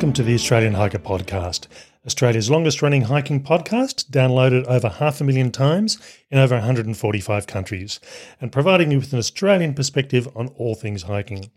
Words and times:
Welcome 0.00 0.14
to 0.14 0.22
the 0.22 0.34
Australian 0.34 0.72
Hiker 0.72 0.98
Podcast, 0.98 1.66
Australia's 2.06 2.48
longest 2.48 2.80
running 2.80 3.02
hiking 3.02 3.44
podcast, 3.44 4.08
downloaded 4.08 4.64
over 4.64 4.88
half 4.88 5.20
a 5.20 5.24
million 5.24 5.52
times 5.52 5.98
in 6.30 6.38
over 6.38 6.54
145 6.54 7.46
countries, 7.46 8.00
and 8.40 8.50
providing 8.50 8.90
you 8.90 8.98
with 8.98 9.12
an 9.12 9.18
Australian 9.18 9.74
perspective 9.74 10.26
on 10.34 10.48
all 10.56 10.74
things 10.74 11.02
hiking. 11.02 11.50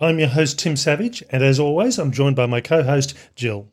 I'm 0.00 0.18
your 0.18 0.26
host, 0.26 0.58
Tim 0.58 0.74
Savage, 0.74 1.22
and 1.30 1.44
as 1.44 1.60
always, 1.60 2.00
I'm 2.00 2.10
joined 2.10 2.34
by 2.34 2.46
my 2.46 2.60
co 2.60 2.82
host, 2.82 3.14
Jill. 3.36 3.68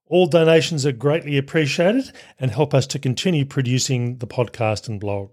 All 0.06 0.28
donations 0.28 0.86
are 0.86 0.92
greatly 0.92 1.38
appreciated 1.38 2.12
and 2.40 2.52
help 2.52 2.74
us 2.74 2.88
to 2.88 3.00
continue 3.00 3.46
producing 3.46 4.18
the 4.18 4.28
podcast 4.28 4.88
and 4.88 5.00
blog. 5.00 5.32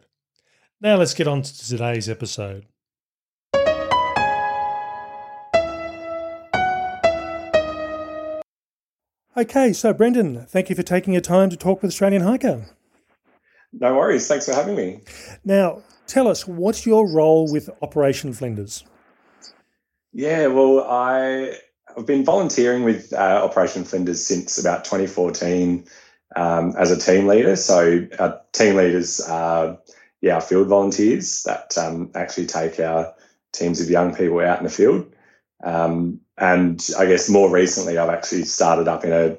Now 0.81 0.97
let's 0.97 1.15
get 1.15 1.29
on 1.29 1.43
to 1.43 1.69
today's 1.69 2.09
episode. 2.09 2.67
Okay, 9.39 9.75
so 9.75 9.93
Brendan, 9.93 10.47
thank 10.47 10.71
you 10.71 10.75
for 10.75 10.83
taking 10.83 11.13
your 11.13 11.21
time 11.21 11.51
to 11.51 11.59
talk 11.59 11.83
with 11.83 11.91
Australian 11.91 12.23
Hiker. 12.23 12.65
No 13.71 13.95
worries. 13.95 14.27
Thanks 14.27 14.47
for 14.47 14.55
having 14.55 14.75
me. 14.75 15.01
Now, 15.45 15.83
tell 16.07 16.27
us, 16.27 16.47
what's 16.47 16.87
your 16.87 17.07
role 17.07 17.53
with 17.53 17.69
Operation 17.83 18.33
Flinders? 18.33 18.85
Yeah, 20.15 20.47
well, 20.47 20.83
I, 20.89 21.55
have 21.95 22.07
been 22.07 22.25
volunteering 22.25 22.83
with 22.83 23.13
uh, 23.13 23.43
Operation 23.45 23.85
Flinders 23.85 24.27
since 24.27 24.57
about 24.57 24.87
2014 24.87 25.85
um, 26.35 26.75
as 26.79 26.91
a 26.91 26.99
team 26.99 27.27
leader. 27.27 27.57
So, 27.57 28.09
our 28.19 28.41
team 28.53 28.77
leaders 28.77 29.21
are, 29.21 29.79
yeah, 30.23 30.37
our 30.37 30.41
field 30.41 30.69
volunteers 30.69 31.43
that 31.43 31.77
um, 31.77 32.11
actually 32.15 32.47
take 32.47 32.81
our 32.81 33.13
teams 33.53 33.83
of 33.83 33.91
young 33.91 34.15
people 34.15 34.41
out 34.41 34.59
in 34.59 34.65
the 34.65 34.71
field. 34.71 35.13
Um, 35.67 36.21
and 36.39 36.81
I 36.97 37.07
guess 37.07 37.29
more 37.29 37.51
recently, 37.51 37.99
I've 37.99 38.09
actually 38.09 38.45
started 38.45 38.87
up 38.87 39.05
in 39.05 39.13
a, 39.13 39.37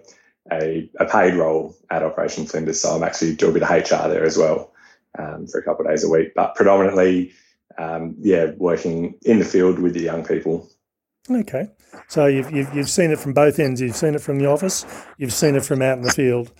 a, 0.52 0.90
a, 1.00 1.06
paid 1.06 1.36
role 1.36 1.74
at 1.90 2.04
Operation 2.04 2.46
Flinders. 2.46 2.82
So 2.82 2.94
I'm 2.94 3.04
actually 3.04 3.36
doing 3.36 3.52
a 3.52 3.60
bit 3.60 3.64
of 3.64 3.70
HR 3.70 4.10
there 4.10 4.26
as 4.26 4.38
well 4.38 4.74
um, 5.18 5.48
for 5.48 5.60
a 5.60 5.64
couple 5.64 5.86
of 5.86 5.92
days 5.92 6.04
a 6.04 6.10
week, 6.10 6.34
but 6.36 6.54
predominantly, 6.56 7.32
um, 7.78 8.16
yeah, 8.20 8.52
working 8.58 9.16
in 9.22 9.40
the 9.40 9.46
field 9.46 9.80
with 9.80 9.94
the 9.94 10.02
young 10.02 10.26
people. 10.26 10.68
Okay. 11.32 11.70
So 12.10 12.26
you've, 12.26 12.52
you've, 12.52 12.74
you've 12.76 12.90
seen 12.90 13.12
it 13.12 13.20
from 13.20 13.34
both 13.34 13.58
ends. 13.58 13.80
You've 13.80 13.96
seen 13.96 14.14
it 14.14 14.22
from 14.22 14.38
the 14.38 14.48
office, 14.48 14.86
you've 15.18 15.34
seen 15.34 15.56
it 15.56 15.64
from 15.64 15.82
out 15.82 15.98
in 15.98 16.04
the 16.04 16.12
field. 16.12 16.52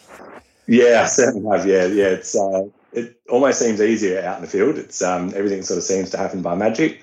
Yeah, 0.68 1.02
I 1.04 1.08
certainly 1.08 1.50
have. 1.50 1.66
Yeah, 1.66 1.86
yeah. 1.88 2.08
It's 2.08 2.38
uh, 2.38 2.66
it 2.94 3.20
almost 3.30 3.60
seems 3.60 3.82
easier 3.82 4.22
out 4.22 4.38
in 4.38 4.42
the 4.42 4.50
field. 4.50 4.78
It's 4.78 5.02
um, 5.02 5.34
everything 5.36 5.62
sort 5.64 5.78
of 5.78 5.84
seems 5.84 6.10
to 6.12 6.18
happen 6.18 6.42
by 6.42 6.56
magic. 6.56 7.02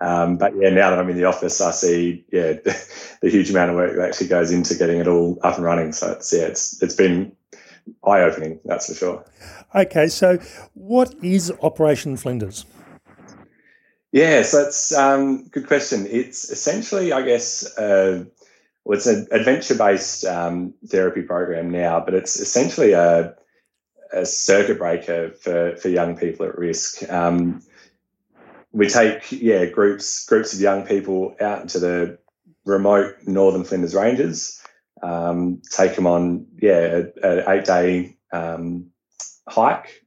Um, 0.00 0.36
but 0.36 0.52
yeah, 0.56 0.70
now 0.70 0.90
that 0.90 0.98
I'm 0.98 1.08
in 1.08 1.16
the 1.16 1.24
office, 1.24 1.60
I 1.60 1.70
see 1.70 2.24
yeah 2.30 2.52
the 3.22 3.30
huge 3.30 3.50
amount 3.50 3.70
of 3.70 3.76
work 3.76 3.96
that 3.96 4.08
actually 4.08 4.28
goes 4.28 4.50
into 4.52 4.74
getting 4.74 4.98
it 4.98 5.08
all 5.08 5.38
up 5.42 5.56
and 5.56 5.64
running. 5.64 5.92
So 5.92 6.12
it's 6.12 6.32
yeah, 6.32 6.42
it's 6.42 6.82
it's 6.82 6.94
been 6.94 7.32
eye 8.04 8.20
opening, 8.20 8.60
that's 8.64 8.88
for 8.88 8.94
sure. 8.94 9.24
Okay, 9.74 10.08
so 10.08 10.38
what 10.74 11.14
is 11.22 11.52
Operation 11.62 12.16
Flinders? 12.16 12.64
Yeah, 14.12 14.42
so 14.42 14.64
that's 14.64 14.96
um, 14.96 15.48
good 15.48 15.66
question. 15.66 16.06
It's 16.08 16.48
essentially, 16.48 17.12
I 17.12 17.22
guess, 17.22 17.66
uh, 17.76 18.24
well, 18.84 18.96
it's 18.96 19.06
an 19.06 19.26
adventure-based 19.30 20.24
um, 20.24 20.74
therapy 20.86 21.22
program 21.22 21.70
now, 21.70 22.00
but 22.00 22.14
it's 22.14 22.38
essentially 22.38 22.92
a, 22.92 23.34
a 24.12 24.24
circuit 24.24 24.78
breaker 24.78 25.32
for 25.32 25.76
for 25.76 25.88
young 25.88 26.16
people 26.16 26.46
at 26.46 26.56
risk. 26.56 27.08
Um, 27.10 27.62
we 28.76 28.88
take 28.88 29.32
yeah 29.32 29.64
groups 29.64 30.26
groups 30.26 30.52
of 30.52 30.60
young 30.60 30.86
people 30.86 31.34
out 31.40 31.62
into 31.62 31.78
the 31.78 32.18
remote 32.66 33.16
northern 33.26 33.64
Flinders 33.64 33.94
Ranges, 33.94 34.62
um, 35.02 35.62
take 35.70 35.96
them 35.96 36.06
on 36.06 36.46
yeah 36.60 37.04
an 37.22 37.42
eight 37.48 37.64
day 37.64 38.16
um, 38.32 38.90
hike, 39.48 40.02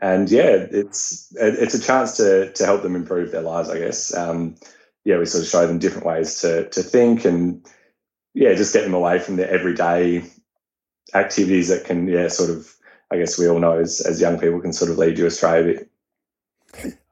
and 0.00 0.28
yeah 0.28 0.66
it's 0.70 1.32
it's 1.36 1.74
a 1.74 1.80
chance 1.80 2.16
to 2.16 2.52
to 2.52 2.64
help 2.66 2.82
them 2.82 2.96
improve 2.96 3.30
their 3.30 3.42
lives. 3.42 3.70
I 3.70 3.78
guess 3.78 4.12
um, 4.12 4.56
yeah 5.04 5.18
we 5.18 5.24
sort 5.24 5.44
of 5.44 5.50
show 5.50 5.66
them 5.68 5.78
different 5.78 6.06
ways 6.06 6.40
to 6.40 6.68
to 6.70 6.82
think 6.82 7.24
and 7.24 7.64
yeah 8.34 8.54
just 8.54 8.74
get 8.74 8.82
them 8.82 8.94
away 8.94 9.20
from 9.20 9.36
their 9.36 9.50
everyday 9.50 10.24
activities 11.14 11.68
that 11.68 11.84
can 11.84 12.08
yeah 12.08 12.26
sort 12.26 12.50
of 12.50 12.74
I 13.12 13.18
guess 13.18 13.38
we 13.38 13.48
all 13.48 13.60
know 13.60 13.78
as, 13.78 14.00
as 14.00 14.20
young 14.20 14.40
people 14.40 14.60
can 14.60 14.72
sort 14.72 14.90
of 14.90 14.98
lead 14.98 15.16
you 15.16 15.26
astray 15.26 15.60
a 15.60 15.64
bit. 15.64 15.89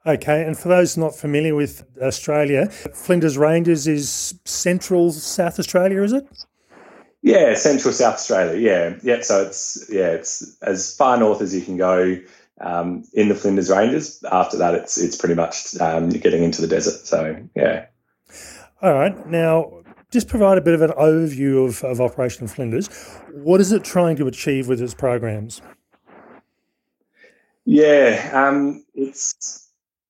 Okay, 0.09 0.43
and 0.43 0.59
for 0.59 0.69
those 0.69 0.97
not 0.97 1.15
familiar 1.15 1.55
with 1.55 1.85
Australia, 2.01 2.71
Flinders 2.71 3.37
Ranges 3.37 3.87
is 3.87 4.35
central 4.47 5.13
South 5.13 5.59
Australia, 5.59 6.03
is 6.03 6.15
it? 6.15 6.27
Yeah, 7.21 7.53
central 7.53 7.93
South 7.93 8.15
Australia. 8.15 8.59
Yeah, 8.59 8.99
yeah. 9.03 9.21
So 9.21 9.43
it's 9.43 9.87
yeah, 9.91 10.13
it's 10.13 10.57
as 10.63 10.97
far 10.97 11.19
north 11.19 11.43
as 11.43 11.55
you 11.55 11.61
can 11.61 11.77
go 11.77 12.19
um, 12.63 13.05
in 13.13 13.29
the 13.29 13.35
Flinders 13.35 13.69
Ranges. 13.69 14.25
After 14.33 14.57
that, 14.57 14.75
it's 14.75 14.97
it's 14.97 15.15
pretty 15.15 15.35
much 15.35 15.79
um, 15.79 16.11
you're 16.11 16.23
getting 16.23 16.43
into 16.43 16.63
the 16.63 16.69
desert. 16.69 17.07
So 17.07 17.37
yeah. 17.55 17.85
All 18.81 18.95
right. 18.95 19.27
Now, 19.27 19.83
just 20.11 20.27
provide 20.27 20.57
a 20.57 20.63
bit 20.63 20.73
of 20.73 20.81
an 20.81 20.93
overview 20.93 21.69
of, 21.69 21.85
of 21.85 22.01
Operation 22.01 22.49
Flinders. 22.49 22.89
What 23.35 23.61
is 23.61 23.73
it 23.73 23.85
trying 23.85 24.17
to 24.17 24.27
achieve 24.27 24.69
with 24.69 24.81
its 24.81 24.95
programs? 24.95 25.61
Yeah, 27.67 28.31
um, 28.33 28.87
it's 28.95 29.68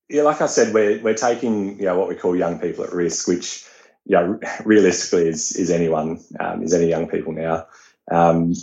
yeah, 0.08 0.22
like 0.22 0.40
I 0.40 0.46
said, 0.46 0.72
we're 0.72 1.00
we're 1.02 1.14
taking 1.14 1.78
you 1.78 1.84
know 1.84 1.98
what 1.98 2.08
we 2.08 2.14
call 2.14 2.34
young 2.34 2.58
people 2.58 2.84
at 2.84 2.92
risk, 2.92 3.28
which 3.28 3.64
you 4.06 4.16
know, 4.16 4.40
realistically 4.64 5.28
is 5.28 5.52
is 5.52 5.70
anyone, 5.70 6.20
um, 6.40 6.62
is 6.62 6.72
any 6.72 6.88
young 6.88 7.08
people 7.08 7.32
now, 7.32 7.66
um, 8.10 8.54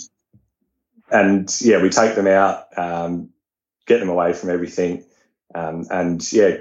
and 1.12 1.56
yeah, 1.62 1.82
we 1.82 1.90
take 1.90 2.16
them 2.16 2.28
out, 2.28 2.66
um, 2.78 3.30
get 3.86 4.00
them 4.00 4.10
away 4.10 4.34
from 4.34 4.50
everything, 4.50 5.06
um, 5.54 5.86
and 5.92 6.32
yeah, 6.34 6.58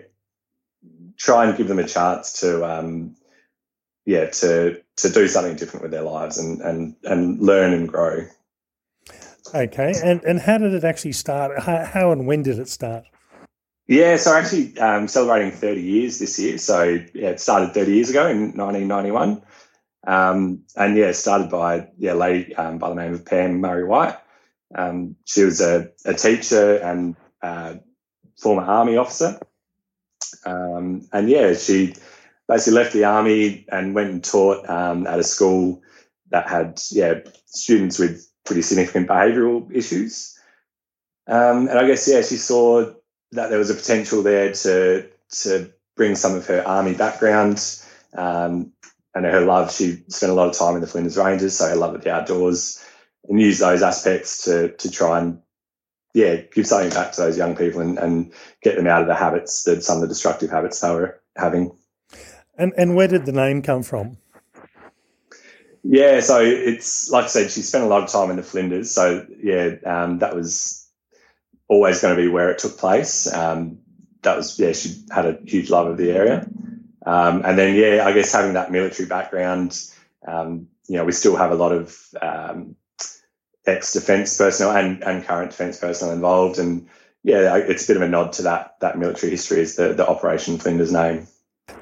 try 1.17 1.47
and 1.47 1.57
give 1.57 1.69
them 1.69 1.79
a 1.79 1.89
chance 1.89 2.41
to 2.41 2.65
um, 2.65 3.17
yeah 4.05 4.27
to 4.27 4.83
to 4.97 5.09
do 5.09 5.29
something 5.29 5.57
different 5.57 5.83
with 5.83 5.93
their 5.93 6.03
lives 6.03 6.37
and 6.37 6.61
and 6.61 6.95
and 7.05 7.41
learn 7.41 7.73
and 7.73 7.89
grow. 7.89 8.27
Okay, 9.55 9.95
and 10.03 10.23
and 10.25 10.41
how 10.41 10.59
did 10.59 10.75
it 10.75 10.85
actually 10.85 11.13
start? 11.13 11.63
How, 11.63 11.85
how 11.85 12.13
and 12.13 12.27
when 12.27 12.43
did 12.43 12.59
it 12.59 12.69
start? 12.69 13.07
Yeah, 13.87 14.17
so 14.17 14.35
actually 14.35 14.79
um, 14.79 15.09
celebrating 15.09 15.53
30 15.53 15.83
years 15.83 16.19
this 16.19 16.39
year. 16.39 16.57
So 16.59 16.85
yeah, 17.13 17.31
it 17.31 17.41
started 17.41 17.75
30 17.75 17.93
years 17.93 18.11
ago 18.11 18.27
in 18.29 18.57
1991. 18.57 19.43
Um, 20.07 20.65
and 20.77 20.97
yeah, 20.97 21.13
started 21.13 21.51
by 21.51 21.89
yeah, 21.99 22.15
a 22.15 22.15
lady 22.15 22.55
um, 22.57 22.79
by 22.79 22.89
the 22.91 22.95
name 22.95 23.15
of 23.15 23.25
Pam 23.27 23.61
Murray 23.61 23.85
White. 23.85 24.17
Um, 24.75 25.17
she 25.25 25.45
was 25.45 25.61
a, 25.61 25.91
a 26.05 26.15
teacher 26.15 26.77
and 26.77 27.17
uh, 27.43 27.75
former 28.41 28.63
army 28.63 28.97
officer. 28.97 29.39
Um, 30.47 31.07
and 31.13 31.29
yeah, 31.29 31.55
she 31.55 31.95
basically 32.49 32.75
left 32.75 32.93
the 32.93 33.05
army 33.05 33.67
and 33.71 33.95
went 33.95 34.11
and 34.11 34.25
taught 34.25 34.69
um, 34.69 35.07
at 35.07 35.19
a 35.19 35.25
school 35.25 35.83
that 36.31 36.49
had 36.49 36.81
yeah 36.91 37.21
students 37.47 37.99
with 37.99 38.27
pretty 38.45 38.63
significant 38.63 39.09
behavioural 39.09 39.71
issues. 39.75 40.39
And 41.27 41.71
I 41.71 41.87
guess 41.87 42.09
yeah, 42.09 42.23
she 42.23 42.37
saw 42.37 42.93
that 43.35 43.51
there 43.51 43.59
was 43.59 43.71
a 43.71 43.75
potential 43.75 44.23
there 44.23 44.53
to 44.53 45.09
to 45.43 45.73
bring 45.97 46.17
some 46.17 46.35
of 46.35 46.47
her 46.47 46.67
army 46.67 46.95
background 46.95 47.79
um, 48.17 48.73
and 49.15 49.25
her 49.25 49.41
love. 49.41 49.73
She 49.73 50.03
spent 50.09 50.33
a 50.33 50.35
lot 50.35 50.49
of 50.49 50.57
time 50.57 50.75
in 50.75 50.81
the 50.81 50.87
Flinders 50.87 51.17
Ranges, 51.17 51.57
so 51.57 51.69
her 51.69 51.77
love 51.77 51.95
of 51.95 52.03
the 52.03 52.13
outdoors, 52.13 52.85
and 53.29 53.41
use 53.41 53.59
those 53.59 53.83
aspects 53.83 54.45
to 54.45 54.71
to 54.77 54.91
try 54.91 55.21
and 55.21 55.41
yeah 56.15 56.37
give 56.37 56.67
something 56.67 56.91
back 56.91 57.13
to 57.13 57.21
those 57.21 57.37
young 57.37 57.57
people 57.57 57.81
and, 57.81 57.99
and 57.99 58.33
get 58.63 58.77
them 58.77 58.87
out 58.87 59.03
of 59.03 59.09
the 59.09 59.15
habits 59.15 59.65
that 59.65 59.83
some 59.83 59.97
of 59.97 60.03
the 60.03 60.09
destructive 60.09 60.51
habits 60.51 60.81
they 60.81 60.91
were 60.91 61.21
having. 61.37 61.77
And 62.57 62.73
and 62.77 62.95
where 62.95 63.09
did 63.09 63.27
the 63.27 63.33
name 63.33 63.63
come 63.63 63.83
from? 63.83 64.17
Yeah, 65.83 66.21
so 66.21 66.41
it's 66.41 67.11
like 67.11 67.25
I 67.25 67.29
said, 67.29 67.51
she 67.51 67.61
spent 67.61 67.85
a 67.85 67.89
lot 67.89 68.03
of 68.03 68.11
time 68.11 68.31
in 68.31 68.37
the 68.37 68.43
Flinders. 68.43 68.91
So 68.91 69.27
yeah, 69.43 69.75
um, 69.85 70.21
that 70.21 70.35
was 70.35 70.84
always 71.69 72.01
going 72.01 72.17
to 72.17 72.23
be 72.23 72.29
where 72.29 72.51
it 72.51 72.59
took 72.59 72.79
place. 72.79 73.33
Um, 73.33 73.79
that 74.23 74.37
was 74.37 74.59
yeah, 74.59 74.73
she 74.73 75.05
had 75.11 75.27
a 75.27 75.39
huge 75.45 75.71
love 75.71 75.87
of 75.87 75.97
the 75.97 76.11
area, 76.11 76.49
um, 77.05 77.43
and 77.45 77.59
then 77.59 77.75
yeah, 77.77 78.05
I 78.07 78.13
guess 78.13 78.33
having 78.33 78.55
that 78.55 78.73
military 78.73 79.09
background, 79.09 79.81
um, 80.27 80.69
you 80.89 80.97
know, 80.97 81.05
we 81.05 81.13
still 81.13 81.37
have 81.37 81.51
a 81.51 81.57
lot 81.57 81.73
of 81.73 81.99
um, 82.21 82.77
ex 83.67 83.93
defence 83.93 84.37
personnel 84.37 84.77
and 84.77 85.03
and 85.05 85.25
current 85.25 85.51
defence 85.51 85.79
personnel 85.79 86.15
involved, 86.15 86.59
and 86.59 86.89
yeah, 87.23 87.57
it's 87.57 87.85
a 87.85 87.87
bit 87.87 87.97
of 87.97 88.03
a 88.03 88.09
nod 88.09 88.33
to 88.35 88.43
that 88.43 88.77
that 88.81 88.99
military 88.99 89.31
history 89.31 89.61
is 89.61 89.77
the 89.77 89.93
the 89.93 90.07
Operation 90.07 90.59
Flinders 90.59 90.93
name. 90.93 91.27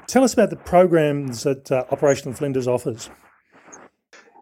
Tell 0.07 0.23
us 0.23 0.33
about 0.33 0.49
the 0.49 0.55
programs 0.55 1.43
that 1.43 1.71
uh, 1.71 1.85
Operation 1.91 2.33
Flinders 2.33 2.67
offers. 2.67 3.09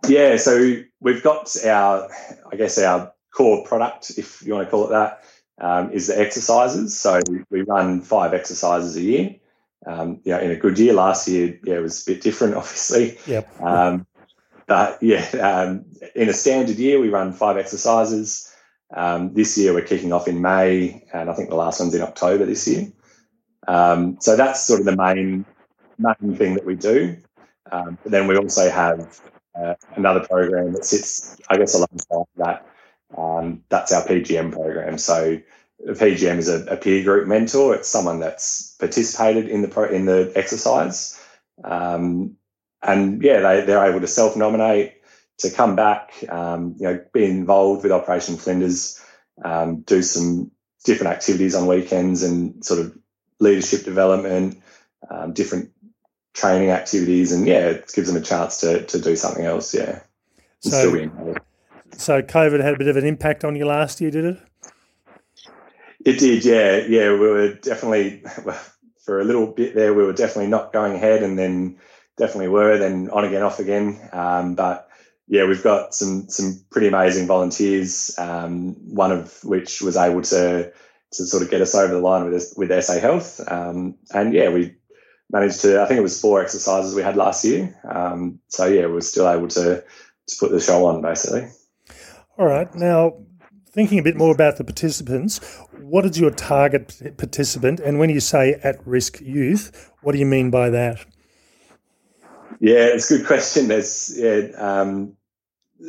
Yeah, 0.07 0.37
so 0.37 0.81
we've 0.99 1.21
got 1.21 1.55
our, 1.65 2.09
I 2.51 2.55
guess, 2.55 2.77
our 2.79 3.13
core 3.31 3.63
product, 3.65 4.11
if 4.17 4.41
you 4.43 4.53
want 4.53 4.67
to 4.67 4.71
call 4.71 4.85
it 4.85 4.89
that, 4.89 5.23
um, 5.59 5.91
is 5.91 6.07
the 6.07 6.19
exercises. 6.19 6.99
So 6.99 7.19
we 7.49 7.61
run 7.61 8.01
five 8.01 8.33
exercises 8.33 8.95
a 8.95 9.01
year. 9.01 9.35
Um, 9.85 10.21
know, 10.25 10.39
in 10.39 10.51
a 10.51 10.55
good 10.55 10.77
year, 10.77 10.93
last 10.93 11.27
year, 11.27 11.59
yeah, 11.63 11.75
it 11.75 11.81
was 11.81 12.07
a 12.07 12.11
bit 12.11 12.21
different, 12.21 12.55
obviously. 12.61 13.17
Yep. 13.25 13.61
Um, 13.61 14.05
but 14.67 15.01
yeah, 15.01 15.25
um, 15.41 15.85
in 16.15 16.29
a 16.29 16.33
standard 16.33 16.77
year, 16.77 16.99
we 16.99 17.09
run 17.09 17.33
five 17.33 17.57
exercises. 17.57 18.53
Um, 18.93 19.33
this 19.33 19.57
year, 19.57 19.73
we're 19.73 19.81
kicking 19.81 20.13
off 20.13 20.27
in 20.27 20.41
May, 20.41 21.05
and 21.13 21.29
I 21.29 21.33
think 21.33 21.49
the 21.49 21.55
last 21.55 21.79
one's 21.79 21.95
in 21.95 22.01
October 22.01 22.45
this 22.45 22.67
year. 22.67 22.91
Um, 23.67 24.17
so 24.19 24.35
that's 24.35 24.65
sort 24.65 24.79
of 24.79 24.85
the 24.85 24.95
main 24.95 25.45
main 25.97 26.35
thing 26.35 26.55
that 26.55 26.65
we 26.65 26.75
do. 26.75 27.17
but 27.69 27.97
then 28.05 28.27
we 28.27 28.35
also 28.35 28.69
have 28.69 29.21
uh, 29.55 29.75
another 29.95 30.21
program 30.21 30.73
that 30.73 30.85
sits, 30.85 31.37
I 31.49 31.57
guess, 31.57 31.75
alongside 31.75 32.25
that. 32.37 32.65
Um, 33.17 33.63
that's 33.69 33.91
our 33.91 34.03
PGM 34.03 34.51
program. 34.51 34.97
So 34.97 35.39
a 35.87 35.91
PGM 35.91 36.37
is 36.37 36.49
a, 36.49 36.65
a, 36.65 36.77
peer 36.77 37.03
group 37.03 37.27
mentor. 37.27 37.75
It's 37.75 37.89
someone 37.89 38.19
that's 38.19 38.75
participated 38.79 39.49
in 39.49 39.61
the 39.61 39.67
pro, 39.67 39.85
in 39.85 40.05
the 40.05 40.31
exercise, 40.35 41.19
um, 41.63 42.35
and 42.81 43.21
yeah, 43.21 43.39
they 43.39 43.61
they're 43.65 43.89
able 43.89 44.01
to 44.01 44.07
self 44.07 44.35
nominate 44.35 44.93
to 45.39 45.49
come 45.49 45.75
back, 45.75 46.13
um, 46.29 46.75
you 46.77 46.87
know, 46.87 47.03
be 47.13 47.25
involved 47.25 47.83
with 47.83 47.91
Operation 47.91 48.37
Flinders, 48.37 49.03
um, 49.43 49.81
do 49.81 50.01
some 50.03 50.51
different 50.85 51.13
activities 51.13 51.55
on 51.55 51.67
weekends, 51.67 52.23
and 52.23 52.63
sort 52.63 52.79
of 52.79 52.97
leadership 53.39 53.83
development, 53.83 54.61
um, 55.09 55.33
different 55.33 55.71
training 56.33 56.69
activities, 56.69 57.31
and 57.31 57.47
yeah, 57.47 57.69
it 57.69 57.91
gives 57.93 58.07
them 58.07 58.21
a 58.21 58.25
chance 58.25 58.59
to 58.61 58.85
to 58.85 58.99
do 58.99 59.15
something 59.15 59.45
else. 59.45 59.73
Yeah, 59.73 60.01
so, 60.59 60.93
so 61.97 62.21
COVID 62.21 62.61
had 62.61 62.73
a 62.73 62.77
bit 62.77 62.87
of 62.87 62.97
an 62.97 63.05
impact 63.05 63.43
on 63.43 63.55
you 63.55 63.65
last 63.65 64.01
year, 64.01 64.11
did 64.11 64.25
it? 64.25 64.39
It 66.03 66.19
did, 66.19 66.45
yeah, 66.45 66.77
yeah. 66.87 67.11
We 67.11 67.19
were 67.19 67.53
definitely 67.53 68.23
for 69.05 69.19
a 69.19 69.23
little 69.23 69.47
bit 69.47 69.75
there. 69.75 69.93
We 69.93 70.03
were 70.03 70.13
definitely 70.13 70.47
not 70.47 70.73
going 70.73 70.93
ahead, 70.93 71.23
and 71.23 71.37
then 71.37 71.77
definitely 72.17 72.47
were. 72.47 72.77
Then 72.77 73.09
on 73.11 73.25
again, 73.25 73.43
off 73.43 73.59
again. 73.59 73.99
Um, 74.11 74.55
but 74.55 74.89
yeah, 75.27 75.45
we've 75.45 75.63
got 75.63 75.93
some 75.93 76.27
some 76.29 76.59
pretty 76.71 76.87
amazing 76.87 77.27
volunteers. 77.27 78.15
Um, 78.17 78.75
one 78.95 79.11
of 79.11 79.43
which 79.43 79.81
was 79.81 79.97
able 79.97 80.21
to 80.23 80.71
to 81.13 81.25
sort 81.25 81.43
of 81.43 81.51
get 81.51 81.61
us 81.61 81.75
over 81.75 81.93
the 81.93 81.99
line 81.99 82.29
with 82.31 82.53
with 82.57 82.83
SA 82.83 82.99
Health. 82.99 83.39
Um, 83.47 83.95
and 84.13 84.33
yeah, 84.33 84.49
we 84.49 84.75
managed 85.31 85.61
to. 85.61 85.81
I 85.81 85.85
think 85.85 85.99
it 85.99 86.03
was 86.03 86.19
four 86.19 86.41
exercises 86.41 86.95
we 86.95 87.03
had 87.03 87.17
last 87.17 87.45
year. 87.45 87.79
Um, 87.87 88.39
so 88.47 88.65
yeah, 88.65 88.87
we 88.87 88.97
are 88.97 89.01
still 89.01 89.29
able 89.29 89.49
to 89.49 89.83
to 90.27 90.35
put 90.39 90.51
the 90.51 90.59
show 90.59 90.85
on 90.85 91.01
basically. 91.01 91.47
All 92.41 92.47
right, 92.47 92.73
now 92.73 93.17
thinking 93.69 93.99
a 93.99 94.01
bit 94.01 94.17
more 94.17 94.33
about 94.33 94.57
the 94.57 94.63
participants, 94.63 95.59
what 95.79 96.07
is 96.07 96.19
your 96.19 96.31
target 96.31 97.15
participant? 97.15 97.79
And 97.79 97.99
when 97.99 98.09
you 98.09 98.19
say 98.19 98.59
at 98.63 98.85
risk 98.87 99.21
youth, 99.21 99.91
what 100.01 100.13
do 100.13 100.17
you 100.17 100.25
mean 100.25 100.49
by 100.49 100.71
that? 100.71 101.05
Yeah, 102.59 102.85
it's 102.85 103.11
a 103.11 103.19
good 103.19 103.27
question. 103.27 103.67
There's 103.67 104.17
yeah, 104.17 104.47
um, 104.57 105.15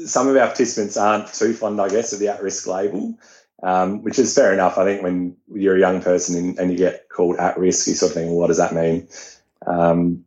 some 0.05 0.29
of 0.29 0.37
our 0.37 0.49
participants 0.49 0.99
aren't 0.99 1.33
too 1.33 1.55
fond, 1.55 1.81
I 1.81 1.89
guess, 1.89 2.13
of 2.13 2.19
the 2.19 2.29
at 2.29 2.43
risk 2.43 2.67
label 2.67 3.19
um, 3.63 4.03
which 4.03 4.19
is 4.19 4.35
fair 4.35 4.53
enough. 4.53 4.77
I 4.77 4.85
think 4.85 5.03
when 5.03 5.39
you're 5.55 5.77
a 5.77 5.81
young 5.81 6.03
person 6.03 6.59
and, 6.59 6.71
you 6.71 6.77
get 6.77 7.09
called 7.09 7.37
at 7.37 7.59
risk, 7.59 7.87
you 7.87 7.95
sort 7.95 8.11
of 8.11 8.15
think, 8.15 8.29
well, 8.29 8.41
what 8.41 8.49
does 8.49 8.59
that 8.59 8.75
mean? 8.75 9.09
Um, 9.67 10.27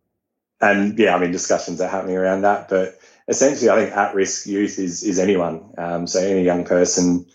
and 0.59 0.97
yeah, 0.97 1.15
I 1.15 1.19
mean, 1.19 1.31
discussions 1.31 1.81
are 1.81 1.87
happening 1.87 2.17
around 2.17 2.41
that. 2.41 2.69
But 2.69 2.97
essentially, 3.27 3.69
I 3.69 3.85
think 3.85 3.95
at 3.95 4.15
risk 4.15 4.45
youth 4.47 4.79
is 4.79 5.03
is 5.03 5.19
anyone. 5.19 5.73
Um, 5.77 6.07
so 6.07 6.19
any 6.19 6.43
young 6.43 6.65
person 6.65 7.25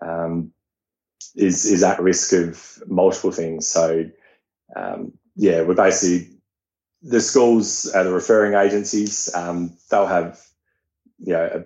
um, 0.00 0.52
is 1.34 1.66
is 1.66 1.82
at 1.82 2.00
risk 2.00 2.32
of 2.32 2.82
multiple 2.86 3.32
things. 3.32 3.66
So 3.68 4.04
um, 4.74 5.12
yeah, 5.36 5.62
we're 5.62 5.74
basically 5.74 6.36
the 7.02 7.20
schools 7.20 7.90
are 7.94 8.04
the 8.04 8.12
referring 8.12 8.54
agencies. 8.54 9.32
Um, 9.34 9.76
they'll 9.90 10.06
have 10.06 10.40
you 11.18 11.32
know 11.32 11.44
a 11.44 11.64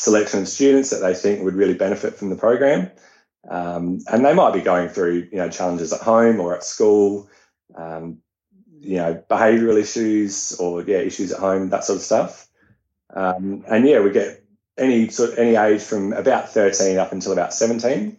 selection 0.00 0.40
of 0.40 0.48
students 0.48 0.90
that 0.90 0.98
they 0.98 1.14
think 1.14 1.42
would 1.42 1.54
really 1.54 1.74
benefit 1.74 2.14
from 2.14 2.30
the 2.30 2.36
program. 2.36 2.90
Um, 3.48 4.00
and 4.10 4.24
they 4.24 4.34
might 4.34 4.54
be 4.54 4.60
going 4.60 4.88
through, 4.88 5.28
you 5.30 5.36
know, 5.36 5.50
challenges 5.50 5.92
at 5.92 6.00
home 6.00 6.40
or 6.40 6.56
at 6.56 6.64
school, 6.64 7.28
um, 7.74 8.18
you 8.80 8.96
know, 8.96 9.22
behavioural 9.28 9.78
issues 9.78 10.56
or 10.58 10.82
yeah, 10.82 10.98
issues 10.98 11.32
at 11.32 11.40
home, 11.40 11.70
that 11.70 11.84
sort 11.84 11.98
of 11.98 12.02
stuff. 12.02 12.48
Um, 13.14 13.64
and 13.68 13.86
yeah, 13.86 14.00
we 14.00 14.10
get 14.10 14.44
any 14.76 15.08
sort 15.08 15.32
of 15.32 15.38
any 15.38 15.56
age 15.56 15.82
from 15.82 16.12
about 16.12 16.48
13 16.50 16.98
up 16.98 17.12
until 17.12 17.32
about 17.32 17.54
17. 17.54 18.18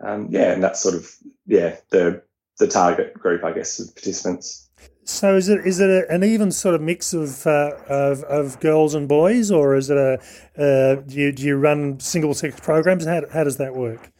Um, 0.00 0.28
yeah, 0.30 0.52
and 0.52 0.62
that's 0.62 0.80
sort 0.80 0.94
of 0.94 1.10
yeah 1.46 1.76
the 1.90 2.22
the 2.58 2.68
target 2.68 3.14
group, 3.14 3.42
I 3.42 3.52
guess, 3.52 3.80
of 3.80 3.94
participants. 3.94 4.68
So 5.04 5.36
is 5.36 5.48
it 5.48 5.66
is 5.66 5.80
it 5.80 5.90
a, 5.90 6.10
an 6.10 6.22
even 6.22 6.52
sort 6.52 6.74
of 6.74 6.80
mix 6.80 7.12
of, 7.12 7.46
uh, 7.46 7.72
of, 7.88 8.22
of 8.24 8.60
girls 8.60 8.94
and 8.94 9.08
boys, 9.08 9.50
or 9.50 9.74
is 9.74 9.90
it 9.90 9.96
a 9.96 10.20
uh, 10.56 11.02
do 11.02 11.16
you 11.16 11.32
do 11.32 11.42
you 11.42 11.56
run 11.56 11.98
single 11.98 12.34
sex 12.34 12.60
programs? 12.60 13.04
How 13.04 13.22
how 13.32 13.42
does 13.42 13.56
that 13.56 13.74
work? 13.74 14.12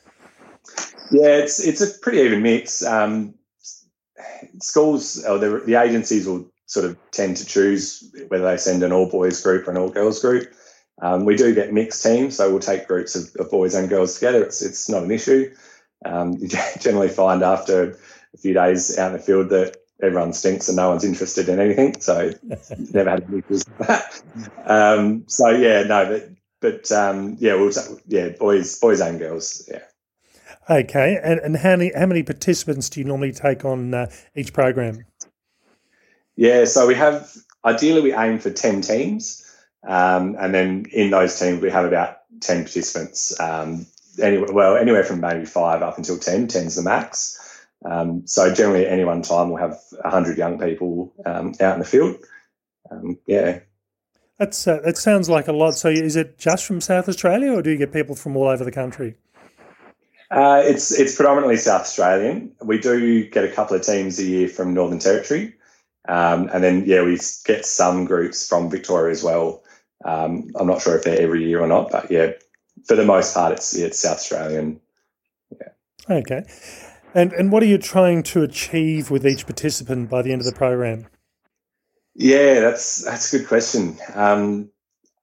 Yeah, 1.13 1.37
it's 1.37 1.65
it's 1.65 1.81
a 1.81 1.99
pretty 2.01 2.19
even 2.19 2.43
mix. 2.43 2.85
Um, 2.85 3.35
schools 4.61 5.25
or 5.25 5.39
the, 5.39 5.63
the 5.65 5.75
agencies 5.77 6.27
will 6.27 6.50
sort 6.71 6.87
of 6.87 6.97
tend 7.11 7.37
to 7.37 7.45
choose 7.45 8.15
whether 8.29 8.45
they 8.45 8.57
send 8.57 8.85
an 8.85 8.93
all 8.93 9.11
boys 9.11 9.43
group 9.43 9.67
or 9.67 9.73
an 9.73 9.77
all 9.77 9.91
girls 9.91 10.21
group. 10.21 10.55
Um, 11.03 11.25
we 11.25 11.35
do 11.35 11.53
get 11.53 11.73
mixed 11.73 12.01
teams, 12.01 12.37
so 12.37 12.49
we'll 12.49 12.61
take 12.61 12.87
groups 12.87 13.17
of, 13.17 13.35
of 13.45 13.51
boys 13.51 13.75
and 13.75 13.89
girls 13.89 14.15
together. 14.15 14.45
It's 14.45 14.63
it's 14.63 14.89
not 14.89 15.03
an 15.03 15.11
issue. 15.11 15.53
Um, 16.05 16.35
you 16.35 16.49
generally 16.79 17.09
find 17.09 17.43
after 17.43 17.99
a 18.35 18.39
few 18.39 18.55
days 18.55 18.97
out 18.97 19.09
in 19.09 19.15
the 19.15 19.19
field 19.19 19.49
that 19.49 19.79
everyone 20.01 20.33
stinks 20.33 20.69
and 20.69 20.77
no 20.77 20.91
one's 20.91 21.03
interested 21.03 21.49
in 21.49 21.59
anything. 21.59 22.01
So 22.01 22.31
never 22.93 23.11
had 23.11 23.25
any 23.29 23.39
issues 23.39 23.65
with 23.67 23.89
that. 23.89 24.23
Um, 24.65 25.25
so 25.27 25.49
yeah, 25.49 25.83
no, 25.83 26.07
but 26.07 26.31
but 26.61 26.93
um, 26.93 27.37
yeah, 27.41 27.55
we'll 27.55 27.73
yeah, 28.07 28.29
boys, 28.29 28.79
boys 28.79 29.01
and 29.01 29.19
girls, 29.19 29.69
yeah. 29.69 29.83
Okay, 30.69 31.19
and 31.21 31.41
and 31.41 31.57
how 31.57 31.71
many 31.71 31.91
how 31.97 32.07
many 32.07 32.23
participants 32.23 32.89
do 32.91 33.01
you 33.01 33.07
normally 33.07 33.33
take 33.33 33.65
on 33.65 33.93
uh, 33.93 34.09
each 34.37 34.53
program? 34.53 35.05
Yeah, 36.41 36.65
so 36.65 36.87
we 36.87 36.95
have 36.95 37.31
ideally 37.67 38.01
we 38.01 38.15
aim 38.15 38.39
for 38.39 38.49
ten 38.49 38.81
teams, 38.81 39.47
um, 39.87 40.37
and 40.41 40.55
then 40.55 40.87
in 40.91 41.11
those 41.11 41.39
teams 41.39 41.61
we 41.61 41.69
have 41.69 41.85
about 41.85 42.17
ten 42.41 42.63
participants. 42.63 43.39
Um, 43.39 43.87
anywhere, 44.19 44.51
well, 44.51 44.79
anywhere 44.79 45.05
from 45.05 45.21
maybe 45.21 45.45
five 45.45 45.83
up 45.83 45.99
until 45.99 46.19
ten. 46.19 46.49
Ten's 46.49 46.77
the 46.77 46.83
max. 46.83 47.39
Um, 47.85 48.27
so 48.27 48.55
generally, 48.55 48.87
at 48.87 48.93
any 48.93 49.05
one 49.05 49.21
time, 49.21 49.51
we'll 49.51 49.61
have 49.61 49.79
100 50.01 50.39
young 50.39 50.59
people 50.59 51.13
um, 51.27 51.53
out 51.61 51.75
in 51.75 51.81
the 51.81 51.85
field. 51.85 52.17
Um, 52.91 53.19
yeah. 53.27 53.61
That's 54.39 54.67
uh, 54.67 54.81
that 54.83 54.97
sounds 54.97 55.29
like 55.29 55.47
a 55.47 55.53
lot. 55.53 55.73
So 55.73 55.91
is 55.91 56.17
it 56.17 56.39
just 56.39 56.65
from 56.65 56.81
South 56.81 57.07
Australia, 57.07 57.53
or 57.53 57.61
do 57.61 57.69
you 57.69 57.77
get 57.77 57.93
people 57.93 58.17
from 58.17 58.35
all 58.35 58.49
over 58.49 58.65
the 58.65 58.73
country? 58.73 59.15
Uh, 60.31 60.63
it's 60.65 60.91
it's 60.91 61.15
predominantly 61.15 61.59
South 61.59 61.83
Australian. 61.83 62.53
We 62.63 62.79
do 62.79 63.29
get 63.29 63.45
a 63.45 63.53
couple 63.53 63.77
of 63.77 63.83
teams 63.83 64.19
a 64.19 64.25
year 64.25 64.49
from 64.49 64.73
Northern 64.73 64.99
Territory, 64.99 65.55
Um, 66.09 66.49
and 66.53 66.65
then, 66.65 66.85
yeah, 66.87 67.03
we 67.03 67.19
get 67.45 67.67
some 67.67 68.05
groups 68.05 68.49
from 68.49 68.71
Victoria 68.71 69.13
as 69.13 69.23
well. 69.23 69.63
Um, 70.05 70.51
I'm 70.55 70.67
not 70.67 70.81
sure 70.81 70.97
if 70.97 71.05
they're 71.05 71.21
every 71.21 71.45
year 71.45 71.61
or 71.61 71.67
not, 71.67 71.91
but 71.91 72.11
yeah, 72.11 72.33
for 72.87 72.97
the 72.97 73.05
most 73.05 73.35
part, 73.35 73.53
it's 73.53 73.77
it's 73.77 73.99
South 73.99 74.17
Australian. 74.17 74.81
Yeah. 75.53 75.69
Okay. 76.17 76.45
And 77.15 77.33
and 77.33 77.53
what 77.53 77.63
are 77.63 77.67
you 77.67 77.79
trying 77.79 78.23
to 78.25 78.43
achieve 78.43 79.11
with 79.11 79.27
each 79.27 79.45
participant 79.47 80.09
by 80.09 80.23
the 80.23 80.33
end 80.33 80.41
of 80.41 80.47
the 80.47 80.53
program? 80.53 81.07
Yeah, 82.15 82.61
that's 82.61 83.05
that's 83.05 83.33
a 83.33 83.39
good 83.39 83.49
question. 83.49 83.99
Um, 84.15 84.71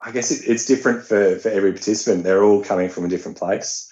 I 0.02 0.12
guess 0.12 0.32
it, 0.32 0.50
it's 0.50 0.66
different 0.66 1.04
for 1.04 1.38
for 1.38 1.50
every 1.50 1.72
participant. 1.72 2.24
They're 2.24 2.44
all 2.44 2.64
coming 2.64 2.90
from 2.90 3.06
a 3.06 3.10
different 3.10 3.38
place. 3.38 3.92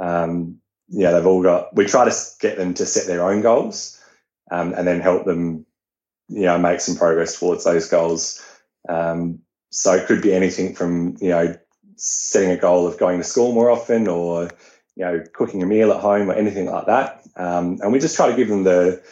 Um, 0.00 0.58
yeah, 0.88 1.12
they've 1.12 1.26
all 1.26 1.42
got. 1.42 1.74
We 1.74 1.86
try 1.86 2.08
to 2.08 2.16
get 2.40 2.56
them 2.56 2.74
to 2.74 2.86
set 2.86 3.06
their 3.06 3.24
own 3.24 3.40
goals, 3.40 4.00
um, 4.50 4.74
and 4.74 4.86
then 4.86 5.00
help 5.00 5.24
them, 5.24 5.66
you 6.28 6.42
know, 6.42 6.58
make 6.58 6.80
some 6.80 6.96
progress 6.96 7.38
towards 7.38 7.64
those 7.64 7.88
goals. 7.88 8.42
Um, 8.88 9.40
so 9.70 9.92
it 9.92 10.06
could 10.06 10.22
be 10.22 10.32
anything 10.32 10.74
from 10.74 11.16
you 11.20 11.30
know 11.30 11.56
setting 11.96 12.50
a 12.50 12.56
goal 12.56 12.86
of 12.86 12.98
going 12.98 13.18
to 13.18 13.24
school 13.24 13.52
more 13.52 13.70
often, 13.70 14.08
or 14.08 14.50
you 14.96 15.04
know 15.04 15.22
cooking 15.32 15.62
a 15.62 15.66
meal 15.66 15.92
at 15.92 16.00
home, 16.00 16.30
or 16.30 16.34
anything 16.34 16.66
like 16.66 16.86
that. 16.86 17.22
Um, 17.36 17.78
and 17.82 17.92
we 17.92 17.98
just 17.98 18.16
try 18.16 18.30
to 18.30 18.36
give 18.36 18.48
them 18.48 18.62
the, 18.62 19.02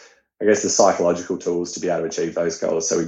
I 0.41 0.45
guess, 0.45 0.63
the 0.63 0.69
psychological 0.69 1.39
tools 1.39 1.73
to 1.73 1.81
be 1.81 1.89
able 1.89 2.03
to 2.03 2.07
achieve 2.07 2.35
those 2.35 2.59
goals. 2.59 2.89
So 2.89 2.99
we 2.99 3.05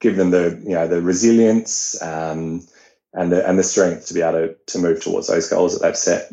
give 0.00 0.16
them 0.16 0.30
the 0.30 0.60
you 0.62 0.74
know 0.74 0.86
the 0.86 1.00
resilience 1.00 2.00
um, 2.02 2.66
and 3.12 3.32
the 3.32 3.48
and 3.48 3.58
the 3.58 3.62
strength 3.62 4.06
to 4.08 4.14
be 4.14 4.20
able 4.20 4.48
to, 4.48 4.56
to 4.66 4.78
move 4.78 5.02
towards 5.02 5.28
those 5.28 5.48
goals 5.48 5.72
that 5.72 5.86
they've 5.86 5.96
set. 5.96 6.30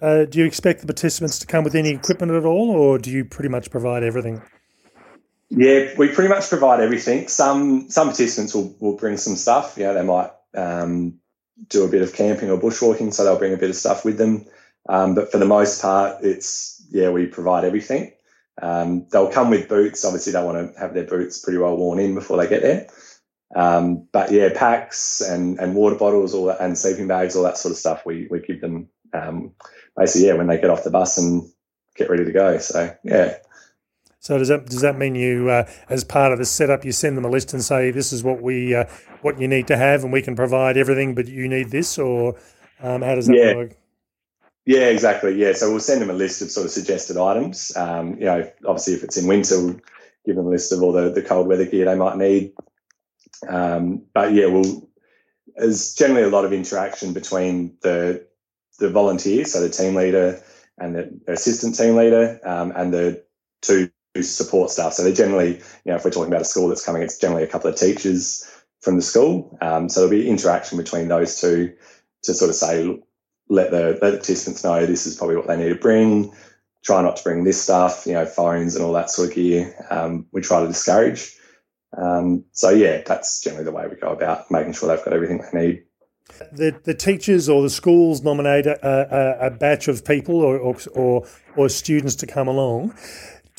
Uh, 0.00 0.24
do 0.24 0.38
you 0.38 0.46
expect 0.46 0.80
the 0.80 0.86
participants 0.86 1.38
to 1.38 1.46
come 1.46 1.62
with 1.62 1.74
any 1.74 1.90
equipment 1.90 2.32
at 2.32 2.46
all, 2.46 2.70
or 2.70 2.98
do 2.98 3.10
you 3.10 3.24
pretty 3.24 3.50
much 3.50 3.70
provide 3.70 4.02
everything? 4.02 4.40
Yeah, 5.50 5.94
we 5.98 6.08
pretty 6.08 6.28
much 6.28 6.48
provide 6.48 6.80
everything. 6.80 7.26
Some 7.26 7.90
some 7.90 8.08
participants 8.08 8.54
will, 8.54 8.74
will 8.78 8.96
bring 8.96 9.16
some 9.16 9.34
stuff. 9.34 9.74
Yeah, 9.76 9.92
they 9.92 10.04
might 10.04 10.30
um, 10.54 11.18
do 11.68 11.84
a 11.84 11.88
bit 11.88 12.02
of 12.02 12.14
camping 12.14 12.50
or 12.50 12.58
bushwalking, 12.58 13.12
so 13.12 13.24
they'll 13.24 13.38
bring 13.38 13.52
a 13.52 13.58
bit 13.58 13.70
of 13.70 13.76
stuff 13.76 14.04
with 14.04 14.16
them. 14.16 14.46
Um, 14.88 15.14
but 15.16 15.32
for 15.32 15.38
the 15.38 15.46
most 15.46 15.82
part, 15.82 16.22
it's 16.22 16.86
yeah, 16.90 17.10
we 17.10 17.26
provide 17.26 17.64
everything. 17.64 18.12
Um, 18.62 19.06
they'll 19.10 19.30
come 19.32 19.50
with 19.50 19.68
boots. 19.68 20.04
Obviously, 20.04 20.32
they 20.32 20.42
want 20.42 20.72
to 20.72 20.78
have 20.78 20.94
their 20.94 21.04
boots 21.04 21.40
pretty 21.40 21.58
well 21.58 21.76
worn 21.76 21.98
in 21.98 22.14
before 22.14 22.36
they 22.36 22.48
get 22.48 22.62
there. 22.62 22.86
Um, 23.54 24.06
but 24.12 24.30
yeah, 24.30 24.50
packs 24.54 25.20
and, 25.20 25.58
and 25.58 25.74
water 25.74 25.96
bottles, 25.96 26.32
all 26.32 26.46
that, 26.46 26.60
and 26.60 26.78
sleeping 26.78 27.08
bags, 27.08 27.34
all 27.34 27.42
that 27.42 27.58
sort 27.58 27.72
of 27.72 27.78
stuff. 27.78 28.06
We 28.06 28.28
we 28.30 28.38
give 28.38 28.60
them 28.60 28.88
um, 29.12 29.54
basically 29.96 30.28
yeah 30.28 30.34
when 30.34 30.46
they 30.46 30.60
get 30.60 30.70
off 30.70 30.84
the 30.84 30.90
bus 30.90 31.18
and 31.18 31.50
get 31.96 32.08
ready 32.08 32.24
to 32.24 32.32
go. 32.32 32.58
So 32.58 32.94
yeah. 33.02 33.38
So 34.20 34.36
does 34.36 34.48
that 34.48 34.66
does 34.66 34.82
that 34.82 34.98
mean 34.98 35.14
you, 35.14 35.48
uh, 35.48 35.68
as 35.88 36.04
part 36.04 36.32
of 36.32 36.38
the 36.38 36.44
setup, 36.44 36.84
you 36.84 36.92
send 36.92 37.16
them 37.16 37.24
a 37.24 37.30
list 37.30 37.54
and 37.54 37.64
say 37.64 37.90
this 37.90 38.12
is 38.12 38.22
what 38.22 38.42
we 38.42 38.74
uh, 38.74 38.84
what 39.22 39.40
you 39.40 39.48
need 39.48 39.66
to 39.68 39.78
have, 39.78 40.04
and 40.04 40.12
we 40.12 40.20
can 40.20 40.36
provide 40.36 40.76
everything, 40.76 41.14
but 41.14 41.26
you 41.26 41.48
need 41.48 41.70
this, 41.70 41.98
or 41.98 42.36
um, 42.82 43.00
how 43.00 43.14
does 43.14 43.26
that 43.26 43.36
yeah. 43.36 43.54
work? 43.54 43.76
Yeah, 44.66 44.88
exactly. 44.88 45.34
Yeah, 45.36 45.54
so 45.54 45.70
we'll 45.70 45.80
send 45.80 46.02
them 46.02 46.10
a 46.10 46.14
list 46.14 46.42
of 46.42 46.50
sort 46.50 46.66
of 46.66 46.70
suggested 46.70 47.16
items. 47.16 47.74
Um, 47.74 48.18
you 48.18 48.26
know, 48.26 48.50
obviously, 48.66 48.92
if 48.92 49.02
it's 49.02 49.16
in 49.16 49.26
winter, 49.26 49.58
we'll 49.58 49.80
give 50.26 50.36
them 50.36 50.46
a 50.46 50.50
list 50.50 50.70
of 50.70 50.82
all 50.82 50.92
the, 50.92 51.10
the 51.10 51.22
cold 51.22 51.48
weather 51.48 51.64
gear 51.64 51.86
they 51.86 51.94
might 51.94 52.18
need. 52.18 52.52
Um, 53.48 54.02
but 54.12 54.34
yeah, 54.34 54.46
we'll 54.46 54.86
there's 55.56 55.94
generally 55.94 56.24
a 56.24 56.28
lot 56.28 56.44
of 56.44 56.52
interaction 56.52 57.14
between 57.14 57.78
the 57.80 58.26
the 58.78 58.90
volunteers, 58.90 59.52
so 59.52 59.62
the 59.62 59.70
team 59.70 59.94
leader 59.94 60.42
and 60.76 60.94
the 60.94 61.20
assistant 61.26 61.74
team 61.74 61.96
leader, 61.96 62.38
um, 62.44 62.72
and 62.76 62.92
the 62.92 63.24
two 63.62 63.90
support 64.20 64.70
staff. 64.70 64.92
So 64.92 65.04
they're 65.04 65.12
generally, 65.12 65.56
you 65.56 65.62
know, 65.86 65.96
if 65.96 66.04
we're 66.04 66.10
talking 66.10 66.32
about 66.32 66.42
a 66.42 66.46
school 66.46 66.68
that's 66.68 66.84
coming, 66.84 67.02
it's 67.02 67.18
generally 67.18 67.44
a 67.44 67.46
couple 67.46 67.70
of 67.70 67.76
teachers 67.76 68.44
from 68.80 68.96
the 68.96 69.02
school. 69.02 69.56
Um, 69.60 69.88
so 69.88 70.00
there'll 70.00 70.10
be 70.10 70.28
interaction 70.28 70.78
between 70.78 71.08
those 71.08 71.40
two 71.40 71.72
to 72.24 72.34
sort 72.34 72.48
of 72.48 72.56
say, 72.56 73.00
let 73.48 73.70
the, 73.70 73.98
let 74.02 74.10
the 74.10 74.16
participants 74.18 74.64
know 74.64 74.84
this 74.86 75.06
is 75.06 75.16
probably 75.16 75.36
what 75.36 75.46
they 75.46 75.56
need 75.56 75.68
to 75.68 75.74
bring. 75.74 76.32
Try 76.84 77.02
not 77.02 77.16
to 77.16 77.22
bring 77.22 77.44
this 77.44 77.60
stuff, 77.60 78.04
you 78.06 78.14
know, 78.14 78.26
phones 78.26 78.74
and 78.74 78.84
all 78.84 78.92
that 78.94 79.10
sort 79.10 79.28
of 79.28 79.34
gear. 79.34 79.74
Um, 79.90 80.26
we 80.32 80.40
try 80.40 80.60
to 80.60 80.66
discourage. 80.66 81.36
Um, 81.96 82.44
so 82.52 82.70
yeah, 82.70 83.02
that's 83.04 83.40
generally 83.42 83.64
the 83.64 83.72
way 83.72 83.86
we 83.86 83.96
go 83.96 84.08
about 84.08 84.50
making 84.50 84.72
sure 84.72 84.88
they've 84.88 85.04
got 85.04 85.12
everything 85.12 85.44
they 85.52 85.60
need. 85.60 85.82
The, 86.52 86.80
the 86.84 86.94
teachers 86.94 87.48
or 87.48 87.62
the 87.62 87.70
schools 87.70 88.22
nominate 88.22 88.66
a, 88.66 88.78
a, 88.86 89.46
a 89.48 89.50
batch 89.50 89.88
of 89.88 90.04
people 90.04 90.36
or, 90.36 90.56
or, 90.56 90.76
or, 90.94 91.26
or 91.56 91.68
students 91.68 92.14
to 92.16 92.26
come 92.26 92.48
along. 92.48 92.94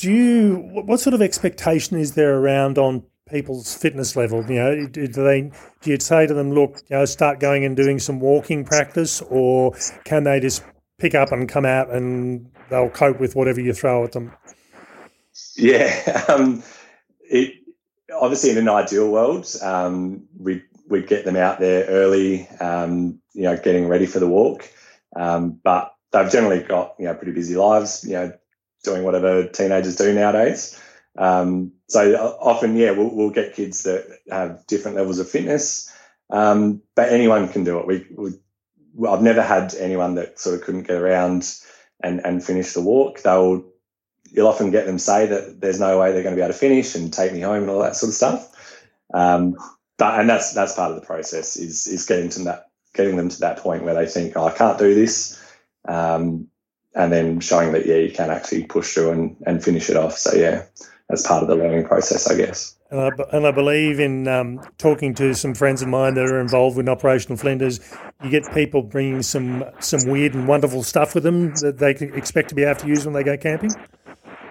Do 0.02 0.10
you 0.10 0.56
what 0.56 0.98
sort 0.98 1.14
of 1.14 1.22
expectation 1.22 1.96
is 1.96 2.14
there 2.14 2.36
around 2.36 2.76
on 2.76 3.04
people's 3.28 3.72
fitness 3.72 4.16
level? 4.16 4.44
You 4.50 4.56
know, 4.56 4.86
do 4.88 5.06
they 5.06 5.52
do 5.80 5.90
you 5.90 6.00
say 6.00 6.26
to 6.26 6.34
them, 6.34 6.50
look, 6.50 6.82
you 6.88 6.96
know, 6.96 7.04
start 7.04 7.38
going 7.38 7.64
and 7.64 7.76
doing 7.76 8.00
some 8.00 8.18
walking 8.18 8.64
practice, 8.64 9.20
or 9.20 9.76
can 10.04 10.24
they 10.24 10.40
just 10.40 10.64
pick 10.98 11.14
up 11.14 11.30
and 11.30 11.48
come 11.48 11.64
out 11.64 11.88
and 11.90 12.50
they'll 12.68 12.90
cope 12.90 13.20
with 13.20 13.36
whatever 13.36 13.60
you 13.60 13.72
throw 13.72 14.02
at 14.02 14.10
them? 14.10 14.32
Yeah, 15.56 16.24
um, 16.28 16.64
it 17.20 17.54
obviously 18.12 18.50
in 18.50 18.58
an 18.58 18.68
ideal 18.68 19.08
world, 19.08 19.46
um, 19.62 20.26
we 20.36 20.64
we'd 20.88 21.06
get 21.06 21.24
them 21.24 21.36
out 21.36 21.60
there 21.60 21.84
early, 21.84 22.48
um, 22.58 23.20
you 23.34 23.44
know, 23.44 23.56
getting 23.56 23.86
ready 23.86 24.06
for 24.06 24.18
the 24.18 24.26
walk, 24.26 24.68
um, 25.14 25.60
but 25.62 25.94
they've 26.10 26.32
generally 26.32 26.60
got 26.60 26.96
you 26.98 27.04
know 27.04 27.14
pretty 27.14 27.30
busy 27.30 27.54
lives, 27.54 28.02
you 28.04 28.14
know, 28.14 28.32
doing 28.82 29.04
whatever 29.04 29.46
teenagers 29.46 29.96
do 29.96 30.12
nowadays. 30.14 30.80
Um, 31.16 31.72
so 31.88 32.14
uh, 32.14 32.36
often, 32.40 32.76
yeah, 32.76 32.92
we'll, 32.92 33.14
we'll, 33.14 33.30
get 33.30 33.54
kids 33.54 33.82
that 33.82 34.06
have 34.30 34.66
different 34.66 34.96
levels 34.96 35.18
of 35.18 35.28
fitness, 35.28 35.92
um, 36.30 36.80
but 36.94 37.10
anyone 37.10 37.48
can 37.48 37.64
do 37.64 37.78
it. 37.78 37.86
We, 37.86 38.06
we, 38.16 39.08
I've 39.08 39.22
never 39.22 39.42
had 39.42 39.74
anyone 39.74 40.14
that 40.14 40.38
sort 40.38 40.54
of 40.54 40.62
couldn't 40.62 40.86
get 40.86 40.96
around 40.96 41.54
and, 42.02 42.20
and 42.24 42.42
finish 42.42 42.72
the 42.72 42.80
walk. 42.80 43.22
They'll, 43.22 43.64
you'll 44.30 44.48
often 44.48 44.70
get 44.70 44.86
them 44.86 44.98
say 44.98 45.26
that 45.26 45.60
there's 45.60 45.80
no 45.80 45.98
way 45.98 46.12
they're 46.12 46.22
going 46.22 46.34
to 46.34 46.40
be 46.40 46.42
able 46.42 46.54
to 46.54 46.58
finish 46.58 46.94
and 46.94 47.12
take 47.12 47.32
me 47.32 47.40
home 47.40 47.62
and 47.62 47.70
all 47.70 47.82
that 47.82 47.96
sort 47.96 48.08
of 48.08 48.14
stuff. 48.14 48.48
Um, 49.12 49.56
but 49.98 50.18
and 50.18 50.28
that's 50.28 50.52
that's 50.54 50.74
part 50.74 50.90
of 50.90 51.00
the 51.00 51.06
process 51.06 51.56
is 51.56 51.86
is 51.86 52.06
getting 52.06 52.30
to 52.30 52.44
that 52.44 52.70
getting 52.94 53.16
them 53.16 53.28
to 53.28 53.40
that 53.40 53.58
point 53.58 53.84
where 53.84 53.94
they 53.94 54.06
think, 54.06 54.36
oh, 54.36 54.46
I 54.46 54.52
can't 54.52 54.78
do 54.78 54.94
this. 54.94 55.40
Um, 55.86 56.48
and 56.94 57.12
then 57.12 57.40
showing 57.40 57.72
that 57.72 57.86
yeah 57.86 57.96
you 57.96 58.10
can 58.10 58.30
actually 58.30 58.64
push 58.64 58.94
through 58.94 59.10
and, 59.10 59.36
and 59.46 59.64
finish 59.64 59.88
it 59.90 59.96
off 59.96 60.16
so 60.16 60.34
yeah 60.34 60.64
as 61.10 61.26
part 61.26 61.42
of 61.42 61.48
the 61.48 61.56
learning 61.56 61.84
process 61.84 62.30
i 62.30 62.36
guess 62.36 62.76
and 62.92 63.00
I, 63.00 63.10
and 63.32 63.46
I 63.46 63.50
believe 63.52 63.98
in 64.00 64.28
um, 64.28 64.60
talking 64.76 65.14
to 65.14 65.32
some 65.32 65.54
friends 65.54 65.80
of 65.80 65.88
mine 65.88 66.12
that 66.14 66.26
are 66.26 66.40
involved 66.42 66.76
in 66.76 66.90
Operational 66.90 67.38
Flinders, 67.38 67.80
you 68.22 68.28
get 68.28 68.52
people 68.52 68.82
bringing 68.82 69.22
some 69.22 69.64
some 69.80 70.06
weird 70.10 70.34
and 70.34 70.46
wonderful 70.46 70.82
stuff 70.82 71.14
with 71.14 71.24
them 71.24 71.54
that 71.62 71.78
they 71.78 71.94
can 71.94 72.12
expect 72.12 72.50
to 72.50 72.54
be 72.54 72.64
able 72.64 72.78
to 72.80 72.86
use 72.86 73.06
when 73.06 73.14
they 73.14 73.24
go 73.24 73.34
camping. 73.38 73.70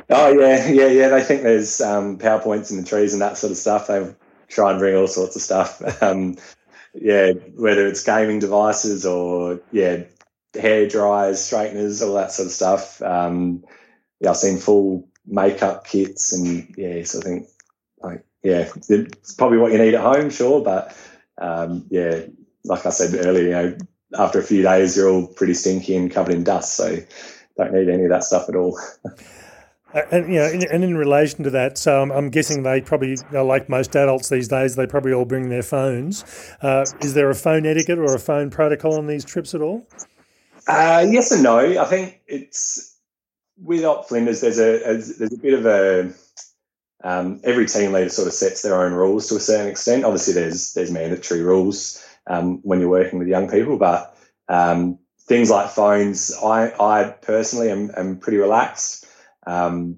Oh 0.09 0.33
yeah, 0.33 0.67
yeah, 0.69 0.87
yeah. 0.87 1.09
They 1.09 1.21
think 1.21 1.43
there's 1.43 1.81
um, 1.81 2.17
powerpoints 2.17 2.71
in 2.71 2.77
the 2.77 2.83
trees 2.83 3.13
and 3.13 3.21
that 3.21 3.37
sort 3.37 3.51
of 3.51 3.57
stuff. 3.57 3.85
They 3.85 4.11
try 4.47 4.71
and 4.71 4.79
bring 4.79 4.95
all 4.95 5.07
sorts 5.07 5.35
of 5.35 5.41
stuff. 5.43 5.81
Um, 6.01 6.35
yeah, 6.93 7.31
whether 7.55 7.87
it's 7.87 8.03
gaming 8.03 8.39
devices 8.39 9.05
or 9.05 9.61
yeah, 9.71 10.03
hair 10.59 10.87
dryers, 10.87 11.41
straighteners, 11.41 12.01
all 12.01 12.15
that 12.15 12.31
sort 12.31 12.47
of 12.47 12.51
stuff. 12.51 13.01
Um, 13.01 13.63
yeah, 14.19 14.31
I've 14.31 14.37
seen 14.37 14.57
full 14.57 15.07
makeup 15.25 15.85
kits, 15.85 16.33
and 16.33 16.73
yeah, 16.77 17.03
so 17.03 17.19
I 17.19 17.21
think 17.21 17.47
like 18.01 18.25
yeah, 18.43 18.69
it's 18.89 19.33
probably 19.35 19.57
what 19.57 19.71
you 19.71 19.77
need 19.77 19.93
at 19.93 20.01
home, 20.01 20.29
sure, 20.29 20.61
but 20.61 20.95
um, 21.37 21.85
yeah, 21.89 22.21
like 22.65 22.85
I 22.85 22.89
said 22.89 23.25
earlier, 23.25 23.43
you 23.43 23.51
know, 23.51 23.77
after 24.17 24.39
a 24.39 24.43
few 24.43 24.61
days, 24.61 24.97
you're 24.97 25.09
all 25.09 25.27
pretty 25.27 25.53
stinky 25.53 25.95
and 25.95 26.11
covered 26.11 26.35
in 26.35 26.43
dust, 26.43 26.75
so 26.75 26.97
don't 27.57 27.73
need 27.73 27.89
any 27.89 28.03
of 28.03 28.09
that 28.09 28.23
stuff 28.23 28.49
at 28.49 28.55
all. 28.55 28.79
Uh, 29.93 30.01
and 30.11 30.33
you 30.33 30.39
know, 30.39 30.45
in, 30.45 30.63
and 30.71 30.83
in 30.83 30.95
relation 30.95 31.43
to 31.43 31.49
that, 31.49 31.77
so 31.77 32.01
I'm, 32.01 32.11
I'm 32.11 32.29
guessing 32.29 32.63
they 32.63 32.81
probably, 32.81 33.17
like 33.31 33.67
most 33.67 33.95
adults 33.95 34.29
these 34.29 34.47
days, 34.47 34.75
they 34.75 34.87
probably 34.87 35.13
all 35.13 35.25
bring 35.25 35.49
their 35.49 35.63
phones. 35.63 36.23
Uh, 36.61 36.85
is 37.01 37.13
there 37.13 37.29
a 37.29 37.35
phone 37.35 37.65
etiquette 37.65 37.99
or 37.99 38.15
a 38.15 38.19
phone 38.19 38.49
protocol 38.49 38.97
on 38.97 39.07
these 39.07 39.25
trips 39.25 39.53
at 39.53 39.61
all? 39.61 39.85
Uh, 40.67 41.05
yes 41.09 41.31
and 41.31 41.43
no. 41.43 41.81
I 41.81 41.85
think 41.85 42.21
it's 42.27 42.97
with 43.57 43.83
Op 43.83 44.07
Flinders. 44.07 44.41
There's 44.41 44.59
a, 44.59 44.75
a 44.83 44.93
there's 44.93 45.33
a 45.33 45.37
bit 45.37 45.53
of 45.53 45.65
a 45.65 46.13
um, 47.03 47.41
every 47.43 47.67
team 47.67 47.91
leader 47.91 48.09
sort 48.09 48.27
of 48.27 48.33
sets 48.33 48.61
their 48.61 48.83
own 48.83 48.93
rules 48.93 49.27
to 49.27 49.35
a 49.35 49.39
certain 49.39 49.67
extent. 49.67 50.05
Obviously, 50.05 50.33
there's 50.33 50.73
there's 50.73 50.91
mandatory 50.91 51.41
rules 51.41 52.05
um, 52.27 52.59
when 52.63 52.79
you're 52.79 52.89
working 52.89 53.19
with 53.19 53.27
young 53.27 53.49
people, 53.49 53.77
but 53.77 54.15
um, 54.47 54.99
things 55.21 55.49
like 55.49 55.71
phones, 55.71 56.33
I 56.43 56.71
I 56.79 57.09
personally 57.09 57.71
am, 57.71 57.91
am 57.95 58.17
pretty 58.17 58.37
relaxed. 58.37 59.05
Um, 59.45 59.97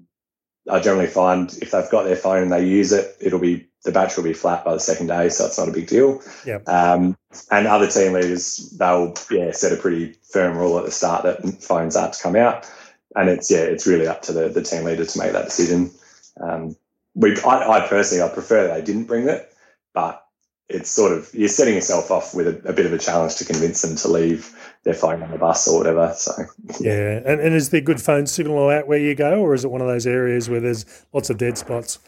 I 0.70 0.80
generally 0.80 1.08
find 1.08 1.52
if 1.60 1.70
they've 1.70 1.90
got 1.90 2.04
their 2.04 2.16
phone 2.16 2.42
and 2.42 2.52
they 2.52 2.66
use 2.66 2.92
it, 2.92 3.16
it'll 3.20 3.38
be 3.38 3.68
the 3.84 3.92
battery 3.92 4.22
will 4.22 4.30
be 4.30 4.34
flat 4.34 4.64
by 4.64 4.72
the 4.72 4.80
second 4.80 5.08
day, 5.08 5.28
so 5.28 5.46
it's 5.46 5.58
not 5.58 5.68
a 5.68 5.72
big 5.72 5.86
deal. 5.86 6.20
Yeah. 6.46 6.58
Um, 6.66 7.16
and 7.50 7.66
other 7.66 7.86
team 7.86 8.14
leaders, 8.14 8.74
they'll 8.78 9.14
yeah 9.30 9.52
set 9.52 9.72
a 9.72 9.76
pretty 9.76 10.14
firm 10.30 10.56
rule 10.56 10.78
at 10.78 10.84
the 10.84 10.90
start 10.90 11.22
that 11.24 11.62
phones 11.62 11.94
aren't 11.94 12.14
to 12.14 12.22
come 12.22 12.36
out, 12.36 12.68
and 13.14 13.28
it's 13.28 13.50
yeah 13.50 13.58
it's 13.58 13.86
really 13.86 14.06
up 14.06 14.22
to 14.22 14.32
the, 14.32 14.48
the 14.48 14.62
team 14.62 14.84
leader 14.84 15.04
to 15.04 15.18
make 15.18 15.32
that 15.32 15.44
decision. 15.44 15.90
Um, 16.40 16.76
we, 17.14 17.38
I, 17.42 17.78
I, 17.78 17.86
personally, 17.86 18.24
I 18.24 18.28
prefer 18.28 18.66
they 18.66 18.82
didn't 18.82 19.04
bring 19.04 19.28
it, 19.28 19.54
but 19.92 20.24
it's 20.68 20.90
sort 20.90 21.12
of 21.12 21.28
you're 21.34 21.48
setting 21.48 21.74
yourself 21.74 22.10
off 22.10 22.34
with 22.34 22.46
a, 22.48 22.68
a, 22.68 22.72
bit 22.72 22.86
of 22.86 22.92
a 22.92 22.98
challenge 22.98 23.36
to 23.36 23.44
convince 23.44 23.82
them 23.82 23.96
to 23.96 24.08
leave 24.08 24.50
their 24.84 24.94
phone 24.94 25.22
on 25.22 25.30
the 25.30 25.38
bus 25.38 25.68
or 25.68 25.78
whatever. 25.78 26.12
So 26.16 26.32
yeah, 26.80 27.20
and, 27.24 27.40
and 27.40 27.54
is 27.54 27.70
there 27.70 27.82
good 27.82 28.00
phone 28.00 28.26
signal 28.26 28.70
out 28.70 28.86
where 28.86 28.98
you 28.98 29.14
go, 29.14 29.40
or 29.40 29.54
is 29.54 29.64
it 29.64 29.70
one 29.70 29.82
of 29.82 29.86
those 29.86 30.06
areas 30.06 30.48
where 30.48 30.60
there's 30.60 30.86
lots 31.12 31.28
of 31.28 31.36
dead 31.36 31.58
spots? 31.58 31.98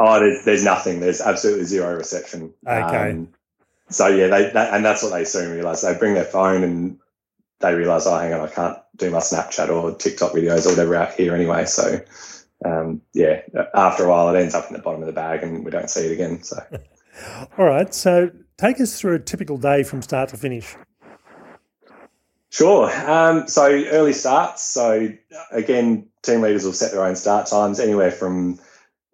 Oh, 0.00 0.20
there's, 0.20 0.44
there's 0.44 0.64
nothing. 0.64 1.00
There's 1.00 1.20
absolutely 1.20 1.64
zero 1.64 1.96
reception. 1.96 2.54
Okay. 2.66 3.10
Um, 3.10 3.28
so 3.90 4.06
yeah, 4.08 4.28
they, 4.28 4.50
they, 4.50 4.68
and 4.70 4.84
that's 4.84 5.02
what 5.02 5.12
they 5.12 5.24
soon 5.24 5.50
realise. 5.50 5.80
They 5.80 5.96
bring 5.96 6.14
their 6.14 6.24
phone 6.24 6.62
and 6.62 6.98
they 7.60 7.74
realise, 7.74 8.06
oh, 8.06 8.18
hang 8.18 8.32
on, 8.32 8.40
I 8.40 8.50
can't 8.50 8.78
do 8.96 9.10
my 9.10 9.18
Snapchat 9.18 9.68
or 9.70 9.94
TikTok 9.94 10.32
videos 10.32 10.66
or 10.66 10.70
whatever 10.70 10.94
out 10.94 11.14
here 11.14 11.34
anyway. 11.34 11.64
So 11.64 12.00
um, 12.64 13.02
yeah, 13.14 13.42
after 13.74 14.04
a 14.04 14.08
while, 14.08 14.34
it 14.34 14.38
ends 14.38 14.54
up 14.54 14.66
in 14.68 14.74
the 14.74 14.82
bottom 14.82 15.00
of 15.00 15.06
the 15.06 15.12
bag 15.12 15.42
and 15.42 15.64
we 15.64 15.70
don't 15.70 15.90
see 15.90 16.06
it 16.06 16.12
again. 16.12 16.42
So. 16.42 16.62
All 17.58 17.64
right. 17.64 17.92
So 17.94 18.30
take 18.56 18.80
us 18.80 18.98
through 19.00 19.14
a 19.14 19.18
typical 19.18 19.56
day 19.56 19.82
from 19.82 20.02
start 20.02 20.28
to 20.30 20.36
finish. 20.36 20.76
Sure. 22.50 22.90
Um, 23.08 23.46
so 23.46 23.64
early 23.66 24.12
starts. 24.12 24.62
So 24.62 25.12
again, 25.50 26.08
team 26.22 26.40
leaders 26.40 26.64
will 26.64 26.72
set 26.72 26.92
their 26.92 27.04
own 27.04 27.16
start 27.16 27.46
times, 27.46 27.78
anywhere 27.78 28.10
from 28.10 28.58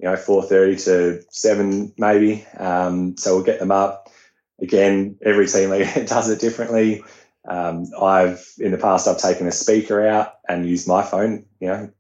you 0.05 0.11
know 0.11 0.17
four 0.17 0.43
thirty 0.43 0.77
to 0.77 1.23
seven 1.31 1.95
maybe. 1.97 2.45
Um, 2.59 3.17
so 3.17 3.37
we'll 3.37 3.45
get 3.45 3.59
them 3.59 3.71
up. 3.71 4.11
Again, 4.61 5.17
every 5.25 5.47
team 5.47 5.71
does 6.07 6.29
it 6.29 6.41
differently. 6.41 7.03
Um, 7.49 7.87
I've 7.99 8.47
in 8.59 8.71
the 8.71 8.77
past 8.77 9.09
I've 9.09 9.17
taken 9.17 9.47
a 9.47 9.53
speaker 9.53 10.07
out 10.07 10.35
and 10.47 10.69
used 10.69 10.87
my 10.87 11.03
phone. 11.03 11.47
You 11.59 11.69
know, 11.69 11.91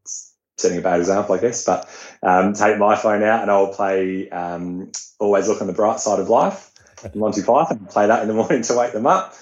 setting 0.58 0.76
a 0.76 0.82
bad 0.82 1.00
example, 1.00 1.34
I 1.34 1.38
guess, 1.38 1.64
but 1.64 1.88
um, 2.22 2.52
take 2.52 2.76
my 2.76 2.94
phone 2.94 3.22
out 3.22 3.40
and 3.40 3.50
I'll 3.50 3.72
play 3.72 4.28
um, 4.28 4.92
Always 5.18 5.48
Look 5.48 5.62
on 5.62 5.66
the 5.66 5.72
Bright 5.72 5.98
Side 5.98 6.20
of 6.20 6.28
Life, 6.28 6.72
Monty 7.14 7.42
Python, 7.42 7.86
play 7.86 8.06
that 8.06 8.20
in 8.20 8.28
the 8.28 8.34
morning 8.42 8.60
to 8.62 8.76
wake 8.76 8.92
them 8.92 9.06
up. 9.06 9.34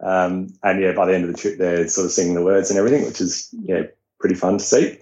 Um, 0.00 0.48
and 0.64 0.80
yeah, 0.80 0.92
by 0.92 1.06
the 1.06 1.14
end 1.14 1.24
of 1.24 1.30
the 1.30 1.38
trip, 1.38 1.56
they're 1.56 1.86
sort 1.86 2.06
of 2.06 2.10
singing 2.10 2.34
the 2.34 2.42
words 2.42 2.70
and 2.70 2.80
everything, 2.80 3.04
which 3.04 3.20
is 3.20 3.48
yeah 3.52 3.82
pretty 4.18 4.34
fun 4.34 4.58
to 4.58 4.64
see. 4.64 4.98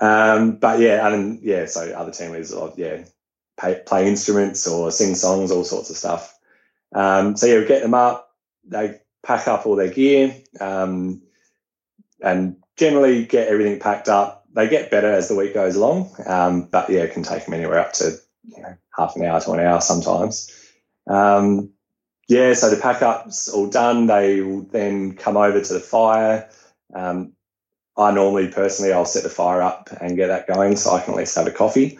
Um, 0.00 0.56
but 0.56 0.80
yeah, 0.80 1.06
and 1.06 1.40
yeah, 1.42 1.66
so 1.66 1.82
other 1.92 2.10
team 2.10 2.30
leaders, 2.30 2.52
will, 2.52 2.74
yeah, 2.76 3.04
pay, 3.60 3.80
play 3.86 4.08
instruments 4.08 4.66
or 4.66 4.90
sing 4.90 5.14
songs, 5.14 5.50
all 5.50 5.64
sorts 5.64 5.90
of 5.90 5.96
stuff. 5.96 6.36
Um, 6.94 7.36
so 7.36 7.46
yeah, 7.46 7.58
we 7.58 7.66
get 7.66 7.82
them 7.82 7.94
up. 7.94 8.34
They 8.64 9.00
pack 9.22 9.46
up 9.46 9.66
all 9.66 9.76
their 9.76 9.90
gear 9.90 10.34
um, 10.60 11.22
and 12.22 12.56
generally 12.76 13.24
get 13.26 13.48
everything 13.48 13.78
packed 13.78 14.08
up 14.08 14.40
they 14.54 14.68
get 14.68 14.90
better 14.90 15.12
as 15.12 15.28
the 15.28 15.36
week 15.36 15.54
goes 15.54 15.76
along, 15.76 16.10
um, 16.26 16.62
but 16.62 16.90
yeah, 16.90 17.00
it 17.00 17.12
can 17.12 17.22
take 17.22 17.44
them 17.44 17.54
anywhere 17.54 17.78
up 17.78 17.92
to 17.94 18.16
you 18.44 18.62
know, 18.62 18.76
half 18.96 19.16
an 19.16 19.24
hour 19.24 19.40
to 19.40 19.52
an 19.52 19.60
hour 19.60 19.80
sometimes. 19.80 20.50
Um, 21.06 21.70
yeah, 22.28 22.54
so 22.54 22.70
the 22.70 22.80
pack 22.80 23.02
up's 23.02 23.48
all 23.48 23.68
done. 23.68 24.06
They 24.06 24.40
will 24.40 24.62
then 24.62 25.14
come 25.16 25.36
over 25.36 25.60
to 25.60 25.72
the 25.72 25.80
fire. 25.80 26.48
Um, 26.94 27.32
I 27.96 28.12
normally, 28.12 28.48
personally, 28.48 28.92
I'll 28.92 29.04
set 29.04 29.22
the 29.22 29.30
fire 29.30 29.62
up 29.62 29.90
and 30.00 30.16
get 30.16 30.28
that 30.28 30.46
going 30.46 30.76
so 30.76 30.94
I 30.94 31.00
can 31.00 31.14
at 31.14 31.18
least 31.18 31.36
have 31.36 31.46
a 31.46 31.50
coffee. 31.50 31.98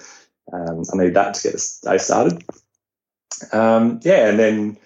Um, 0.53 0.83
I 0.93 0.97
need 0.97 1.15
that 1.15 1.35
to 1.35 1.43
get 1.43 1.53
the 1.53 1.91
day 1.91 1.99
started. 1.99 2.45
Um, 3.53 4.01
yeah, 4.03 4.29
and 4.29 4.39
then 4.39 4.77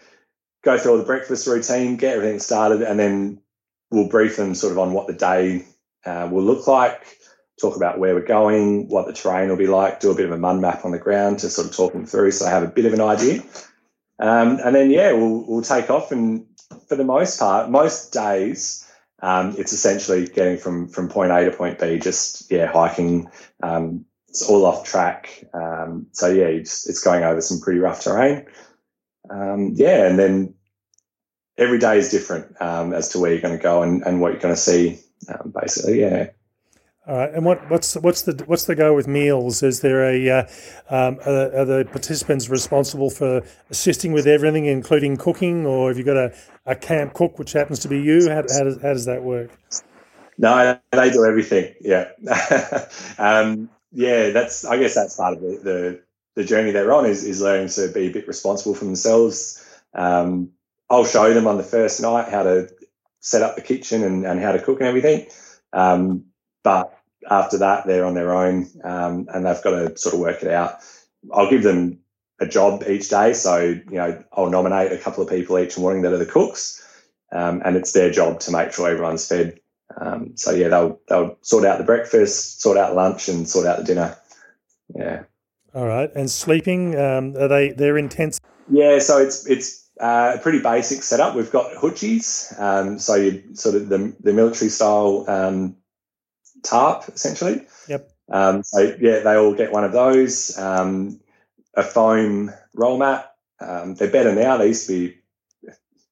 go 0.63 0.79
through 0.79 0.93
all 0.93 0.99
the 0.99 1.05
breakfast 1.05 1.47
routine, 1.47 1.97
get 1.97 2.17
everything 2.17 2.41
started, 2.41 2.83
and 2.83 2.99
then 2.99 3.41
we'll 3.91 4.09
brief 4.09 4.37
them 4.37 4.55
sort 4.55 4.73
of 4.73 4.79
on 4.79 4.93
what 4.93 5.07
the 5.07 5.13
day 5.13 5.65
uh, 6.05 6.29
will 6.31 6.43
look 6.43 6.67
like 6.67 7.19
talk 7.61 7.77
about 7.77 7.99
where 7.99 8.15
we're 8.15 8.27
going, 8.27 8.89
what 8.89 9.07
the 9.07 9.13
terrain 9.13 9.49
will 9.49 9.57
be 9.57 9.67
like, 9.67 10.01
do 10.01 10.11
a 10.11 10.15
bit 10.15 10.27
of 10.27 10.33
a 10.33 10.39
mud 10.39 10.61
map 10.61 10.85
on 10.85 10.91
the 10.91 10.99
ground 10.99 11.39
to 11.41 11.49
sort 11.49 11.69
of 11.69 11.75
talk 11.75 11.93
them 11.93 12.07
through 12.07 12.31
so 12.31 12.45
they 12.45 12.51
have 12.51 12.63
a 12.63 12.69
bit 12.69 12.85
of 12.85 12.93
an 12.93 13.01
idea. 13.01 13.43
Um, 14.19 14.59
and 14.65 14.75
then, 14.75 14.91
yeah, 14.91 15.13
we'll, 15.13 15.45
we'll 15.47 15.63
take 15.63 15.91
off. 15.91 16.11
And 16.13 16.47
for 16.89 16.97
the 16.97 17.05
most 17.05 17.39
part, 17.39 17.71
most 17.71 18.13
days, 18.13 18.84
um, 19.25 19.55
it's 19.57 19.73
essentially 19.73 20.27
getting 20.27 20.59
from, 20.59 20.87
from 20.87 21.09
point 21.09 21.33
A 21.33 21.47
to 21.47 21.51
point 21.51 21.79
B, 21.79 21.99
just, 21.99 22.51
yeah, 22.53 22.71
hiking. 22.71 23.31
Um, 23.63 24.05
it's 24.29 24.43
all 24.43 24.67
off 24.67 24.85
track. 24.85 25.47
Um, 25.55 26.09
so, 26.13 26.29
yeah, 26.29 26.45
it's, 26.45 26.87
it's, 26.87 27.03
going 27.03 27.25
over 27.25 27.41
some 27.41 27.59
pretty 27.61 27.81
rough 27.81 28.03
terrain. 28.03 28.45
Um, 29.31 29.71
yeah, 29.77 30.07
and 30.07 30.19
then 30.19 30.55
every 31.57 31.79
day 31.79 31.97
is 31.97 32.11
different 32.11 32.61
um, 32.61 32.93
as 32.93 33.09
to 33.11 33.19
where 33.19 33.33
you're 33.33 33.41
going 33.41 33.57
to 33.57 33.63
go 33.63 33.83
and, 33.83 34.03
and 34.03 34.21
what 34.21 34.33
you're 34.33 34.43
going 34.43 34.55
to 34.55 34.61
see, 34.61 35.01
basically, 35.59 36.03
yeah. 36.03 36.29
All 37.07 37.19
right, 37.19 37.35
and 37.35 37.45
what, 37.45 37.71
what's 37.71 37.97
what's 37.97 38.23
the 38.23 38.43
what's 38.47 38.65
the 38.65 38.75
go 38.75 38.95
with 38.95 39.07
meals? 39.07 39.63
Is 39.63 39.83
there 39.83 40.05
a 40.11 40.31
uh, 40.31 40.47
um, 40.89 41.19
are, 41.27 41.55
are, 41.55 41.65
the 41.67 41.89
participants 41.91 42.49
responsible 42.49 43.11
for 43.11 43.43
assisting 43.69 44.13
with 44.13 44.27
everything, 44.27 44.65
including 44.65 45.19
cooking, 45.19 45.67
or 45.67 45.89
have 45.89 45.99
you 45.99 46.05
got 46.05 46.17
a, 46.17 46.35
a 46.65 46.75
camp 46.75 47.13
cook 47.13 47.39
which 47.39 47.53
happens 47.53 47.81
to 47.81 47.89
be 47.89 48.01
you? 48.01 48.31
How, 48.31 48.37
how 48.37 48.65
does 48.65 48.81
how 48.81 48.95
does 48.95 49.05
that 49.05 49.23
work? 49.23 49.51
No, 50.39 50.79
they 50.93 51.11
do 51.11 51.27
everything. 51.27 51.75
Yeah, 51.83 52.09
um, 53.19 53.69
yeah. 53.93 54.31
That's 54.31 54.65
I 54.65 54.79
guess 54.79 54.95
that's 54.95 55.17
part 55.17 55.35
of 55.35 55.43
the, 55.43 55.61
the, 55.63 56.01
the 56.37 56.45
journey 56.45 56.71
they're 56.71 56.93
on 56.93 57.05
is 57.05 57.23
is 57.23 57.43
learning 57.43 57.69
to 57.69 57.89
be 57.93 58.07
a 58.07 58.13
bit 58.13 58.27
responsible 58.27 58.75
for 58.75 58.87
themselves. 58.87 59.63
Um, 59.93 60.53
I'll 60.89 61.05
show 61.05 61.35
them 61.35 61.47
on 61.49 61.59
the 61.59 61.65
first 61.65 62.01
night 62.01 62.31
how 62.31 62.45
to 62.45 62.71
set 63.21 63.43
up 63.43 63.57
the 63.57 63.63
kitchen 63.63 64.03
and, 64.03 64.25
and 64.25 64.41
how 64.41 64.53
to 64.53 64.59
cook 64.59 64.81
and 64.81 64.89
everything. 64.89 65.27
Um, 65.75 66.27
but 66.63 66.94
after 67.31 67.59
that, 67.59 67.87
they're 67.87 68.05
on 68.05 68.15
their 68.15 68.35
own 68.35 68.69
um, 68.83 69.29
and 69.33 69.47
they've 69.47 69.63
got 69.63 69.71
to 69.71 69.97
sort 69.97 70.15
of 70.15 70.21
work 70.21 70.43
it 70.43 70.51
out. 70.51 70.79
I'll 71.33 71.51
give 71.51 71.63
them 71.63 72.01
a 72.41 72.47
job 72.47 72.85
each 72.89 73.09
day. 73.09 73.33
So, 73.33 73.59
you 73.59 73.85
know, 73.91 74.23
I'll 74.33 74.51
nominate 74.51 74.93
a 74.93 74.99
couple 74.99 75.23
of 75.23 75.31
people 75.31 75.59
each 75.59 75.79
morning 75.79 76.03
that 76.03 76.13
are 76.13 76.19
the 76.19 76.27
cooks, 76.27 76.83
um, 77.33 77.63
and 77.65 77.77
it's 77.77 77.93
their 77.93 78.11
job 78.11 78.41
to 78.41 78.51
make 78.51 78.73
sure 78.73 78.89
everyone's 78.89 79.27
fed. 79.27 79.61
Um, 79.97 80.37
so, 80.37 80.51
yeah, 80.51 80.69
they'll, 80.69 81.01
they'll 81.09 81.39
sort 81.43 81.65
out 81.65 81.79
the 81.79 81.85
breakfast, 81.85 82.61
sort 82.61 82.77
out 82.77 82.95
lunch, 82.95 83.29
and 83.29 83.49
sort 83.49 83.67
out 83.67 83.79
the 83.79 83.85
dinner. 83.85 84.17
Yeah. 84.95 85.23
All 85.75 85.87
right. 85.87 86.11
And 86.15 86.31
sleeping, 86.31 86.99
um, 86.99 87.37
are 87.37 87.49
they, 87.49 87.71
they're 87.71 87.99
in 87.99 88.09
tents? 88.09 88.41
Yeah. 88.71 88.99
So 88.99 89.19
it's, 89.19 89.47
it's, 89.47 89.85
uh, 90.01 90.33
a 90.35 90.39
pretty 90.39 90.59
basic 90.59 91.05
setup. 91.05 91.37
We've 91.37 91.53
got 91.53 91.73
hutchies, 91.77 92.53
um, 92.59 92.99
so 92.99 93.15
you 93.15 93.55
sort 93.55 93.77
of 93.77 93.89
the, 93.89 94.15
the 94.19 94.33
military 94.33 94.69
style 94.69 95.25
um, 95.29 95.77
tarp 96.63 97.09
essentially. 97.09 97.67
Yep. 97.89 98.11
Um, 98.31 98.63
so 98.63 98.97
yeah, 99.01 99.21
they 99.21 99.37
all 99.37 99.55
get 99.55 99.73
one 99.73 99.85
of 99.85 99.93
those. 99.93 100.57
Um, 100.59 101.21
a 101.75 101.83
foam 101.83 102.53
roll 102.75 102.99
mat. 102.99 103.35
Um, 103.61 103.95
they're 103.95 104.11
better 104.11 104.35
now. 104.35 104.57
They 104.57 104.69
used 104.69 104.87
to 104.87 104.93
be 104.93 105.17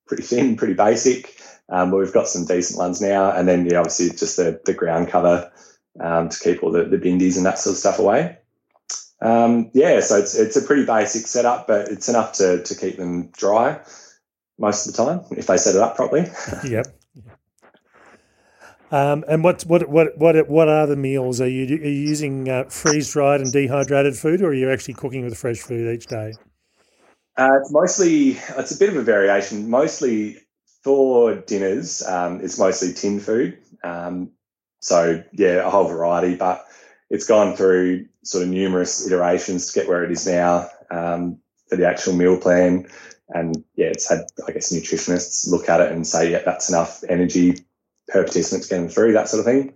pretty 0.07 0.23
thin, 0.23 0.57
pretty 0.57 0.75
basic, 0.75 1.41
um, 1.69 1.91
but 1.91 1.99
we've 1.99 2.13
got 2.13 2.29
some 2.29 2.45
decent 2.45 2.79
ones 2.79 3.01
now. 3.01 3.31
And 3.31 3.49
then 3.49 3.67
yeah, 3.67 3.79
obviously 3.79 4.11
just 4.11 4.37
the 4.37 4.61
the 4.65 4.75
ground 4.75 5.09
cover 5.09 5.51
um, 6.01 6.29
to 6.29 6.39
keep 6.39 6.63
all 6.63 6.73
the, 6.73 6.85
the 6.85 6.99
bindies 6.99 7.37
and 7.37 7.47
that 7.47 7.59
sort 7.59 7.75
of 7.75 7.79
stuff 7.79 7.99
away. 7.99 8.39
Um, 9.21 9.71
yeah, 9.73 10.01
so 10.01 10.19
it's 10.19 10.35
it's 10.35 10.57
a 10.57 10.63
pretty 10.63 10.85
basic 10.85 11.27
setup, 11.27 11.67
but 11.67 11.89
it's 11.89 12.09
enough 12.09 12.33
to 12.35 12.63
to 12.63 12.75
keep 12.75 12.97
them 12.97 13.29
dry 13.29 13.81
most 14.59 14.87
of 14.87 14.93
the 14.95 15.05
time 15.05 15.25
if 15.37 15.47
they 15.47 15.57
set 15.57 15.77
it 15.77 15.81
up 15.81 15.97
properly. 15.97 16.29
yep. 16.65 16.87
Um, 18.93 19.25
and 19.27 19.43
what 19.43 19.63
what 19.63 19.89
what 19.89 20.19
what 20.19 20.49
what 20.51 20.69
are 20.69 20.87
the 20.87 20.97
meals? 20.97 21.41
Are 21.41 21.49
you, 21.49 21.65
are 21.65 21.89
you 21.89 21.89
using 21.89 22.49
uh, 22.51 22.65
freeze 22.65 23.11
dried 23.11 23.41
and 23.41 23.51
dehydrated 23.51 24.15
food, 24.17 24.43
or 24.43 24.49
are 24.49 24.55
you 24.55 24.71
actually 24.71 24.95
cooking 24.95 25.25
with 25.25 25.37
fresh 25.37 25.61
food 25.61 25.93
each 25.95 26.07
day? 26.07 26.35
Uh, 27.39 27.59
it's 27.59 27.73
mostly 27.73 28.37
it's 28.59 28.71
a 28.71 28.79
bit 28.79 28.91
of 28.91 28.97
a 28.97 29.03
variation. 29.03 29.71
Mostly 29.71 30.37
for 30.85 31.37
dinners, 31.37 32.07
um, 32.07 32.43
it's 32.43 32.59
mostly 32.59 32.93
tin 32.93 33.19
food. 33.19 33.57
Um, 33.83 34.31
so 34.81 35.25
yeah, 35.33 35.67
a 35.67 35.71
whole 35.71 35.89
variety, 35.89 36.37
but 36.37 36.67
it's 37.09 37.27
gone 37.27 37.57
through 37.57 38.07
sort 38.25 38.45
of 38.45 38.51
numerous 38.51 39.07
iterations 39.07 39.73
to 39.73 39.81
get 39.81 39.89
where 39.89 40.05
it 40.05 40.13
is 40.13 40.27
now 40.27 40.69
um, 40.91 41.39
for 41.71 41.77
the 41.77 41.89
actual 41.89 42.13
meal 42.13 42.37
plan. 42.37 42.87
And 43.31 43.65
yeah, 43.75 43.87
it's 43.87 44.11
had 44.11 44.27
I 44.47 44.53
guess 44.53 44.71
nutritionists 44.71 45.51
look 45.51 45.71
at 45.71 45.81
it 45.81 45.93
and 45.93 46.07
say, 46.07 46.31
yeah, 46.31 46.43
that's 46.45 46.69
enough 46.69 47.03
energy 47.09 47.55
per 48.13 48.23
participants 48.25 48.69
getting 48.69 48.89
through, 48.89 49.15
that 49.15 49.29
sort 49.29 49.41
of 49.41 49.47
thing. 49.47 49.75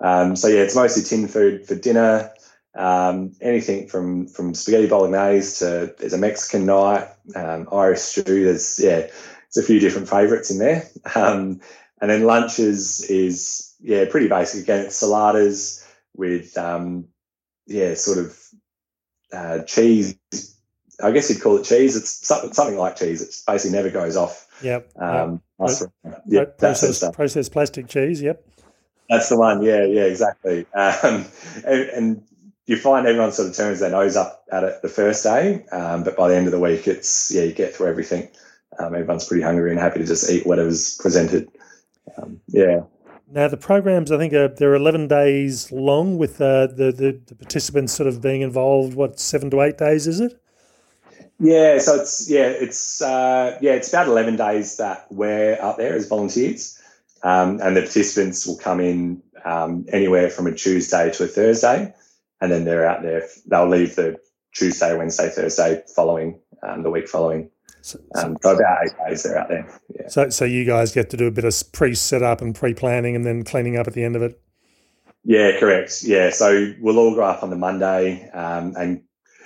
Um, 0.00 0.36
so 0.36 0.48
yeah, 0.48 0.60
it's 0.60 0.74
mostly 0.74 1.02
tin 1.02 1.28
food 1.28 1.66
for 1.66 1.74
dinner. 1.74 2.30
Um, 2.74 3.32
anything 3.40 3.86
from 3.86 4.26
from 4.26 4.54
spaghetti 4.54 4.88
bolognese 4.88 5.58
to 5.64 5.94
there's 5.98 6.12
a 6.12 6.18
Mexican 6.18 6.66
night, 6.66 7.08
um, 7.36 7.68
Irish 7.70 8.00
stew. 8.00 8.44
There's 8.44 8.80
yeah, 8.82 9.00
there's 9.00 9.56
a 9.56 9.62
few 9.62 9.78
different 9.78 10.08
favourites 10.08 10.50
in 10.50 10.58
there. 10.58 10.88
Um, 11.14 11.60
and 12.00 12.10
then 12.10 12.24
lunches 12.24 13.00
is 13.08 13.74
yeah 13.80 14.04
pretty 14.10 14.28
basic. 14.28 14.64
Again, 14.64 14.86
it's 14.86 15.00
saladas 15.00 15.86
with 16.16 16.58
um, 16.58 17.06
yeah 17.66 17.94
sort 17.94 18.18
of 18.18 18.38
uh, 19.32 19.62
cheese. 19.62 20.16
I 21.02 21.10
guess 21.10 21.30
you'd 21.30 21.40
call 21.42 21.56
it 21.56 21.64
cheese. 21.64 21.96
It's 21.96 22.26
something 22.26 22.76
like 22.76 22.96
cheese. 22.96 23.22
It 23.22 23.34
basically 23.46 23.76
never 23.76 23.90
goes 23.90 24.16
off 24.16 24.44
Yep. 24.62 24.90
Um, 24.96 25.42
yep. 25.60 25.92
Yeah, 26.26 26.44
processed, 26.44 27.12
processed 27.12 27.52
plastic 27.52 27.88
cheese. 27.88 28.22
Yep. 28.22 28.44
That's 29.08 29.28
the 29.28 29.38
one. 29.38 29.62
Yeah, 29.62 29.84
yeah, 29.84 30.04
exactly. 30.04 30.66
Um, 30.74 31.26
and, 31.66 31.80
and, 31.90 32.22
you 32.66 32.78
find 32.78 33.06
everyone 33.06 33.30
sort 33.30 33.46
of 33.46 33.54
turns 33.54 33.80
their 33.80 33.90
nose 33.90 34.16
up 34.16 34.42
at 34.50 34.64
it 34.64 34.80
the 34.80 34.88
first 34.88 35.22
day, 35.22 35.66
um, 35.70 36.02
but 36.02 36.16
by 36.16 36.30
the 36.30 36.34
end 36.34 36.46
of 36.46 36.50
the 36.50 36.58
week, 36.58 36.88
it's 36.88 37.30
yeah, 37.30 37.42
you 37.42 37.52
get 37.52 37.74
through 37.74 37.88
everything. 37.88 38.26
Um, 38.78 38.94
everyone's 38.94 39.28
pretty 39.28 39.42
hungry 39.42 39.70
and 39.70 39.78
happy 39.78 39.98
to 39.98 40.06
just 40.06 40.30
eat 40.30 40.46
whatever's 40.46 40.96
presented. 40.96 41.46
Um, 42.16 42.40
yeah. 42.48 42.84
Now 43.30 43.48
the 43.48 43.58
programs, 43.58 44.10
I 44.10 44.16
think, 44.16 44.32
are, 44.32 44.48
they're 44.48 44.74
eleven 44.74 45.08
days 45.08 45.70
long, 45.72 46.16
with 46.16 46.40
uh, 46.40 46.68
the, 46.68 46.90
the 46.90 47.20
the 47.26 47.34
participants 47.34 47.92
sort 47.92 48.06
of 48.06 48.22
being 48.22 48.40
involved. 48.40 48.94
What 48.94 49.20
seven 49.20 49.50
to 49.50 49.60
eight 49.60 49.76
days 49.76 50.06
is 50.06 50.20
it? 50.20 50.40
Yeah, 51.40 51.78
so 51.78 51.96
it's 51.96 52.30
yeah, 52.30 52.46
it's 52.46 53.02
uh, 53.02 53.58
yeah, 53.60 53.72
it's 53.72 53.88
about 53.88 54.06
eleven 54.06 54.36
days 54.36 54.76
that 54.76 55.06
we're 55.10 55.60
out 55.60 55.76
there 55.78 55.94
as 55.94 56.08
volunteers, 56.08 56.80
um, 57.22 57.60
and 57.60 57.76
the 57.76 57.82
participants 57.82 58.46
will 58.46 58.56
come 58.56 58.80
in 58.80 59.22
um, 59.44 59.84
anywhere 59.88 60.30
from 60.30 60.46
a 60.46 60.54
Tuesday 60.54 61.10
to 61.10 61.24
a 61.24 61.26
Thursday, 61.26 61.92
and 62.40 62.52
then 62.52 62.64
they're 62.64 62.86
out 62.86 63.02
there. 63.02 63.26
They'll 63.46 63.68
leave 63.68 63.96
the 63.96 64.18
Tuesday, 64.54 64.96
Wednesday, 64.96 65.28
Thursday 65.28 65.82
following 65.94 66.40
um, 66.62 66.82
the 66.82 66.90
week 66.90 67.08
following. 67.08 67.50
So, 67.82 67.98
um, 68.14 68.36
so, 68.42 68.54
about 68.54 68.86
eight 68.86 68.92
days 69.06 69.24
they're 69.24 69.36
out 69.36 69.48
there. 69.48 69.80
Yeah. 69.94 70.08
So, 70.08 70.30
so 70.30 70.44
you 70.44 70.64
guys 70.64 70.92
get 70.92 71.10
to 71.10 71.16
do 71.16 71.26
a 71.26 71.30
bit 71.30 71.44
of 71.44 71.54
pre-setup 71.72 72.40
and 72.40 72.54
pre-planning, 72.54 73.16
and 73.16 73.26
then 73.26 73.42
cleaning 73.42 73.76
up 73.76 73.86
at 73.86 73.92
the 73.92 74.04
end 74.04 74.16
of 74.16 74.22
it. 74.22 74.40
Yeah, 75.24 75.58
correct. 75.58 76.02
Yeah, 76.02 76.30
so 76.30 76.72
we'll 76.80 76.98
all 76.98 77.14
go 77.14 77.22
up 77.22 77.42
on 77.42 77.50
the 77.50 77.56
Monday, 77.56 78.30
um, 78.30 78.74
and 78.78 79.02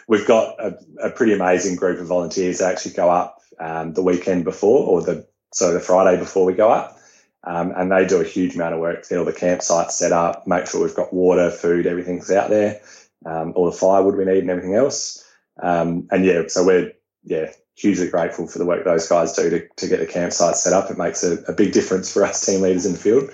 we've 0.09 0.27
got 0.27 0.59
a, 0.59 0.79
a, 1.03 1.11
pretty 1.11 1.35
amazing 1.35 1.77
group 1.77 2.01
of 2.01 2.07
volunteers 2.07 2.59
that 2.59 2.73
actually 2.73 2.94
go 2.94 3.11
up 3.11 3.40
um, 3.61 3.92
the 3.92 4.03
weekend 4.03 4.42
before, 4.42 4.87
or 4.87 5.03
the 5.03 5.29
so 5.53 5.73
the 5.73 5.81
Friday 5.81 6.18
before 6.18 6.44
we 6.44 6.55
go 6.55 6.71
up. 6.71 6.97
Um, 7.44 7.73
and 7.77 7.92
they 7.92 8.05
do 8.05 8.21
a 8.21 8.25
huge 8.25 8.57
amount 8.57 8.75
of 8.75 8.81
work. 8.81 9.09
Get 9.09 9.18
all 9.18 9.25
the 9.25 9.33
campsites 9.33 9.92
set 9.92 10.11
up, 10.11 10.47
make 10.47 10.66
sure 10.66 10.83
we've 10.83 10.94
got 10.94 11.14
water, 11.14 11.51
food, 11.51 11.87
everything's 11.87 12.31
out 12.31 12.51
there, 12.51 12.81
um, 13.25 13.53
all 13.55 13.66
the 13.66 13.77
firewood 13.77 14.16
we 14.16 14.25
need, 14.25 14.38
and 14.38 14.51
everything 14.51 14.75
else. 14.75 15.25
Um, 15.62 16.09
and 16.11 16.25
yeah, 16.25 16.42
so 16.49 16.64
we're 16.64 16.92
yeah 17.23 17.53
hugely 17.77 18.09
grateful 18.09 18.49
for 18.49 18.59
the 18.59 18.66
work 18.66 18.85
those 18.85 19.09
guys 19.09 19.35
do 19.35 19.51
to, 19.51 19.68
to 19.77 19.87
get 19.87 20.01
the 20.01 20.07
campsite 20.07 20.57
set 20.57 20.73
up. 20.73 20.90
It 20.90 20.99
makes 20.99 21.23
a, 21.23 21.42
a 21.44 21.53
big 21.53 21.73
difference 21.73 22.12
for 22.12 22.25
us 22.25 22.44
team 22.44 22.61
leaders 22.61 22.87
in 22.87 22.92
the 22.92 22.99
field. 22.99 23.31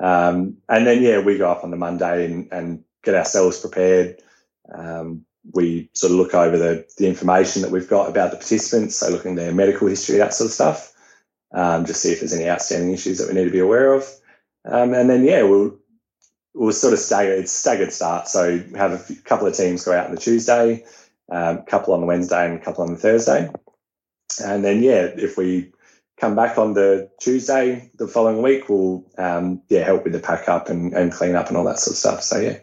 Um, 0.00 0.58
and 0.68 0.86
then 0.86 1.02
yeah, 1.02 1.20
we 1.20 1.36
go 1.36 1.50
up 1.50 1.64
on 1.64 1.70
the 1.70 1.76
Monday 1.76 2.26
and, 2.26 2.48
and 2.52 2.84
get 3.02 3.14
ourselves 3.14 3.58
prepared. 3.58 4.22
Um, 4.72 5.24
we 5.52 5.90
sort 5.92 6.12
of 6.12 6.18
look 6.18 6.34
over 6.34 6.56
the, 6.56 6.86
the 6.98 7.08
information 7.08 7.62
that 7.62 7.70
we've 7.70 7.88
got 7.88 8.08
about 8.08 8.30
the 8.30 8.36
participants, 8.36 8.96
so 8.96 9.08
looking 9.08 9.32
at 9.32 9.36
their 9.36 9.54
medical 9.54 9.88
history, 9.88 10.18
that 10.18 10.34
sort 10.34 10.48
of 10.48 10.54
stuff 10.54 10.92
um, 11.52 11.84
just 11.84 12.02
see 12.02 12.12
if 12.12 12.20
there's 12.20 12.32
any 12.32 12.48
outstanding 12.48 12.92
issues 12.92 13.18
that 13.18 13.28
we 13.28 13.34
need 13.34 13.44
to 13.44 13.50
be 13.50 13.58
aware 13.58 13.92
of. 13.92 14.08
Um, 14.64 14.94
and 14.94 15.08
then, 15.08 15.24
yeah, 15.24 15.42
we'll 15.42 15.78
we'll 16.54 16.72
sort 16.72 16.92
of 16.92 16.98
stagger 16.98 17.32
it's 17.32 17.52
staggered 17.52 17.92
start. 17.92 18.28
So 18.28 18.58
have 18.76 18.92
a 18.92 18.98
few, 18.98 19.16
couple 19.16 19.46
of 19.46 19.56
teams 19.56 19.84
go 19.84 19.92
out 19.92 20.06
on 20.06 20.14
the 20.14 20.20
Tuesday, 20.20 20.84
um, 21.30 21.58
a 21.58 21.62
couple 21.62 21.94
on 21.94 22.00
the 22.00 22.06
Wednesday, 22.06 22.46
and 22.46 22.60
a 22.60 22.64
couple 22.64 22.84
on 22.84 22.92
the 22.92 22.98
Thursday. 22.98 23.50
And 24.42 24.64
then, 24.64 24.82
yeah, 24.82 25.10
if 25.16 25.36
we 25.36 25.72
come 26.18 26.36
back 26.36 26.58
on 26.58 26.74
the 26.74 27.10
Tuesday 27.20 27.90
the 27.98 28.08
following 28.08 28.42
week, 28.42 28.68
we'll 28.68 29.04
um, 29.18 29.62
yeah 29.68 29.84
help 29.84 30.04
with 30.04 30.12
the 30.12 30.20
pack 30.20 30.48
up 30.48 30.68
and, 30.68 30.94
and 30.94 31.12
clean 31.12 31.34
up 31.34 31.48
and 31.48 31.56
all 31.56 31.64
that 31.64 31.78
sort 31.78 31.94
of 31.94 31.98
stuff. 31.98 32.22
So 32.22 32.38
yeah. 32.38 32.58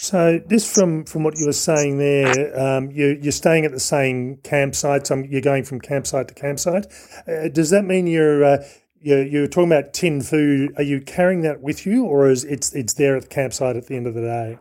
So, 0.00 0.40
just 0.48 0.72
from, 0.72 1.04
from 1.04 1.24
what 1.24 1.38
you 1.38 1.46
were 1.46 1.52
saying 1.52 1.98
there, 1.98 2.58
um, 2.58 2.90
you, 2.90 3.18
you're 3.20 3.32
staying 3.32 3.64
at 3.64 3.72
the 3.72 3.80
same 3.80 4.36
campsite. 4.44 5.06
So 5.06 5.16
you're 5.16 5.40
going 5.40 5.64
from 5.64 5.80
campsite 5.80 6.28
to 6.28 6.34
campsite. 6.34 6.86
Uh, 7.26 7.48
does 7.48 7.70
that 7.70 7.84
mean 7.84 8.06
you're, 8.06 8.44
uh, 8.44 8.64
you're 9.00 9.24
you're 9.24 9.46
talking 9.46 9.72
about 9.72 9.92
tin 9.92 10.20
food? 10.20 10.72
Are 10.76 10.82
you 10.82 11.00
carrying 11.00 11.42
that 11.42 11.60
with 11.60 11.86
you, 11.86 12.04
or 12.04 12.28
is 12.28 12.44
it's 12.44 12.74
it's 12.74 12.94
there 12.94 13.16
at 13.16 13.22
the 13.22 13.28
campsite 13.28 13.76
at 13.76 13.86
the 13.86 13.96
end 13.96 14.06
of 14.06 14.14
the 14.14 14.20
day? 14.20 14.58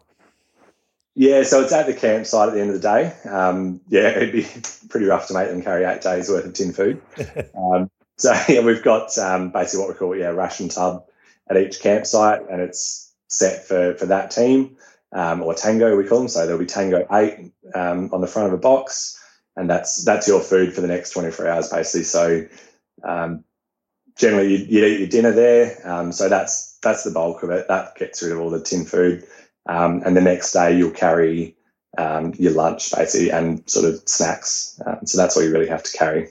Yeah, 1.15 1.43
so 1.43 1.61
it's 1.61 1.71
at 1.71 1.87
the 1.87 1.93
campsite 1.93 2.49
at 2.49 2.53
the 2.53 2.61
end 2.61 2.69
of 2.69 2.81
the 2.81 2.87
day. 2.87 3.29
Um, 3.29 3.79
yeah, 3.87 4.09
it'd 4.09 4.33
be 4.33 4.45
pretty 4.89 5.05
rough 5.05 5.27
to 5.27 5.33
make 5.33 5.49
them 5.49 5.61
carry 5.61 5.85
eight 5.85 6.01
days 6.01 6.29
worth 6.29 6.45
of 6.45 6.53
tin 6.53 6.73
food. 6.73 7.01
um, 7.57 7.89
so 8.17 8.33
yeah, 8.49 8.61
we've 8.61 8.83
got 8.83 9.17
um, 9.17 9.49
basically 9.49 9.85
what 9.85 9.93
we 9.93 9.97
call 9.97 10.15
yeah 10.15 10.27
ration 10.27 10.69
tub 10.69 11.05
at 11.49 11.57
each 11.57 11.79
campsite, 11.79 12.41
and 12.49 12.61
it's 12.61 13.13
set 13.27 13.65
for 13.65 13.95
for 13.95 14.05
that 14.05 14.31
team 14.31 14.77
um, 15.15 15.41
or 15.41 15.53
Tango, 15.53 15.95
we 15.95 16.03
call 16.03 16.19
them. 16.19 16.27
So 16.27 16.45
there'll 16.45 16.59
be 16.59 16.65
Tango 16.65 17.07
8 17.11 17.51
um, 17.73 18.09
on 18.13 18.19
the 18.19 18.27
front 18.27 18.49
of 18.49 18.53
a 18.53 18.61
box, 18.61 19.17
and 19.55 19.69
that's 19.69 20.03
that's 20.03 20.27
your 20.27 20.41
food 20.41 20.73
for 20.73 20.81
the 20.81 20.87
next 20.87 21.11
24 21.11 21.47
hours, 21.47 21.69
basically. 21.69 22.03
So 22.03 22.45
um, 23.03 23.45
generally, 24.17 24.55
you, 24.55 24.65
you 24.65 24.85
eat 24.85 24.99
your 24.99 25.07
dinner 25.07 25.31
there. 25.31 25.79
Um, 25.89 26.11
so 26.11 26.27
that's 26.27 26.77
that's 26.83 27.05
the 27.05 27.11
bulk 27.11 27.43
of 27.43 27.49
it. 27.49 27.69
That 27.69 27.95
gets 27.95 28.21
rid 28.21 28.33
of 28.33 28.39
all 28.41 28.49
the 28.49 28.61
tin 28.61 28.85
food. 28.85 29.25
Um, 29.67 30.03
and 30.05 30.17
the 30.17 30.21
next 30.21 30.51
day, 30.51 30.77
you'll 30.77 30.91
carry 30.91 31.55
um, 31.97 32.33
your 32.37 32.51
lunch, 32.51 32.91
basically, 32.93 33.31
and 33.31 33.67
sort 33.69 33.85
of 33.85 34.03
snacks. 34.05 34.79
so 35.05 35.17
that's 35.17 35.37
all 35.37 35.43
you 35.43 35.51
really 35.51 35.69
have 35.69 35.81
to 35.83 35.97
carry. 35.97 36.27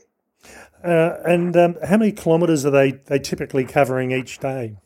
Uh, 0.85 1.17
and 1.25 1.57
how 1.83 1.97
many 1.97 2.13
kilometres 2.13 2.67
are 2.67 2.71
they, 2.71 2.93
they 2.93 3.19
typically 3.19 3.65
covering 3.65 4.13
each 4.13 4.39
day? 4.39 4.77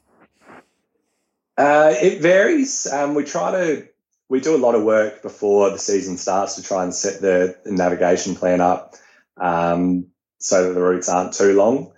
Uh, 1.59 1.92
it 2.01 2.23
varies. 2.23 2.87
Um, 2.87 3.16
we 3.16 3.25
try 3.25 3.51
to 3.51 3.88
we 4.29 4.40
do 4.40 4.55
a 4.55 4.59
lot 4.59 4.77
of 4.77 4.85
work 4.85 5.23
before 5.23 5.71
the 5.71 5.79
season 5.79 6.16
starts 6.16 6.55
to 6.55 6.62
try 6.62 6.85
and 6.85 6.94
set 6.94 7.21
the, 7.21 7.57
navigation 7.66 8.37
plan 8.37 8.61
up 8.61 8.94
um, 9.38 10.07
so 10.38 10.68
that 10.68 10.75
the 10.75 10.81
routes 10.81 11.09
aren't 11.09 11.33
too 11.33 11.55
long. 11.55 11.92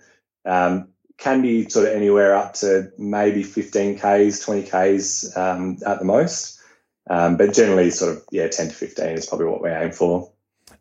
Um, 0.45 0.87
can 1.17 1.43
be 1.43 1.69
sort 1.69 1.87
of 1.87 1.93
anywhere 1.93 2.35
up 2.35 2.55
to 2.55 2.91
maybe 2.97 3.43
15 3.43 3.99
k's, 3.99 4.39
20 4.39 4.63
k's 4.63 5.37
um, 5.37 5.77
at 5.85 5.99
the 5.99 6.05
most, 6.05 6.59
um, 7.07 7.37
but 7.37 7.53
generally 7.53 7.91
sort 7.91 8.17
of 8.17 8.23
yeah 8.31 8.47
10 8.47 8.69
to 8.69 8.73
15 8.73 9.05
is 9.09 9.27
probably 9.27 9.45
what 9.45 9.61
we 9.61 9.69
aim 9.69 9.91
for. 9.91 10.31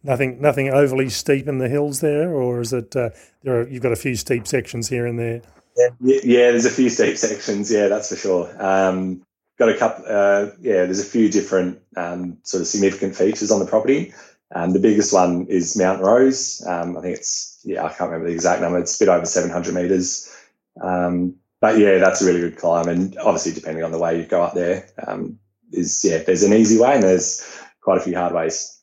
Nothing, 0.03 0.41
nothing 0.41 0.71
overly 0.71 1.11
steep 1.11 1.47
in 1.47 1.59
the 1.59 1.69
hills 1.69 2.01
there, 2.01 2.31
or 2.31 2.63
is 2.63 2.73
it 2.73 2.97
uh, 2.97 3.11
there? 3.43 3.61
Are, 3.61 3.69
you've 3.69 3.83
got 3.83 3.93
a 3.93 3.97
few 3.97 4.17
steep 4.17 4.47
sections 4.47 4.89
here 4.89 5.07
and 5.07 5.19
there. 5.19 5.43
Yeah, 5.77 5.89
yeah, 6.01 6.51
there's 6.51 6.67
a 6.67 6.71
few 6.71 6.91
steep 6.91 7.17
sections. 7.17 7.71
Yeah, 7.71 7.89
that's 7.89 8.09
for 8.09 8.17
sure. 8.17 8.55
Um, 8.59 9.25
got 9.59 9.69
a 9.69 9.77
couple. 9.77 10.05
Uh, 10.07 10.51
yeah, 10.61 10.85
there's 10.85 11.01
a 11.01 11.05
few 11.05 11.31
different 11.31 11.81
um, 11.97 12.39
sort 12.43 12.63
of 12.63 12.67
significant 12.67 13.17
features 13.17 13.51
on 13.51 13.61
the 13.61 13.67
property. 13.67 14.13
Um, 14.53 14.73
the 14.73 14.81
biggest 14.81 15.13
one 15.13 15.47
is 15.47 15.77
Mount 15.77 16.03
Rose. 16.03 16.65
Um, 16.67 16.97
I 16.97 17.03
think 17.03 17.19
it's 17.19 17.61
yeah, 17.65 17.85
I 17.85 17.89
can't 17.89 18.11
remember 18.11 18.29
the 18.29 18.35
exact 18.35 18.61
number. 18.61 18.79
It's 18.79 19.01
a 19.01 19.05
bit 19.05 19.11
over 19.11 19.27
700 19.27 19.75
meters. 19.75 20.35
Um, 20.81 21.37
but 21.61 21.79
yeah, 21.79 21.99
that's 21.99 22.23
a 22.23 22.27
really 22.27 22.41
good 22.41 22.57
climb, 22.57 22.89
and 22.89 23.17
obviously 23.19 23.53
depending 23.53 23.85
on 23.85 23.93
the 23.93 23.99
way 23.99 24.19
you 24.19 24.25
go 24.25 24.43
up 24.43 24.55
there, 24.55 24.89
um, 25.07 25.39
is 25.73 26.03
yeah, 26.05 26.19
there's 26.19 26.43
an 26.43 26.55
easy 26.55 26.81
way 26.81 26.95
and 26.95 27.03
there's 27.03 27.47
quite 27.83 27.99
a 27.99 28.01
few 28.01 28.17
hard 28.17 28.33
ways. 28.33 28.81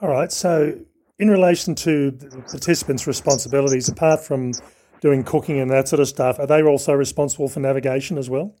All 0.00 0.08
right, 0.08 0.32
so 0.32 0.78
in 1.18 1.30
relation 1.30 1.74
to 1.76 2.12
participants' 2.50 3.06
responsibilities, 3.06 3.88
apart 3.88 4.24
from 4.24 4.52
doing 5.04 5.22
cooking 5.22 5.60
and 5.60 5.70
that 5.70 5.86
sort 5.86 6.00
of 6.00 6.08
stuff, 6.08 6.38
are 6.38 6.46
they 6.46 6.62
also 6.62 6.94
responsible 6.94 7.46
for 7.46 7.60
navigation 7.60 8.16
as 8.16 8.30
well? 8.30 8.56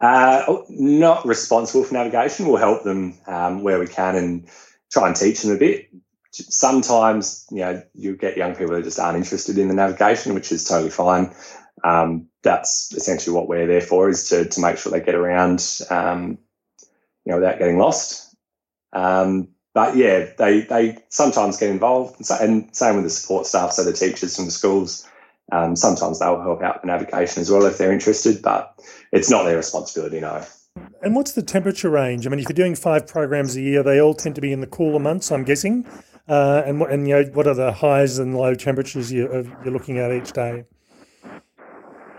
Uh, 0.00 0.44
oh, 0.46 0.64
not 0.68 1.26
responsible 1.26 1.82
for 1.82 1.92
navigation. 1.92 2.46
We'll 2.46 2.58
help 2.58 2.84
them 2.84 3.18
um, 3.26 3.64
where 3.64 3.80
we 3.80 3.88
can 3.88 4.14
and 4.14 4.48
try 4.92 5.08
and 5.08 5.16
teach 5.16 5.42
them 5.42 5.50
a 5.50 5.58
bit. 5.58 5.88
Sometimes, 6.30 7.46
you 7.50 7.58
know, 7.58 7.82
you 7.94 8.16
get 8.16 8.36
young 8.36 8.54
people 8.54 8.76
that 8.76 8.84
just 8.84 9.00
aren't 9.00 9.16
interested 9.16 9.58
in 9.58 9.66
the 9.66 9.74
navigation, 9.74 10.34
which 10.34 10.52
is 10.52 10.62
totally 10.62 10.90
fine. 10.90 11.34
Um, 11.82 12.28
that's 12.44 12.92
essentially 12.94 13.34
what 13.34 13.48
we're 13.48 13.66
there 13.66 13.80
for, 13.80 14.08
is 14.08 14.28
to 14.28 14.44
to 14.44 14.60
make 14.60 14.78
sure 14.78 14.92
they 14.92 15.00
get 15.00 15.16
around, 15.16 15.80
um, 15.90 16.38
you 17.24 17.32
know, 17.32 17.38
without 17.38 17.58
getting 17.58 17.78
lost. 17.78 18.36
Um, 18.92 19.48
but 19.74 19.96
yeah, 19.96 20.30
they 20.38 20.60
they 20.60 20.98
sometimes 21.08 21.56
get 21.56 21.70
involved, 21.70 22.16
and, 22.18 22.26
so, 22.26 22.36
and 22.40 22.74
same 22.74 22.94
with 22.94 23.04
the 23.04 23.10
support 23.10 23.46
staff, 23.46 23.72
so 23.72 23.82
the 23.82 23.92
teachers 23.92 24.36
from 24.36 24.44
the 24.44 24.52
schools. 24.52 25.08
Um, 25.52 25.76
sometimes 25.76 26.18
they'll 26.18 26.40
help 26.40 26.62
out 26.62 26.76
with 26.76 26.84
navigation 26.84 27.40
as 27.40 27.50
well 27.50 27.64
if 27.66 27.78
they're 27.78 27.92
interested, 27.92 28.42
but 28.42 28.80
it's 29.12 29.30
not 29.30 29.44
their 29.44 29.56
responsibility, 29.56 30.20
no. 30.20 30.44
And 31.02 31.14
what's 31.14 31.32
the 31.32 31.42
temperature 31.42 31.90
range? 31.90 32.26
I 32.26 32.30
mean, 32.30 32.40
if 32.40 32.48
you're 32.48 32.54
doing 32.54 32.74
five 32.74 33.06
programs 33.06 33.56
a 33.56 33.60
year, 33.60 33.82
they 33.82 34.00
all 34.00 34.14
tend 34.14 34.34
to 34.36 34.40
be 34.40 34.52
in 34.52 34.60
the 34.60 34.66
cooler 34.66 34.98
months, 34.98 35.30
I'm 35.30 35.44
guessing. 35.44 35.86
Uh, 36.26 36.62
and 36.64 36.80
and 36.82 37.06
you 37.06 37.14
know, 37.14 37.30
what 37.34 37.46
are 37.46 37.54
the 37.54 37.72
highs 37.72 38.18
and 38.18 38.34
low 38.34 38.54
temperatures 38.54 39.12
you, 39.12 39.30
are 39.30 39.70
looking 39.70 39.98
at 39.98 40.10
each 40.10 40.32
day? 40.32 40.64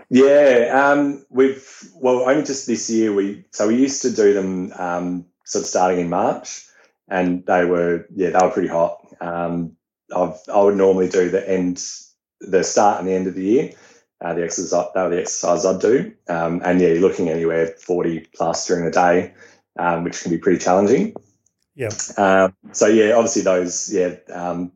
Yeah, 0.08 0.92
um, 0.92 1.26
we've 1.30 1.68
well 1.96 2.28
only 2.28 2.44
just 2.44 2.68
this 2.68 2.88
year 2.88 3.12
we 3.12 3.44
so 3.50 3.66
we 3.66 3.76
used 3.76 4.02
to 4.02 4.12
do 4.12 4.32
them 4.32 4.72
um, 4.76 5.26
sort 5.44 5.64
of 5.64 5.68
starting 5.68 5.98
in 5.98 6.08
March, 6.08 6.64
and 7.08 7.44
they 7.46 7.64
were 7.64 8.06
yeah 8.14 8.30
they 8.30 8.46
were 8.46 8.52
pretty 8.52 8.68
hot. 8.68 9.04
Um, 9.20 9.76
I've 10.14 10.38
I 10.52 10.62
would 10.62 10.76
normally 10.76 11.08
do 11.08 11.28
the 11.28 11.48
end 11.48 11.84
the 12.40 12.62
start 12.62 12.98
and 12.98 13.08
the 13.08 13.12
end 13.12 13.26
of 13.26 13.34
the 13.34 13.44
year. 13.44 13.72
Uh, 14.18 14.32
the 14.32 14.44
exercise 14.44 14.86
they 14.94 15.02
were 15.02 15.10
the 15.10 15.20
exercises 15.20 15.66
I'd 15.66 15.80
do, 15.80 16.12
um, 16.28 16.62
and 16.64 16.80
yeah, 16.80 16.88
you're 16.88 17.06
looking 17.06 17.28
anywhere 17.28 17.66
40 17.66 18.26
plus 18.34 18.66
during 18.66 18.86
the 18.86 18.90
day, 18.90 19.34
um, 19.78 20.04
which 20.04 20.22
can 20.22 20.30
be 20.30 20.38
pretty 20.38 20.58
challenging. 20.58 21.14
Yeah. 21.74 21.90
Um, 22.16 22.54
so 22.72 22.86
yeah, 22.86 23.12
obviously 23.12 23.42
those 23.42 23.92
yeah 23.92 24.14
um, 24.32 24.72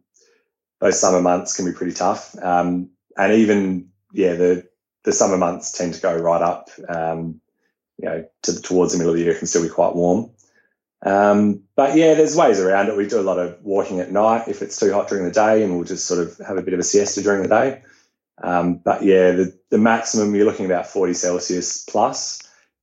those 0.81 1.01
summer 1.01 1.23
months 1.23 1.57
can 1.57 1.64
be 1.64 1.73
pretty 1.73 1.94
tough, 1.94 2.37
um, 2.42 2.90
and 3.16 3.33
even 3.33 3.88
yeah 4.12 4.35
the 4.35 4.68
the 5.05 5.12
summer 5.12 5.38
months 5.38 5.73
tend 5.73 5.94
to 5.94 6.01
go 6.01 6.14
right 6.16 6.42
up, 6.42 6.68
um, 6.88 7.40
you 7.96 8.09
know, 8.09 8.27
to, 8.42 8.61
towards 8.61 8.92
the 8.92 8.99
middle 8.99 9.12
of 9.12 9.18
the 9.18 9.25
year 9.25 9.35
can 9.35 9.46
still 9.46 9.62
be 9.62 9.68
quite 9.68 9.94
warm. 9.94 10.31
Um, 11.02 11.62
but 11.76 11.96
yeah, 11.96 12.14
there's 12.14 12.36
ways 12.36 12.60
around 12.60 12.88
it. 12.88 12.96
We 12.96 13.06
do 13.06 13.20
a 13.20 13.22
lot 13.22 13.38
of 13.38 13.58
walking 13.62 14.00
at 14.00 14.12
night 14.12 14.48
if 14.48 14.60
it's 14.62 14.78
too 14.78 14.92
hot 14.92 15.08
during 15.08 15.24
the 15.24 15.30
day, 15.30 15.62
and 15.62 15.74
we'll 15.74 15.84
just 15.84 16.06
sort 16.06 16.20
of 16.20 16.36
have 16.46 16.58
a 16.58 16.62
bit 16.62 16.74
of 16.74 16.80
a 16.80 16.84
siesta 16.84 17.22
during 17.22 17.42
the 17.42 17.48
day. 17.48 17.82
Um, 18.42 18.76
but 18.76 19.02
yeah, 19.02 19.32
the, 19.32 19.58
the 19.70 19.78
maximum 19.78 20.34
you're 20.34 20.46
looking 20.46 20.66
about 20.66 20.86
40 20.86 21.14
Celsius 21.14 21.84
plus, 21.84 22.40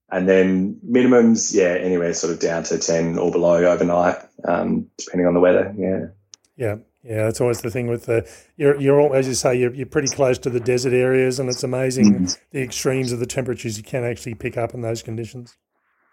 and 0.10 0.28
then 0.28 0.80
minimums, 0.88 1.54
yeah, 1.54 1.76
anywhere 1.80 2.14
sort 2.14 2.34
of 2.34 2.40
down 2.40 2.64
to 2.64 2.78
10 2.78 3.18
or 3.18 3.32
below 3.32 3.66
overnight, 3.66 4.18
um, 4.46 4.88
depending 4.98 5.28
on 5.28 5.34
the 5.34 5.40
weather. 5.40 5.74
Yeah. 5.78 6.08
Yeah. 6.56 6.76
Yeah, 7.04 7.24
that's 7.24 7.40
always 7.40 7.62
the 7.62 7.70
thing 7.70 7.88
with 7.88 8.06
the 8.06 8.30
you're 8.58 8.78
you're 8.82 9.00
all, 9.00 9.14
as 9.14 9.30
you 9.30 9.34
say 9.34 9.56
you're, 9.56 9.74
you're 9.74 9.86
pretty 9.86 10.10
close 10.10 10.38
to 10.40 10.50
the 10.50 10.60
desert 10.60 10.92
areas, 10.92 11.40
and 11.40 11.48
it's 11.48 11.64
amazing 11.64 12.14
mm-hmm. 12.14 12.42
the 12.52 12.62
extremes 12.62 13.14
of 13.14 13.20
the 13.20 13.26
temperatures 13.26 13.78
you 13.78 13.84
can 13.84 14.04
actually 14.04 14.34
pick 14.34 14.58
up 14.58 14.74
in 14.74 14.82
those 14.82 15.02
conditions. 15.02 15.56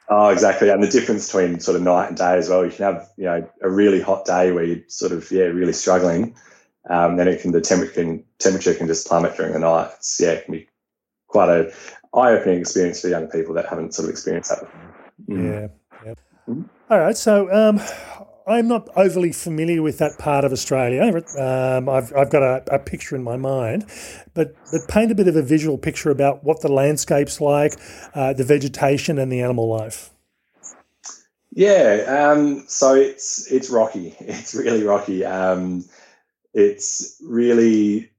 Oh, 0.09 0.29
exactly, 0.29 0.69
and 0.69 0.83
the 0.83 0.89
difference 0.89 1.27
between 1.27 1.61
sort 1.61 1.77
of 1.77 1.83
night 1.83 2.09
and 2.09 2.17
day 2.17 2.37
as 2.37 2.49
well. 2.49 2.65
You 2.65 2.71
can 2.71 2.85
have 2.85 3.09
you 3.17 3.25
know 3.25 3.49
a 3.63 3.71
really 3.71 4.01
hot 4.01 4.27
day 4.27 4.53
where 4.53 4.65
you're 4.65 4.83
sort 4.89 5.13
of 5.13 5.31
yeah 5.31 5.45
really 5.45 5.73
struggling, 5.73 6.37
um, 6.91 7.17
then 7.17 7.27
it 7.27 7.41
can 7.41 7.53
the 7.53 7.61
temperature 7.61 7.93
can 7.95 8.25
temperature 8.39 8.75
can 8.75 8.87
just 8.87 9.07
plummet 9.07 9.37
during 9.37 9.55
the 9.55 9.61
night. 9.61 9.91
It's, 9.97 10.21
yeah, 10.21 10.33
it 10.33 10.45
can 10.45 10.53
be 10.53 10.69
quite 11.27 11.49
a 11.49 11.73
eye 12.15 12.33
opening 12.33 12.61
experience 12.61 13.01
for 13.01 13.09
young 13.09 13.29
people 13.29 13.55
that 13.55 13.67
haven't 13.67 13.95
sort 13.95 14.09
of 14.09 14.11
experienced 14.11 14.51
that. 14.51 14.69
Mm. 15.29 15.45
Yeah. 15.45 15.69
yeah. 16.05 16.15
Mm-hmm. 16.49 16.63
All 16.91 16.99
right, 16.99 17.17
so 17.17 17.51
um, 17.51 17.81
I'm 18.47 18.69
not 18.69 18.89
overly 18.95 19.33
familiar 19.33 19.83
with 19.83 19.99
that 19.99 20.19
part 20.19 20.45
of 20.45 20.53
Australia. 20.53 21.01
Um, 21.39 21.89
I've, 21.89 22.13
I've 22.15 22.31
got 22.31 22.43
a, 22.43 22.75
a, 22.75 22.79
picture 22.79 23.17
in 23.17 23.23
my 23.23 23.37
mind, 23.37 23.87
but, 24.35 24.55
but 24.71 24.87
paint 24.87 25.11
a 25.11 25.15
bit 25.15 25.29
of 25.29 25.37
a 25.37 25.43
visual 25.43 25.79
picture 25.79 26.11
about 26.11 26.45
what 26.45 26.61
the 26.61 26.69
landscape's 26.69 27.41
like, 27.41 27.75
uh, 28.15 28.35
the 28.35 28.45
vegetation, 28.45 29.19
and 29.19 29.33
the 29.33 29.41
animal 29.41 29.69
life. 29.69 30.11
Yeah, 31.53 32.33
um, 32.33 32.65
so 32.67 32.95
it's 32.95 33.51
it's 33.51 33.71
rocky. 33.71 34.17
It's 34.21 34.55
really 34.55 34.83
rocky. 34.83 35.25
Um, 35.25 35.85
it's 36.53 37.17
really 37.25 38.11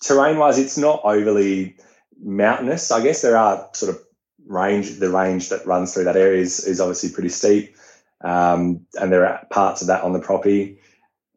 terrain 0.00 0.38
wise, 0.38 0.58
it's 0.58 0.76
not 0.76 1.00
overly 1.04 1.76
mountainous. 2.22 2.90
I 2.90 3.02
guess 3.02 3.22
there 3.22 3.36
are 3.36 3.68
sort 3.72 3.94
of 3.94 4.02
range. 4.46 4.98
The 4.98 5.10
range 5.10 5.48
that 5.48 5.66
runs 5.66 5.94
through 5.94 6.04
that 6.04 6.16
area 6.16 6.42
is, 6.42 6.64
is 6.64 6.80
obviously 6.80 7.10
pretty 7.10 7.30
steep 7.30 7.76
um, 8.24 8.86
and 9.00 9.12
there 9.12 9.26
are 9.26 9.46
parts 9.50 9.82
of 9.82 9.88
that 9.88 10.02
on 10.02 10.12
the 10.12 10.18
property. 10.18 10.78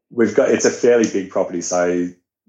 We've 0.10 0.34
got 0.34 0.50
it's 0.50 0.66
a 0.66 0.72
fairly 0.72 1.04
big 1.12 1.30
property, 1.30 1.62
so 1.62 2.08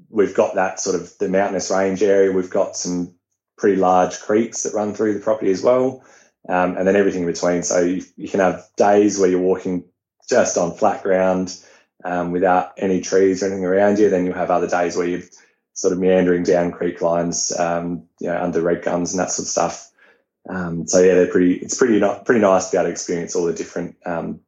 we've 0.09 0.35
got 0.35 0.55
that 0.55 0.81
sort 0.81 0.95
of 0.95 1.13
the 1.19 1.29
mountainous 1.29 1.71
range 1.71 2.03
area. 2.03 2.33
We've 2.33 2.49
got 2.49 2.77
some 2.77 3.15
pretty 3.57 3.77
large 3.77 4.21
creeks 4.21 4.63
that 4.63 4.75
run 4.75 4.95
through 4.95 5.15
the 5.15 5.21
property 5.21 5.51
as 5.51 5.63
well, 5.63 6.05
um, 6.49 6.77
and 6.77 6.87
then 6.87 6.95
everything 6.95 7.23
in 7.23 7.27
between. 7.27 7.65
So 7.65 7.81
you, 7.81 8.05
you, 8.17 8.29
can 8.29 8.39
have 8.39 8.65
days 8.77 9.19
where 9.19 9.29
you're 9.29 9.41
walking 9.41 9.85
just 10.29 10.57
on 10.57 10.77
flat 10.77 11.03
ground 11.03 11.59
um, 12.05 12.31
without 12.31 12.73
any 12.79 13.01
trees 13.01 13.43
or 13.43 13.47
anything 13.47 13.65
around 13.65 13.99
you. 13.99 14.09
Then 14.09 14.25
you'll 14.25 14.37
have 14.37 14.53
other 14.53 14.69
days 14.69 14.97
where 14.97 15.09
you're 15.09 15.23
sort 15.75 15.93
of 15.93 15.99
meandering 15.99 16.45
down 16.45 16.71
creek 16.71 17.03
lines, 17.03 17.53
um, 17.59 18.05
you 18.21 18.29
know, 18.29 18.41
under 18.41 18.63
red 18.63 18.85
gums 18.85 19.13
and 19.13 19.21
that 19.21 19.33
sort 19.33 19.47
of 19.47 19.51
stuff. 19.51 19.91
Um, 20.49 20.87
so 20.87 21.01
yeah, 21.01 21.15
they're 21.15 21.31
pretty. 21.31 21.55
It's 21.55 21.77
pretty 21.77 22.01
pretty 22.25 22.41
nice 22.41 22.67
to 22.67 22.73
be 22.73 22.79
able 22.79 22.89
to 22.89 22.93
experience 22.93 23.37
all 23.37 23.45
the 23.45 23.53
different 23.53 23.97
um, 24.07 24.41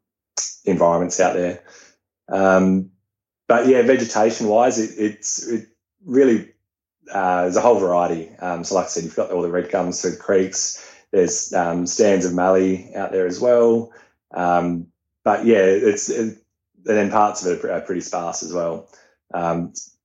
environments 0.64 1.20
out 1.20 1.34
there. 1.34 1.62
Um, 2.28 2.90
but 3.48 3.66
yeah, 3.66 3.82
vegetation 3.82 4.48
wise, 4.48 4.78
it, 4.78 4.98
it's 4.98 5.46
it 5.46 5.68
really 6.04 6.52
uh, 7.12 7.42
there's 7.42 7.56
a 7.56 7.60
whole 7.60 7.78
variety. 7.78 8.30
Um, 8.38 8.64
so 8.64 8.76
like 8.76 8.86
I 8.86 8.88
said, 8.88 9.04
you've 9.04 9.16
got 9.16 9.30
all 9.30 9.42
the 9.42 9.50
red 9.50 9.70
gums 9.70 10.00
through 10.00 10.12
the 10.12 10.16
creeks. 10.16 10.86
There's 11.12 11.52
um, 11.52 11.86
stands 11.86 12.24
of 12.24 12.32
mallee 12.32 12.92
out 12.94 13.12
there 13.12 13.26
as 13.26 13.40
well. 13.40 13.92
Um, 14.32 14.86
but 15.24 15.44
yeah, 15.44 15.58
it's 15.58 16.08
it, 16.08 16.38
and 16.86 16.96
then 16.96 17.10
parts 17.10 17.44
of 17.44 17.52
it 17.52 17.64
are 17.70 17.80
pretty 17.82 18.00
sparse 18.00 18.42
as 18.42 18.54
well. 18.54 18.88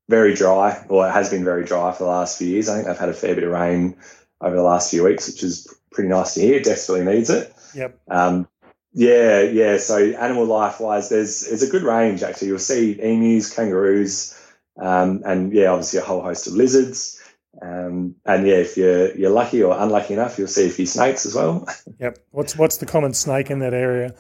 very 0.10 0.34
dry, 0.34 0.86
or 0.90 1.08
it 1.08 1.12
has 1.12 1.30
been 1.30 1.46
very 1.46 1.64
dry 1.64 1.92
for 1.94 2.04
the 2.04 2.10
last 2.10 2.38
few 2.38 2.48
years. 2.48 2.68
I 2.68 2.76
think 2.76 2.88
they've 2.88 2.98
had 2.98 3.10
a 3.10 3.14
fair 3.14 3.34
bit 3.34 3.46
of 3.46 3.52
rain 3.52 3.96
over 4.42 4.56
the 4.56 4.62
last 4.62 4.92
few 4.92 5.04
weeks, 5.04 5.28
which 5.28 5.44
is 5.44 5.74
pretty 5.96 6.10
nice 6.10 6.36
to 6.36 6.42
hear. 6.42 6.60
Desperately 6.60 7.06
needs 7.06 7.30
it. 7.30 7.54
Yep. 7.74 8.00
Um, 8.10 8.48
yeah, 8.94 9.42
yeah. 9.42 9.78
So 9.78 9.98
animal 9.98 10.46
life 10.46 10.80
wise, 10.80 11.10
there's 11.10 11.48
there's 11.48 11.64
a 11.64 11.70
good 11.70 11.84
range 11.84 12.24
actually. 12.24 12.50
You'll 12.50 12.60
see 12.60 13.00
emus, 13.02 13.54
kangaroos, 13.54 14.40
um, 14.78 15.24
and 15.26 15.52
yeah, 15.52 15.68
obviously 15.68 16.00
a 16.00 16.04
whole 16.04 16.22
host 16.22 16.48
of 16.48 16.54
lizards. 16.54 17.22
Um, 17.62 18.16
and 18.26 18.46
yeah, 18.46 18.56
if 18.56 18.78
you're 18.78 19.16
you're 19.16 19.32
lucky 19.32 19.64
or 19.64 19.78
unlucky 19.78 20.14
enough, 20.14 20.38
you'll 20.38 20.48
see 20.48 20.68
a 20.68 20.72
few 20.72 20.86
snakes 20.86 21.26
as 21.26 21.34
well. 21.36 21.68
Yep. 22.00 22.20
What's 22.32 22.58
what's 22.58 22.78
the 22.78 22.86
common 22.86 23.14
snake 23.14 23.50
in 23.50 23.60
that 23.60 23.74
area? 23.74 24.14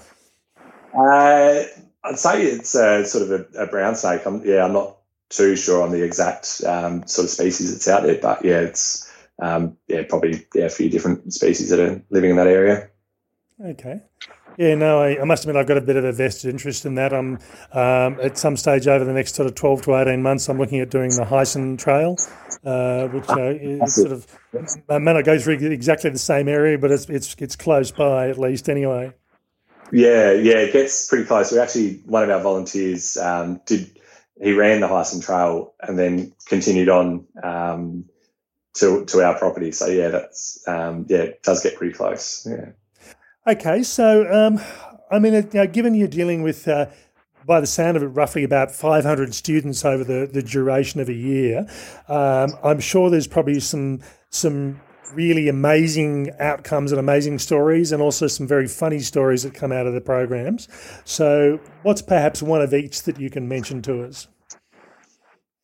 Uh, 0.93 1.63
I'd 2.03 2.19
say 2.19 2.43
it's 2.43 2.73
uh, 2.73 3.03
sort 3.03 3.29
of 3.29 3.31
a, 3.31 3.63
a, 3.63 3.67
brown 3.67 3.95
snake. 3.95 4.25
I'm, 4.25 4.45
yeah, 4.45 4.63
I'm 4.63 4.71
not 4.71 4.97
too 5.29 5.57
sure 5.57 5.83
on 5.83 5.91
the 5.91 6.03
exact 6.03 6.61
um, 6.65 7.05
sort 7.05 7.25
of 7.25 7.31
species 7.31 7.73
that's 7.73 7.87
out 7.89 8.03
there, 8.03 8.19
but 8.21 8.45
yeah, 8.45 8.61
it's 8.61 9.11
um, 9.41 9.77
yeah, 9.87 10.03
probably 10.07 10.45
yeah, 10.53 10.65
a 10.65 10.69
few 10.69 10.89
different 10.89 11.33
species 11.33 11.69
that 11.69 11.79
are 11.79 12.01
living 12.09 12.31
in 12.31 12.35
that 12.37 12.47
area. 12.47 12.89
Okay. 13.63 14.01
Yeah, 14.57 14.75
no, 14.75 15.01
I, 15.01 15.19
I, 15.19 15.23
must 15.25 15.43
admit 15.43 15.57
I've 15.57 15.67
got 15.67 15.77
a 15.77 15.81
bit 15.81 15.97
of 15.97 16.05
a 16.05 16.13
vested 16.13 16.49
interest 16.49 16.85
in 16.85 16.95
that. 16.95 17.13
I'm 17.13 17.39
um, 17.73 18.19
at 18.21 18.37
some 18.37 18.55
stage 18.55 18.87
over 18.87 19.03
the 19.03 19.11
next 19.11 19.35
sort 19.35 19.47
of 19.47 19.55
twelve 19.55 19.81
to 19.83 19.95
eighteen 19.95 20.21
months. 20.21 20.47
I'm 20.47 20.57
looking 20.57 20.79
at 20.79 20.89
doing 20.89 21.09
the 21.09 21.25
Heysen 21.25 21.77
Trail, 21.77 22.15
uh, 22.63 23.07
which 23.09 23.29
uh, 23.29 23.49
is 23.49 23.95
sort 23.95 24.13
of 24.13 24.25
I 24.89 24.97
may 24.99 25.13
not 25.13 25.25
go 25.25 25.37
through 25.37 25.55
exactly 25.55 26.09
the 26.09 26.19
same 26.19 26.47
area, 26.47 26.77
but 26.77 26.91
it's 26.91 27.09
it's 27.09 27.35
it's 27.37 27.55
close 27.57 27.91
by 27.91 28.29
at 28.29 28.37
least 28.37 28.69
anyway. 28.69 29.11
Yeah, 29.91 30.31
yeah, 30.31 30.57
it 30.57 30.73
gets 30.73 31.07
pretty 31.07 31.25
close. 31.25 31.51
We 31.51 31.59
actually 31.59 32.01
one 32.05 32.23
of 32.23 32.29
our 32.29 32.39
volunteers 32.41 33.17
um, 33.17 33.59
did 33.65 33.99
he 34.41 34.53
ran 34.53 34.79
the 34.79 34.87
Heysen 34.87 35.21
Trail 35.21 35.73
and 35.81 35.99
then 35.99 36.33
continued 36.47 36.89
on 36.89 37.25
um, 37.43 38.05
to 38.75 39.05
to 39.05 39.21
our 39.23 39.37
property. 39.37 39.71
So 39.71 39.87
yeah, 39.87 40.09
that's 40.09 40.65
um, 40.67 41.05
yeah, 41.09 41.19
it 41.19 41.43
does 41.43 41.63
get 41.63 41.75
pretty 41.75 41.93
close. 41.93 42.47
Yeah. 42.49 42.71
Okay, 43.47 43.83
so 43.83 44.31
um, 44.31 44.59
I 45.11 45.19
mean, 45.19 45.33
you 45.33 45.49
know, 45.53 45.67
given 45.67 45.93
you're 45.93 46.07
dealing 46.07 46.41
with, 46.41 46.67
uh, 46.67 46.87
by 47.45 47.59
the 47.59 47.67
sound 47.67 47.95
of 47.95 48.03
it, 48.03 48.07
roughly 48.07 48.43
about 48.43 48.71
500 48.71 49.35
students 49.35 49.85
over 49.85 50.03
the, 50.03 50.27
the 50.31 50.41
duration 50.41 50.99
of 50.99 51.09
a 51.09 51.13
year, 51.13 51.67
um, 52.07 52.53
I'm 52.63 52.79
sure 52.79 53.09
there's 53.09 53.27
probably 53.27 53.59
some 53.59 54.01
some 54.29 54.81
really 55.13 55.47
amazing 55.47 56.31
outcomes 56.39 56.91
and 56.91 56.99
amazing 56.99 57.37
stories, 57.39 57.91
and 57.91 58.01
also 58.01 58.27
some 58.27 58.47
very 58.47 58.67
funny 58.67 58.99
stories 58.99 59.43
that 59.43 59.53
come 59.53 59.71
out 59.71 59.85
of 59.85 59.93
the 59.93 60.01
programs. 60.01 60.67
So, 61.05 61.59
what's 61.83 62.01
perhaps 62.01 62.41
one 62.41 62.61
of 62.61 62.73
each 62.73 63.03
that 63.03 63.19
you 63.19 63.29
can 63.29 63.47
mention 63.47 63.83
to 63.83 64.03
us? 64.03 64.27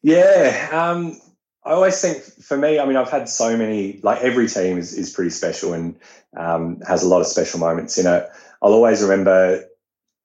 Yeah, 0.03 0.69
um, 0.71 1.19
I 1.63 1.71
always 1.71 2.01
think 2.01 2.23
for 2.43 2.57
me, 2.57 2.79
I 2.79 2.85
mean, 2.85 2.97
I've 2.97 3.09
had 3.09 3.29
so 3.29 3.55
many, 3.55 3.99
like 4.01 4.21
every 4.21 4.47
team 4.47 4.77
is, 4.77 4.93
is 4.93 5.13
pretty 5.13 5.29
special 5.29 5.73
and 5.73 5.95
um, 6.35 6.81
has 6.87 7.03
a 7.03 7.07
lot 7.07 7.21
of 7.21 7.27
special 7.27 7.59
moments 7.59 7.97
in 7.97 8.07
it. 8.07 8.27
I'll 8.61 8.73
always 8.73 9.03
remember 9.03 9.65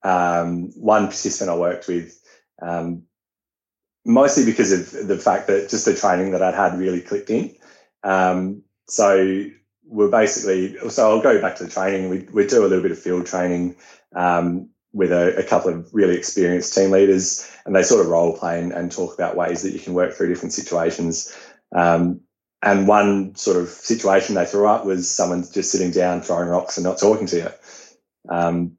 um, 0.02 0.70
one 0.80 1.04
participant 1.04 1.50
I 1.50 1.56
worked 1.56 1.88
with, 1.88 2.18
um, 2.62 3.02
mostly 4.06 4.46
because 4.46 4.72
of 4.72 5.08
the 5.08 5.18
fact 5.18 5.48
that 5.48 5.68
just 5.68 5.84
the 5.84 5.94
training 5.94 6.30
that 6.30 6.42
I'd 6.42 6.54
had 6.54 6.78
really 6.78 7.02
clicked 7.02 7.28
in. 7.28 7.54
Um, 8.02 8.62
so 8.88 9.44
we're 9.84 10.10
basically, 10.10 10.76
so 10.88 11.10
I'll 11.10 11.22
go 11.22 11.40
back 11.40 11.56
to 11.56 11.64
the 11.64 11.70
training. 11.70 12.08
We, 12.08 12.20
we 12.32 12.46
do 12.46 12.60
a 12.60 12.68
little 12.68 12.82
bit 12.82 12.92
of 12.92 12.98
field 12.98 13.26
training 13.26 13.76
um, 14.14 14.70
with 14.96 15.12
a, 15.12 15.36
a, 15.36 15.42
couple 15.42 15.70
of 15.70 15.92
really 15.92 16.16
experienced 16.16 16.74
team 16.74 16.90
leaders, 16.90 17.48
and 17.66 17.76
they 17.76 17.82
sort 17.82 18.00
of 18.00 18.06
role 18.06 18.34
play 18.36 18.58
and, 18.58 18.72
and 18.72 18.90
talk 18.90 19.12
about 19.12 19.36
ways 19.36 19.62
that 19.62 19.72
you 19.72 19.78
can 19.78 19.92
work 19.92 20.14
through 20.14 20.28
different 20.28 20.54
situations. 20.54 21.36
Um, 21.74 22.22
and 22.62 22.88
one 22.88 23.34
sort 23.34 23.58
of 23.58 23.68
situation 23.68 24.34
they 24.34 24.46
threw 24.46 24.66
up 24.66 24.86
was 24.86 25.10
someone 25.10 25.44
just 25.52 25.70
sitting 25.70 25.90
down, 25.90 26.22
throwing 26.22 26.48
rocks, 26.48 26.78
and 26.78 26.84
not 26.84 26.98
talking 26.98 27.26
to 27.26 27.36
you. 27.36 27.48
Um, 28.34 28.78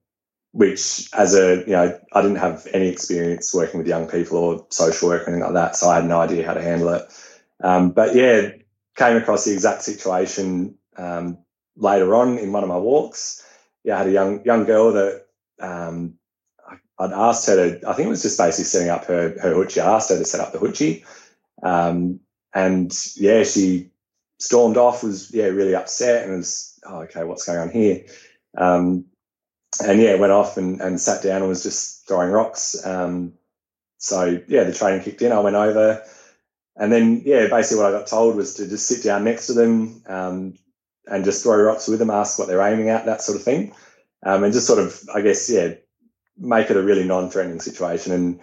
which, 0.54 1.08
as 1.14 1.36
a 1.36 1.58
you 1.68 1.74
know, 1.74 2.00
I 2.12 2.22
didn't 2.24 2.38
have 2.38 2.68
any 2.74 2.88
experience 2.88 3.54
working 3.54 3.78
with 3.78 3.88
young 3.88 4.08
people 4.08 4.40
or 4.40 4.66
social 4.72 5.10
work 5.10 5.22
or 5.22 5.28
anything 5.28 5.44
like 5.44 5.54
that, 5.54 5.76
so 5.76 5.88
I 5.88 5.98
had 5.98 6.06
no 6.06 6.20
idea 6.20 6.48
how 6.48 6.56
to 6.56 6.62
handle 6.64 6.90
it. 6.90 7.04
Um, 7.64 7.92
but 7.92 8.16
yeah, 8.16 8.50
came 8.96 9.18
across 9.18 9.46
the 9.46 9.54
exact 9.54 9.84
situation 9.84 10.80
um, 10.98 11.38
later 11.76 12.16
on 12.16 12.40
in 12.40 12.52
one 12.52 12.64
of 12.64 12.70
my 12.70 12.78
walks. 12.78 13.46
Yeah, 13.84 13.96
I 13.96 13.98
had 14.00 14.08
a 14.08 14.12
young 14.12 14.44
young 14.46 14.64
girl 14.64 14.94
that 14.94 15.27
um, 15.60 16.16
I'd 17.00 17.14
asked 17.14 17.48
her 17.48 17.56
to, 17.56 17.90
I 17.90 17.94
think 17.94 18.08
it 18.08 18.10
was 18.10 18.24
just 18.24 18.38
basically 18.38 18.66
setting 18.66 18.90
up 18.90 19.06
her, 19.06 19.38
her 19.42 19.54
hoochie. 19.54 19.82
I 19.82 19.96
asked 19.96 20.10
her 20.10 20.18
to 20.18 20.26
set 20.26 20.42
up 20.42 20.52
the 20.52 20.60
hoochie. 20.60 21.06
Um, 21.62 22.20
and 22.54 22.92
yeah, 23.16 23.44
she 23.44 23.92
stormed 24.40 24.78
off, 24.78 25.04
was, 25.04 25.32
yeah, 25.34 25.46
really 25.46 25.76
upset 25.76 26.24
and 26.24 26.38
was, 26.38 26.80
oh, 26.86 27.02
okay, 27.02 27.24
what's 27.24 27.46
going 27.46 27.60
on 27.60 27.70
here? 27.70 28.06
Um, 28.58 29.06
and 29.84 30.02
yeah, 30.02 30.16
went 30.16 30.34
off 30.34 30.58
and, 30.58 30.82
and 30.82 31.00
sat 31.00 31.22
down 31.22 31.42
and 31.42 31.50
was 31.50 31.64
just 31.64 32.08
throwing 32.08 32.32
rocks. 32.32 32.86
Um, 32.86 33.34
so 34.00 34.42
yeah, 34.48 34.64
the 34.64 34.74
training 34.74 35.04
kicked 35.04 35.22
in. 35.22 35.32
I 35.32 35.40
went 35.40 35.56
over 35.56 36.04
and 36.78 36.92
then, 36.92 37.24
yeah, 37.26 37.48
basically 37.48 37.84
what 37.84 37.94
I 37.94 37.98
got 37.98 38.08
told 38.08 38.36
was 38.36 38.54
to 38.56 38.68
just 38.68 38.86
sit 38.86 39.04
down 39.04 39.24
next 39.24 39.48
to 39.48 39.54
them 39.54 40.04
um, 40.06 40.54
and 41.08 41.26
just 41.26 41.44
throw 41.44 41.58
rocks 41.58 41.88
with 41.88 42.00
them, 42.00 42.12
ask 42.12 42.38
what 42.38 42.48
they're 42.48 42.62
aiming 42.62 42.90
at, 42.90 43.06
that 43.08 43.22
sort 43.22 43.38
of 43.38 43.44
thing. 43.44 43.74
Um, 44.28 44.44
and 44.44 44.54
just 44.54 44.68
sort 44.68 44.80
of, 44.80 45.02
I 45.16 45.22
guess, 45.22 45.50
yeah, 45.50 45.74
make 46.38 46.70
it 46.70 46.78
a 46.78 46.84
really 46.84 47.06
non-threatening 47.06 47.62
situation. 47.62 48.12
And 48.12 48.40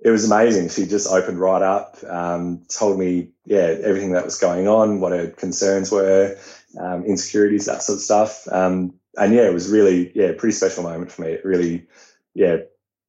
it 0.00 0.10
was 0.10 0.24
amazing. 0.24 0.70
She 0.70 0.86
just 0.86 1.08
opened 1.08 1.38
right 1.38 1.62
up, 1.62 1.96
um, 2.08 2.62
told 2.68 2.98
me, 2.98 3.30
yeah, 3.44 3.76
everything 3.82 4.12
that 4.12 4.24
was 4.24 4.38
going 4.38 4.66
on, 4.66 5.00
what 5.00 5.12
her 5.12 5.28
concerns 5.28 5.92
were, 5.92 6.36
um, 6.80 7.04
insecurities, 7.04 7.66
that 7.66 7.82
sort 7.82 7.96
of 7.96 8.02
stuff. 8.02 8.48
Um, 8.50 8.94
and 9.16 9.34
yeah, 9.34 9.46
it 9.46 9.52
was 9.52 9.68
really, 9.68 10.10
yeah, 10.14 10.32
pretty 10.36 10.52
special 10.52 10.82
moment 10.82 11.12
for 11.12 11.22
me. 11.22 11.32
It 11.32 11.44
really, 11.44 11.86
yeah, 12.34 12.56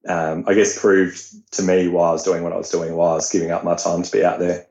um, 0.08 0.44
I 0.48 0.54
guess 0.54 0.80
proved 0.80 1.52
to 1.54 1.63
me 1.63 1.88
why 1.88 2.10
I 2.10 2.12
was 2.12 2.24
doing 2.24 2.44
what 2.44 2.54
I 2.54 2.58
was 2.58 2.70
doing, 2.70 2.96
why 2.96 3.12
I 3.12 3.16
was 3.16 3.30
giving 3.30 3.52
up 3.52 3.63
my 3.63 3.76
time 3.76 4.04
to 4.04 4.12
be 4.12 4.24
out 4.24 4.40
there. 4.40 4.68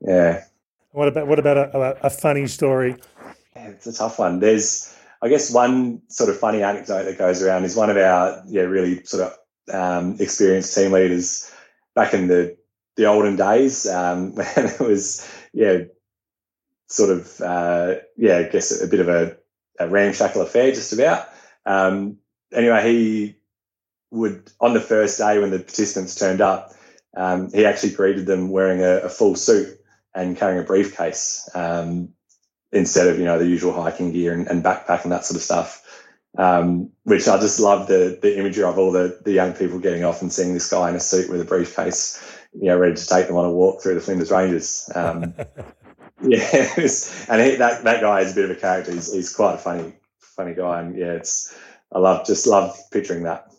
Yeah. 0.00 0.44
What 0.92 1.08
about 1.08 1.28
what 1.28 1.38
about 1.38 1.56
a, 1.56 2.06
a 2.06 2.10
funny 2.10 2.46
story? 2.46 2.96
Yeah, 3.54 3.68
it's 3.68 3.86
a 3.86 3.92
tough 3.92 4.18
one. 4.18 4.40
There's, 4.40 4.96
I 5.22 5.28
guess, 5.28 5.52
one 5.52 6.02
sort 6.08 6.30
of 6.30 6.38
funny 6.38 6.62
anecdote 6.62 7.04
that 7.04 7.18
goes 7.18 7.42
around 7.42 7.64
is 7.64 7.76
one 7.76 7.90
of 7.90 7.96
our 7.96 8.42
yeah 8.46 8.62
really 8.62 9.04
sort 9.04 9.26
of 9.26 9.74
um, 9.74 10.16
experienced 10.18 10.74
team 10.74 10.92
leaders 10.92 11.50
back 11.94 12.14
in 12.14 12.28
the 12.28 12.56
the 12.96 13.06
olden 13.06 13.36
days 13.36 13.86
um, 13.86 14.34
when 14.34 14.46
it 14.56 14.80
was 14.80 15.28
yeah 15.52 15.78
sort 16.86 17.10
of 17.10 17.40
uh, 17.40 17.96
yeah 18.16 18.38
I 18.38 18.42
guess 18.44 18.82
a 18.82 18.88
bit 18.88 19.00
of 19.00 19.08
a, 19.08 19.36
a 19.78 19.88
ramshackle 19.88 20.42
affair 20.42 20.72
just 20.72 20.92
about. 20.92 21.28
Um, 21.66 22.18
anyway, 22.52 22.92
he 22.92 23.36
would 24.10 24.50
on 24.60 24.74
the 24.74 24.80
first 24.80 25.18
day 25.18 25.38
when 25.38 25.50
the 25.50 25.58
participants 25.58 26.14
turned 26.14 26.40
up, 26.40 26.72
um, 27.16 27.50
he 27.52 27.66
actually 27.66 27.92
greeted 27.92 28.26
them 28.26 28.50
wearing 28.50 28.80
a, 28.82 29.00
a, 29.00 29.08
full 29.08 29.36
suit 29.36 29.78
and 30.14 30.36
carrying 30.36 30.60
a 30.60 30.64
briefcase 30.64 31.48
um, 31.54 32.10
instead 32.72 33.08
of 33.08 33.18
you 33.18 33.24
know 33.24 33.38
the 33.38 33.46
usual 33.46 33.72
hiking 33.72 34.12
gear 34.12 34.32
and, 34.32 34.46
and 34.46 34.62
backpack 34.62 35.02
and 35.04 35.12
that 35.12 35.24
sort 35.24 35.36
of 35.36 35.42
stuff. 35.42 35.86
Um, 36.38 36.90
which 37.02 37.26
I 37.26 37.40
just 37.40 37.58
love 37.58 37.88
the 37.88 38.18
the 38.22 38.38
imagery 38.38 38.64
of 38.64 38.78
all 38.78 38.92
the 38.92 39.20
the 39.24 39.32
young 39.32 39.52
people 39.52 39.80
getting 39.80 40.04
off 40.04 40.22
and 40.22 40.32
seeing 40.32 40.54
this 40.54 40.70
guy 40.70 40.88
in 40.88 40.94
a 40.94 41.00
suit 41.00 41.28
with 41.28 41.40
a 41.40 41.44
briefcase, 41.44 42.22
you 42.52 42.66
know, 42.66 42.78
ready 42.78 42.94
to 42.94 43.06
take 43.06 43.26
them 43.26 43.36
on 43.36 43.46
a 43.46 43.52
walk 43.52 43.82
through 43.82 43.94
the 43.94 44.00
Flinders 44.00 44.30
Ranges. 44.30 44.88
Um, 44.94 45.34
yeah, 46.22 46.72
and 46.76 47.42
he, 47.42 47.56
that 47.56 47.82
that 47.82 48.00
guy 48.00 48.20
is 48.20 48.32
a 48.32 48.34
bit 48.36 48.44
of 48.44 48.56
a 48.56 48.60
character. 48.60 48.92
He's, 48.92 49.12
he's 49.12 49.34
quite 49.34 49.54
a 49.54 49.58
funny 49.58 49.92
funny 50.20 50.54
guy, 50.54 50.80
and 50.80 50.96
yeah, 50.96 51.14
it's 51.14 51.52
I 51.92 51.98
love 51.98 52.24
just 52.26 52.46
love 52.46 52.78
picturing 52.92 53.24
that. 53.24 53.50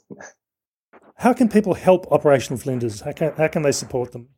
How 1.17 1.33
can 1.33 1.49
people 1.49 1.73
help 1.73 2.11
Operation 2.11 2.57
Flinders? 2.57 3.01
How 3.01 3.11
can, 3.11 3.33
how 3.33 3.47
can 3.47 3.61
they 3.61 3.71
support 3.71 4.11
them? 4.11 4.29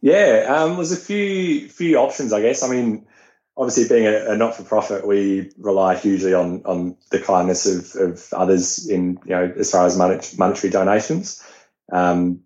Yeah, 0.00 0.46
um, 0.48 0.76
there's 0.76 0.92
a 0.92 0.96
few 0.96 1.68
few 1.68 1.96
options, 1.96 2.32
I 2.32 2.40
guess. 2.40 2.62
I 2.62 2.68
mean, 2.68 3.06
obviously 3.56 3.88
being 3.88 4.06
a, 4.06 4.32
a 4.32 4.36
not 4.36 4.56
for 4.56 4.64
profit, 4.64 5.06
we 5.06 5.50
rely 5.58 5.96
hugely 5.96 6.34
on 6.34 6.62
on 6.64 6.96
the 7.10 7.20
kindness 7.20 7.66
of, 7.66 8.00
of 8.00 8.32
others 8.32 8.88
in 8.88 9.18
you 9.24 9.30
know 9.30 9.52
as 9.58 9.70
far 9.70 9.86
as 9.86 9.96
monetary 9.96 10.70
donations. 10.70 11.42
Um, 11.92 12.40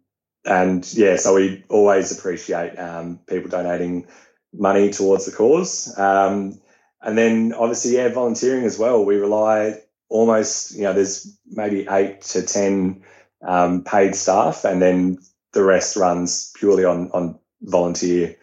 and 0.44 0.90
yeah, 0.94 1.16
so 1.16 1.34
we 1.34 1.64
always 1.68 2.16
appreciate 2.16 2.76
um, 2.76 3.20
people 3.28 3.50
donating 3.50 4.06
money 4.52 4.90
towards 4.90 5.26
the 5.26 5.32
cause. 5.32 5.96
Um, 5.98 6.60
and 7.02 7.16
then 7.16 7.52
obviously, 7.52 7.96
yeah, 7.96 8.08
volunteering 8.08 8.64
as 8.64 8.78
well. 8.78 9.04
We 9.04 9.16
rely 9.16 9.80
almost, 10.08 10.74
you 10.74 10.82
know, 10.82 10.92
there's 10.92 11.38
maybe 11.46 11.86
eight 11.88 12.22
to 12.22 12.42
10 12.42 13.02
um, 13.46 13.84
paid 13.84 14.16
staff, 14.16 14.64
and 14.64 14.80
then 14.80 15.18
the 15.52 15.62
rest 15.62 15.96
runs 15.96 16.52
purely 16.56 16.84
on, 16.84 17.10
on 17.12 17.38
volunteer 17.62 18.36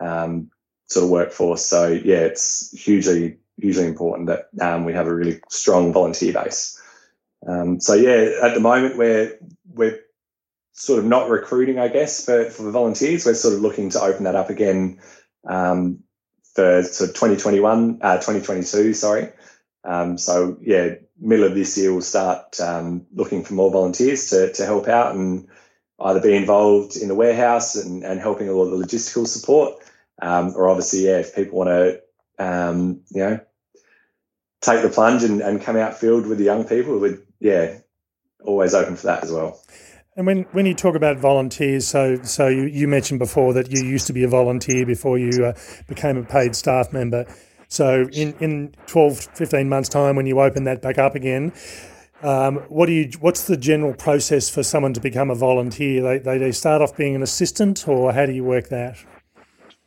um, 0.00 0.50
sort 0.90 1.04
of 1.04 1.10
workforce. 1.10 1.64
So 1.64 1.88
yeah, 1.88 2.18
it's 2.18 2.70
hugely 2.72 3.38
hugely 3.56 3.86
important 3.86 4.28
that 4.28 4.48
um, 4.60 4.84
we 4.84 4.92
have 4.92 5.06
a 5.06 5.14
really 5.14 5.40
strong 5.48 5.92
volunteer 5.92 6.32
base. 6.32 6.80
Um, 7.46 7.80
so 7.80 7.94
yeah, 7.94 8.40
at 8.42 8.54
the 8.54 8.60
moment 8.60 8.96
we're 8.96 9.38
we're 9.72 10.00
sort 10.72 10.98
of 10.98 11.04
not 11.04 11.28
recruiting, 11.28 11.78
I 11.78 11.88
guess, 11.88 12.24
for 12.24 12.50
for 12.50 12.70
volunteers. 12.70 13.24
We're 13.24 13.34
sort 13.34 13.54
of 13.54 13.60
looking 13.60 13.90
to 13.90 14.02
open 14.02 14.24
that 14.24 14.34
up 14.34 14.50
again 14.50 15.00
um, 15.46 16.00
for 16.54 16.82
sort 16.82 17.10
of 17.10 17.14
2021, 17.16 18.00
uh, 18.02 18.16
2022, 18.16 18.92
sorry. 18.94 19.28
Um, 19.84 20.18
so 20.18 20.58
yeah, 20.60 20.96
middle 21.18 21.46
of 21.46 21.54
this 21.54 21.78
year 21.78 21.92
we'll 21.92 22.02
start 22.02 22.60
um, 22.60 23.06
looking 23.14 23.44
for 23.44 23.54
more 23.54 23.70
volunteers 23.70 24.30
to 24.30 24.52
to 24.54 24.66
help 24.66 24.88
out 24.88 25.14
and 25.14 25.48
either 26.00 26.20
be 26.20 26.34
involved 26.34 26.96
in 26.96 27.08
the 27.08 27.14
warehouse 27.14 27.76
and, 27.76 28.02
and 28.04 28.20
helping 28.20 28.48
all 28.48 28.62
of 28.62 28.70
the 28.70 28.86
logistical 28.86 29.26
support 29.26 29.79
um, 30.22 30.54
or 30.56 30.68
obviously, 30.68 31.06
yeah, 31.06 31.18
if 31.18 31.34
people 31.34 31.58
want 31.58 31.68
to, 31.68 32.00
um, 32.38 33.00
you 33.10 33.20
know, 33.20 33.40
take 34.60 34.82
the 34.82 34.88
plunge 34.88 35.22
and, 35.22 35.40
and 35.40 35.62
come 35.62 35.76
out 35.76 35.98
field 35.98 36.26
with 36.26 36.38
the 36.38 36.44
young 36.44 36.64
people, 36.64 36.98
would 36.98 37.22
yeah, 37.38 37.78
always 38.44 38.74
open 38.74 38.96
for 38.96 39.06
that 39.06 39.24
as 39.24 39.32
well. 39.32 39.60
And 40.16 40.26
when, 40.26 40.42
when 40.52 40.66
you 40.66 40.74
talk 40.74 40.96
about 40.96 41.18
volunteers, 41.18 41.86
so 41.86 42.20
so 42.22 42.48
you, 42.48 42.64
you 42.64 42.88
mentioned 42.88 43.20
before 43.20 43.54
that 43.54 43.70
you 43.70 43.82
used 43.84 44.06
to 44.08 44.12
be 44.12 44.24
a 44.24 44.28
volunteer 44.28 44.84
before 44.84 45.18
you 45.18 45.46
uh, 45.46 45.52
became 45.88 46.16
a 46.16 46.24
paid 46.24 46.56
staff 46.56 46.92
member. 46.92 47.26
So 47.68 48.08
in, 48.12 48.34
in 48.40 48.74
12, 48.86 49.28
15 49.34 49.68
months' 49.68 49.88
time, 49.88 50.16
when 50.16 50.26
you 50.26 50.40
open 50.40 50.64
that 50.64 50.82
back 50.82 50.98
up 50.98 51.14
again, 51.14 51.52
um, 52.22 52.56
what 52.68 52.86
do 52.86 52.92
you? 52.92 53.10
What's 53.20 53.46
the 53.46 53.56
general 53.56 53.94
process 53.94 54.50
for 54.50 54.62
someone 54.62 54.92
to 54.92 55.00
become 55.00 55.30
a 55.30 55.34
volunteer? 55.34 56.02
They, 56.02 56.18
they, 56.18 56.38
they 56.38 56.52
start 56.52 56.82
off 56.82 56.96
being 56.96 57.14
an 57.14 57.22
assistant, 57.22 57.88
or 57.88 58.12
how 58.12 58.26
do 58.26 58.32
you 58.32 58.44
work 58.44 58.68
that? 58.68 58.98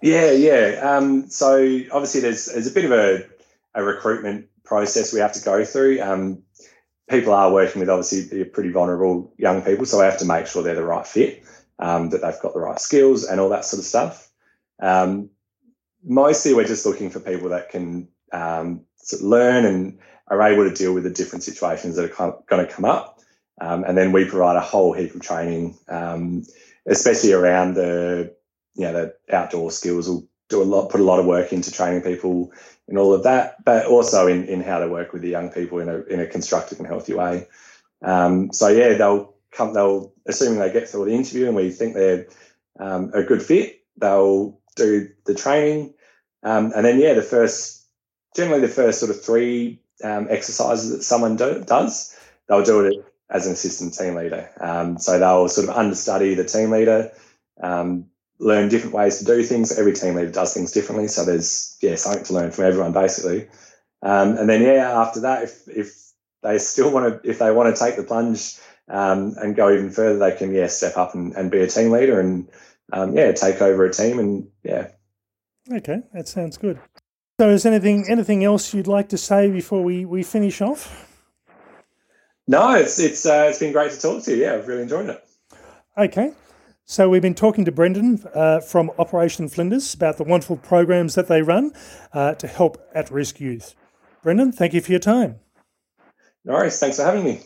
Yeah, 0.04 0.32
yeah. 0.32 0.80
Um, 0.84 1.30
so 1.30 1.56
obviously, 1.94 2.20
there's 2.20 2.48
there's 2.48 2.68
a 2.68 2.74
bit 2.74 2.84
of 2.84 2.92
a, 2.92 3.24
a 3.74 3.82
recruitment 3.82 4.48
process 4.66 5.14
we 5.14 5.22
have 5.22 5.32
to 5.32 5.42
go 5.42 5.64
through. 5.64 6.02
Um, 6.02 6.44
people 7.10 7.32
are 7.32 7.54
working 7.54 7.80
with 7.80 7.90
obviously 7.90 8.44
pretty 8.44 8.70
vulnerable 8.70 9.34
young 9.38 9.62
people, 9.62 9.86
so 9.86 10.00
we 10.00 10.04
have 10.04 10.18
to 10.20 10.26
make 10.26 10.48
sure 10.48 10.62
they're 10.62 10.76
the 10.76 10.84
right 10.84 11.08
fit, 11.08 11.46
um, 11.80 12.10
that 12.10 12.22
they've 12.22 12.42
got 12.42 12.54
the 12.54 12.60
right 12.60 12.82
skills 12.82 13.24
and 13.24 13.40
all 13.40 13.48
that 13.48 13.64
sort 13.64 13.80
of 13.80 13.86
stuff. 13.86 14.30
Um, 14.82 15.30
mostly, 16.04 16.54
we're 16.54 16.68
just 16.68 16.86
looking 16.86 17.10
for 17.10 17.22
people 17.22 17.48
that 17.50 17.70
can 17.70 18.10
um, 18.34 18.82
sort 18.98 19.22
of 19.22 19.28
learn 19.30 19.64
and 19.64 20.00
are 20.28 20.42
able 20.42 20.70
to 20.70 20.76
deal 20.76 20.94
with 20.94 21.06
the 21.06 21.12
different 21.12 21.44
situations 21.44 21.96
that 21.96 22.12
are 22.20 22.44
going 22.50 22.68
to 22.68 22.74
come 22.74 22.84
up. 22.84 23.22
Um, 23.62 23.86
and 23.86 23.98
then 23.98 24.12
we 24.12 24.26
provide 24.26 24.58
a 24.58 24.60
whole 24.60 24.92
heap 24.92 25.16
of 25.16 25.22
training, 25.22 25.78
especially 26.86 27.32
around 27.32 27.76
the 27.76 28.36
you 28.76 28.84
know, 28.84 28.94
the 28.94 29.36
outdoor 29.36 29.72
skills 29.72 30.08
will 30.08 30.28
do 30.50 30.62
a 30.62 30.64
lot, 30.64 30.90
put 30.90 31.02
a 31.02 31.04
lot 31.04 31.20
of 31.20 31.26
work 31.26 31.54
into 31.54 31.72
training 31.72 32.02
people 32.02 32.52
in 32.88 32.98
all 32.98 33.14
of 33.14 33.24
that, 33.24 33.64
but 33.64 33.86
also 33.86 34.28
in, 34.28 34.46
in 34.46 34.62
how 34.62 34.80
to 34.80 34.88
work 34.88 35.14
with 35.14 35.22
the 35.22 35.30
young 35.30 35.50
people 35.50 35.80
in 35.80 35.90
a, 35.90 36.02
in 36.04 36.20
a 36.20 36.28
constructive 36.28 36.80
and 36.80 36.88
healthy 36.88 37.14
way. 37.14 37.48
Um, 38.02 38.52
so 38.52 38.68
yeah, 38.68 38.94
they'll 38.94 39.34
come, 39.52 39.74
they'll, 39.74 40.14
assuming 40.26 40.60
they 40.60 40.72
get 40.72 40.90
through 40.90 41.06
the 41.06 41.14
interview 41.14 41.48
and 41.48 41.56
we 41.56 41.70
think 41.70 41.94
they're 41.94 42.28
um, 42.80 43.12
a 43.14 43.24
good 43.24 43.42
fit, 43.42 43.82
they'll 43.98 44.60
do 44.76 45.10
the 45.26 45.36
training. 45.36 45.94
Um, 46.44 46.74
and 46.76 46.86
then, 46.86 47.00
yeah, 47.00 47.14
the 47.14 47.22
first, 47.22 47.86
generally 48.36 48.62
the 48.62 48.68
first 48.68 49.00
sort 49.00 49.12
of 49.12 49.24
three 49.24 49.80
um, 50.04 50.28
exercises 50.30 50.92
that 50.92 51.04
someone 51.04 51.38
do, 51.38 51.64
does, 51.66 52.18
they'll 52.50 52.66
do 52.66 52.82
it 52.82 53.06
as 53.30 53.48
an 53.48 53.54
assistant 53.54 53.94
team 53.94 54.16
leader. 54.16 54.50
Um, 54.60 54.98
so 54.98 55.20
they'll 55.20 55.48
sort 55.48 55.70
of 55.70 55.76
understudy 55.76 56.36
the 56.36 56.44
team 56.44 56.70
leader, 56.72 57.12
um, 57.62 58.08
learn 58.44 58.70
different 58.70 58.94
ways 58.94 59.20
to 59.20 59.26
do 59.26 59.42
things. 59.44 59.78
Every 59.78 59.94
team 59.94 60.16
leader 60.16 60.30
does 60.30 60.54
things 60.54 60.72
differently, 60.72 61.08
so 61.08 61.26
there's 61.26 61.78
yeah 61.82 61.96
something 61.96 62.24
to 62.26 62.34
learn 62.34 62.52
from 62.52 62.66
everyone 62.66 62.94
basically. 62.94 63.48
Um, 64.02 64.38
and 64.38 64.50
then 64.50 64.62
yeah, 64.62 65.00
after 65.00 65.22
that, 65.22 65.44
if 65.44 65.68
if 65.68 66.12
they 66.42 66.58
still 66.58 66.92
want 66.92 67.24
to, 67.24 67.30
if 67.30 67.40
they 67.40 67.52
want 67.52 67.74
to 67.74 67.80
take 67.80 67.96
the 67.96 68.04
plunge 68.04 68.58
um, 68.90 69.36
and 69.38 69.56
go 69.56 69.72
even 69.72 69.90
further, 69.90 70.20
they 70.20 70.36
can 70.36 70.54
yeah 70.54 70.68
step 70.68 70.98
up 70.98 71.16
and, 71.16 71.34
and 71.36 71.50
be 71.50 71.62
a 71.62 71.68
team 71.68 71.92
leader 71.92 72.20
and 72.20 72.50
um, 72.92 73.16
yeah 73.16 73.32
take 73.32 73.62
over 73.62 73.86
a 73.86 73.94
team 73.94 74.20
and 74.20 74.48
yeah. 74.64 74.90
Okay, 75.72 76.02
that 76.14 76.28
sounds 76.28 76.58
good. 76.58 76.80
So, 77.40 77.50
is 77.50 77.66
anything 77.66 78.06
anything 78.10 78.44
else 78.44 78.74
you'd 78.74 78.88
like 78.88 79.10
to 79.10 79.18
say 79.18 79.50
before 79.50 79.82
we 79.84 80.06
we 80.06 80.22
finish 80.22 80.62
off? 80.62 81.10
No, 82.46 82.76
it's 82.76 83.00
it's 83.00 83.26
uh, 83.26 83.48
it's 83.50 83.60
been 83.60 83.72
great 83.72 83.92
to 83.92 84.02
talk 84.02 84.24
to 84.24 84.36
you. 84.36 84.44
Yeah, 84.44 84.56
I've 84.56 84.68
really 84.68 84.82
enjoyed 84.82 85.10
it. 85.10 85.24
Okay, 85.98 86.34
so 86.86 87.10
we've 87.10 87.22
been 87.22 87.34
talking 87.34 87.66
to 87.66 87.72
Brendan 87.72 88.24
uh, 88.34 88.60
from 88.60 88.92
Operation 89.00 89.48
Flinders 89.48 89.94
about 89.94 90.18
the 90.18 90.24
wonderful 90.24 90.58
programs 90.58 91.16
that 91.16 91.28
they 91.28 91.42
run 91.42 91.72
uh, 92.14 92.34
to 92.36 92.48
help 92.48 92.86
at-risk 92.94 93.40
youth. 93.40 93.76
Brendan, 94.22 94.52
thank 94.52 94.74
you 94.74 94.82
for 94.82 94.92
your 94.92 95.00
time. 95.00 95.40
No 96.46 96.54
worries. 96.54 96.80
Thanks 96.80 96.98
for 96.98 97.04
having 97.04 97.24
me. 97.24 97.42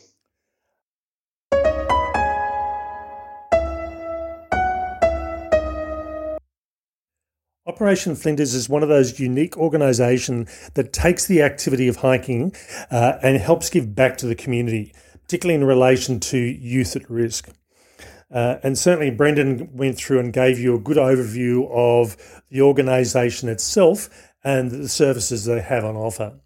Operation 7.68 8.16
Flinders 8.16 8.54
is 8.54 8.70
one 8.70 8.82
of 8.82 8.90
those 8.90 9.20
unique 9.20 9.58
organisations 9.58 10.50
that 10.74 10.94
takes 10.94 11.28
the 11.28 11.42
activity 11.42 11.88
of 11.88 11.98
hiking 11.98 12.56
uh, 12.90 13.20
and 13.22 13.38
helps 13.38 13.70
give 13.70 13.94
back 13.94 14.18
to 14.18 14.26
the 14.26 14.36
community, 14.36 14.94
particularly 15.22 15.56
in 15.56 15.64
relation 15.64 16.20
to 16.22 16.38
youth 16.38 16.96
at 16.96 17.08
risk. 17.10 17.50
Uh, 18.30 18.58
and 18.64 18.78
certainly, 18.78 19.10
Brendan 19.10 19.70
went 19.74 19.98
through 19.98 20.20
and 20.20 20.34
gave 20.34 20.60
you 20.60 20.76
a 20.76 20.80
good 20.80 20.98
overview 20.98 21.70
of 21.72 22.44
the 22.50 22.62
organisation 22.62 23.48
itself 23.48 24.32
and 24.44 24.70
the 24.72 24.90
services 24.90 25.46
they 25.46 25.62
have 25.62 25.86
on 25.86 25.96
offer. 25.96 26.40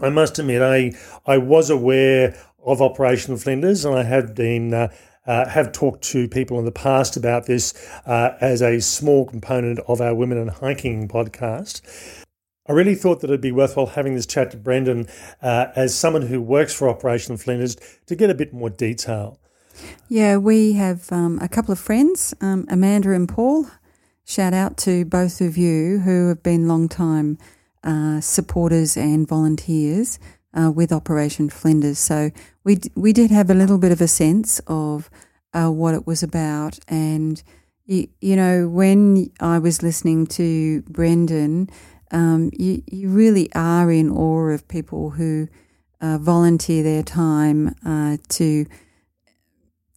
I 0.00 0.10
must 0.10 0.38
admit, 0.38 0.62
I 0.62 0.92
I 1.26 1.38
was 1.38 1.70
aware 1.70 2.36
of 2.64 2.80
Operation 2.80 3.36
Flinders, 3.36 3.84
and 3.84 3.94
I 3.96 4.04
have 4.04 4.34
been. 4.34 4.74
Uh, 4.74 4.88
uh, 5.24 5.48
have 5.48 5.70
talked 5.70 6.02
to 6.02 6.26
people 6.26 6.58
in 6.58 6.64
the 6.64 6.72
past 6.72 7.16
about 7.16 7.46
this 7.46 7.74
uh, 8.06 8.36
as 8.40 8.60
a 8.60 8.80
small 8.80 9.24
component 9.24 9.78
of 9.86 10.00
our 10.00 10.14
Women 10.14 10.36
in 10.36 10.48
Hiking 10.48 11.06
podcast. 11.06 11.80
I 12.66 12.72
really 12.72 12.94
thought 12.94 13.20
that 13.20 13.30
it'd 13.30 13.40
be 13.40 13.52
worthwhile 13.52 13.86
having 13.86 14.14
this 14.14 14.26
chat 14.26 14.50
to 14.52 14.56
Brendan 14.56 15.08
uh, 15.40 15.66
as 15.74 15.94
someone 15.94 16.22
who 16.22 16.40
works 16.40 16.74
for 16.74 16.88
Operation 16.88 17.36
Flinders 17.36 17.76
to 18.06 18.16
get 18.16 18.30
a 18.30 18.34
bit 18.34 18.52
more 18.52 18.70
detail. 18.70 19.38
Yeah, 20.08 20.36
we 20.36 20.74
have 20.74 21.10
um, 21.12 21.38
a 21.40 21.48
couple 21.48 21.72
of 21.72 21.78
friends, 21.78 22.34
um, 22.40 22.66
Amanda 22.68 23.12
and 23.12 23.28
Paul. 23.28 23.66
Shout 24.24 24.54
out 24.54 24.76
to 24.78 25.04
both 25.04 25.40
of 25.40 25.56
you 25.56 26.00
who 26.00 26.28
have 26.28 26.42
been 26.42 26.68
long 26.68 26.88
time 26.88 27.38
uh, 27.82 28.20
supporters 28.20 28.96
and 28.96 29.26
volunteers 29.26 30.18
uh, 30.54 30.70
with 30.70 30.92
Operation 30.92 31.50
Flinders. 31.50 31.98
So 31.98 32.30
we 32.64 32.76
d- 32.76 32.92
we 32.94 33.12
did 33.12 33.30
have 33.30 33.50
a 33.50 33.54
little 33.54 33.78
bit 33.78 33.92
of 33.92 34.00
a 34.00 34.08
sense 34.08 34.60
of 34.66 35.10
uh, 35.52 35.70
what 35.70 35.94
it 35.94 36.06
was 36.06 36.22
about, 36.22 36.78
and 36.88 37.42
you, 37.84 38.08
you 38.20 38.36
know 38.36 38.68
when 38.68 39.30
I 39.40 39.58
was 39.58 39.82
listening 39.82 40.26
to 40.28 40.82
Brendan, 40.82 41.68
um, 42.10 42.50
you 42.56 42.82
you 42.86 43.08
really 43.08 43.52
are 43.54 43.90
in 43.90 44.10
awe 44.10 44.50
of 44.50 44.68
people 44.68 45.10
who 45.10 45.48
uh, 46.00 46.18
volunteer 46.18 46.82
their 46.82 47.02
time 47.02 47.74
uh, 47.84 48.18
to 48.30 48.66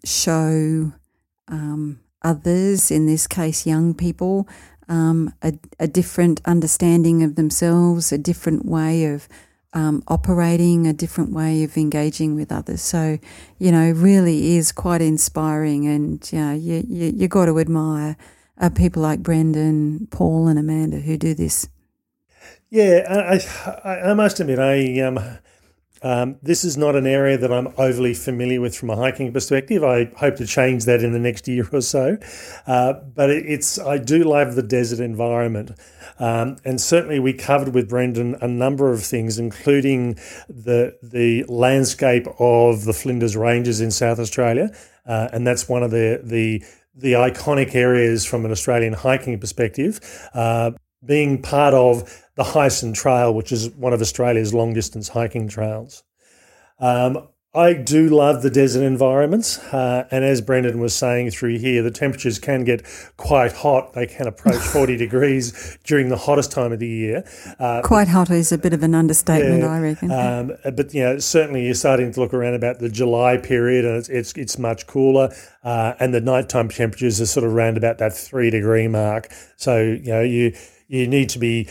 show 0.08 0.94
um, 1.48 2.00
others, 2.22 2.92
in 2.92 3.06
this 3.06 3.28
case, 3.28 3.66
young 3.66 3.94
people, 3.94 4.48
um, 4.88 5.34
a, 5.42 5.54
a, 5.80 5.88
different 5.88 6.42
understanding 6.46 7.24
of 7.24 7.36
themselves, 7.36 8.12
a 8.12 8.18
different 8.18 8.66
way 8.66 9.06
of 9.06 9.28
um, 9.74 10.04
operating, 10.08 10.88
a 10.88 10.94
different 10.94 11.32
way 11.34 11.64
of 11.64 11.76
engaging 11.76 12.36
with 12.36 12.52
others. 12.52 12.82
So, 12.82 13.18
you 13.58 13.72
know, 13.72 13.92
really 13.92 14.56
is 14.56 14.72
quite 14.72 15.02
inspiring, 15.02 15.88
and 15.88 16.32
you 16.32 16.40
know, 16.40 16.54
you 16.54 16.84
you, 16.88 17.14
you 17.16 17.28
got 17.28 17.46
to 17.46 17.60
admire 17.60 18.16
uh, 18.60 18.70
people 18.70 19.02
like 19.02 19.22
Brendan, 19.22 20.08
Paul, 20.12 20.48
and 20.48 20.60
Amanda 20.60 21.00
who 21.00 21.18
do 21.18 21.34
this. 21.34 21.68
Yeah, 22.70 23.06
I, 23.10 23.90
I, 23.90 24.10
I 24.12 24.14
must 24.14 24.40
admit, 24.40 24.60
I 24.60 25.00
um, 25.02 25.20
um, 26.06 26.38
this 26.44 26.64
is 26.64 26.78
not 26.78 26.96
an 26.96 27.08
area 27.08 27.36
that 27.36 27.52
I'm 27.52 27.68
overly 27.80 28.14
familiar 28.14 28.62
with 28.62 28.78
from 28.78 28.92
a 28.92 28.96
hiking 28.96 29.34
perspective. 29.34 29.84
I 29.84 30.12
hope 30.18 30.36
to 30.36 30.46
change 30.46 30.86
that 30.86 31.02
in 31.02 31.14
the 31.14 31.20
next 31.20 31.48
year 31.48 31.68
or 31.74 31.82
so. 31.82 32.18
Uh, 32.68 32.94
but 32.94 33.32
it's 33.32 33.80
I 33.80 33.98
do 33.98 34.24
love 34.24 34.54
the 34.54 34.62
desert 34.62 35.04
environment. 35.04 35.72
Um, 36.20 36.58
and 36.64 36.80
certainly, 36.80 37.20
we 37.20 37.34
covered 37.34 37.74
with 37.74 37.90
Brendan 37.90 38.36
a 38.40 38.48
number 38.48 38.94
of 38.94 39.04
things, 39.04 39.40
including 39.40 40.20
the 40.48 40.96
the 41.02 41.44
landscape 41.46 42.28
of 42.38 42.86
the 42.86 42.94
Flinders 42.94 43.36
Ranges 43.36 43.82
in 43.82 43.90
South 43.90 44.20
Australia, 44.20 44.70
uh, 45.08 45.30
and 45.34 45.48
that's 45.48 45.68
one 45.68 45.82
of 45.82 45.90
the 45.90 46.22
the 46.24 46.64
the 46.94 47.14
iconic 47.14 47.74
areas 47.74 48.26
from 48.26 48.46
an 48.46 48.52
Australian 48.52 48.94
hiking 48.94 49.40
perspective. 49.40 50.00
Uh, 50.36 50.72
being 51.06 51.42
part 51.42 51.74
of 51.74 52.24
the 52.36 52.44
Heysen 52.44 52.94
Trail, 52.94 53.34
which 53.34 53.52
is 53.52 53.70
one 53.72 53.94
of 53.94 54.02
Australia's 54.02 54.54
long 54.54 54.74
distance 54.74 55.10
hiking 55.10 55.48
trails. 55.48 56.04
Um, 56.80 57.30
I 57.56 57.72
do 57.72 58.10
love 58.10 58.42
the 58.42 58.50
desert 58.50 58.84
environments, 58.84 59.60
uh, 59.74 60.06
and 60.12 60.26
as 60.26 60.42
Brendan 60.42 60.78
was 60.80 60.94
saying 60.94 61.32
through 61.32 61.58
here, 61.60 61.82
the 61.82 61.90
temperatures 61.90 62.38
can 62.38 62.66
get 62.66 62.86
quite 63.16 63.54
hot. 63.54 63.94
They 63.94 64.08
can 64.08 64.28
approach 64.28 64.62
40 64.74 64.98
degrees 64.98 65.78
during 65.86 66.10
the 66.10 66.18
hottest 66.18 66.52
time 66.52 66.74
of 66.74 66.80
the 66.80 66.88
year. 66.88 67.24
Uh, 67.58 67.82
quite 67.82 68.10
hot 68.10 68.30
is 68.30 68.52
a 68.52 68.58
bit 68.58 68.74
of 68.74 68.84
an 68.84 68.94
understatement, 68.94 69.62
yeah, 69.62 69.72
I 69.72 69.80
reckon. 69.80 70.12
Um, 70.12 70.52
but 70.76 70.94
you 70.94 71.02
know, 71.02 71.20
certainly 71.20 71.64
you're 71.64 71.76
starting 71.76 72.12
to 72.12 72.20
look 72.20 72.34
around 72.34 72.56
about 72.56 72.80
the 72.80 72.90
July 72.90 73.38
period, 73.38 73.86
and 73.86 73.96
it's 73.96 74.10
it's, 74.10 74.34
it's 74.34 74.60
much 74.60 74.86
cooler, 74.86 75.34
uh, 75.64 75.94
and 76.02 76.14
the 76.14 76.22
nighttime 76.22 76.68
temperatures 76.68 77.22
are 77.22 77.26
sort 77.26 77.46
of 77.46 77.54
around 77.54 77.78
about 77.78 78.00
that 78.00 78.14
three 78.14 78.50
degree 78.50 78.90
mark. 78.90 79.32
So 79.56 79.82
you 79.82 80.12
know 80.12 80.22
you 80.22 80.54
you 80.88 81.08
need 81.08 81.30
to 81.30 81.40
be 81.40 81.70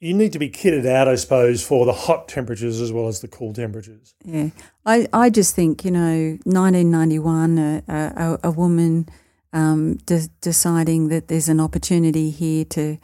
you 0.00 0.14
need 0.14 0.32
to 0.32 0.38
be 0.38 0.48
kitted 0.48 0.86
out, 0.86 1.08
I 1.08 1.16
suppose, 1.16 1.64
for 1.64 1.84
the 1.84 1.92
hot 1.92 2.28
temperatures 2.28 2.80
as 2.80 2.92
well 2.92 3.08
as 3.08 3.20
the 3.20 3.26
cool 3.28 3.52
temperatures. 3.52 4.14
Yeah, 4.24 4.50
I, 4.86 5.08
I 5.12 5.28
just 5.30 5.56
think 5.56 5.84
you 5.84 5.90
know, 5.90 6.38
1991, 6.44 7.58
a, 7.58 7.82
a, 7.88 8.38
a 8.44 8.50
woman 8.52 9.08
um, 9.52 9.96
de- 10.06 10.28
deciding 10.40 11.08
that 11.08 11.26
there's 11.28 11.48
an 11.48 11.60
opportunity 11.60 12.30
here 12.30 12.64
to 12.66 12.98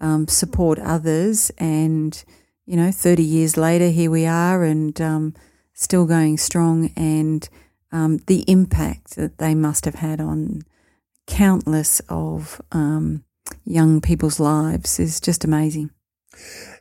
um, 0.00 0.26
support 0.26 0.78
others, 0.78 1.50
and 1.58 2.22
you 2.64 2.76
know, 2.76 2.90
30 2.90 3.22
years 3.22 3.56
later, 3.56 3.90
here 3.90 4.10
we 4.10 4.24
are, 4.24 4.64
and 4.64 4.98
um, 5.02 5.34
still 5.74 6.06
going 6.06 6.38
strong, 6.38 6.90
and 6.96 7.48
um, 7.92 8.18
the 8.26 8.44
impact 8.50 9.16
that 9.16 9.36
they 9.36 9.54
must 9.54 9.84
have 9.84 9.96
had 9.96 10.20
on 10.20 10.62
countless 11.26 12.00
of 12.08 12.62
um, 12.72 13.22
young 13.64 14.00
people's 14.00 14.40
lives 14.40 14.98
is 14.98 15.20
just 15.20 15.44
amazing. 15.44 15.90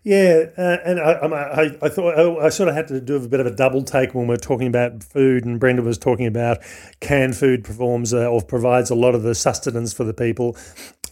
Yeah, 0.04 0.46
uh, 0.58 0.78
and 0.86 1.00
I, 1.02 1.12
I, 1.12 1.62
I 1.82 1.90
thought 1.90 2.42
I, 2.42 2.48
sort 2.48 2.70
of 2.70 2.76
had 2.76 2.88
to 2.90 3.02
do 3.02 3.18
a 3.18 3.28
bit 3.28 3.42
of 3.42 3.46
a 3.46 3.52
double 3.52 3.84
take 3.84 4.16
when 4.16 4.28
we 4.28 4.36
are 4.36 4.38
talking 4.38 4.68
about 4.68 5.04
food, 5.04 5.44
and 5.44 5.60
Brendan 5.60 5.84
was 5.84 5.98
talking 5.98 6.28
about 6.28 6.60
canned 7.02 7.36
food 7.36 7.66
performs 7.66 8.14
uh, 8.14 8.26
or 8.26 8.42
provides 8.42 8.90
a 8.90 8.96
lot 8.96 9.16
of 9.16 9.24
the 9.24 9.36
sustenance 9.36 9.92
for 9.92 10.06
the 10.06 10.14
people, 10.14 10.56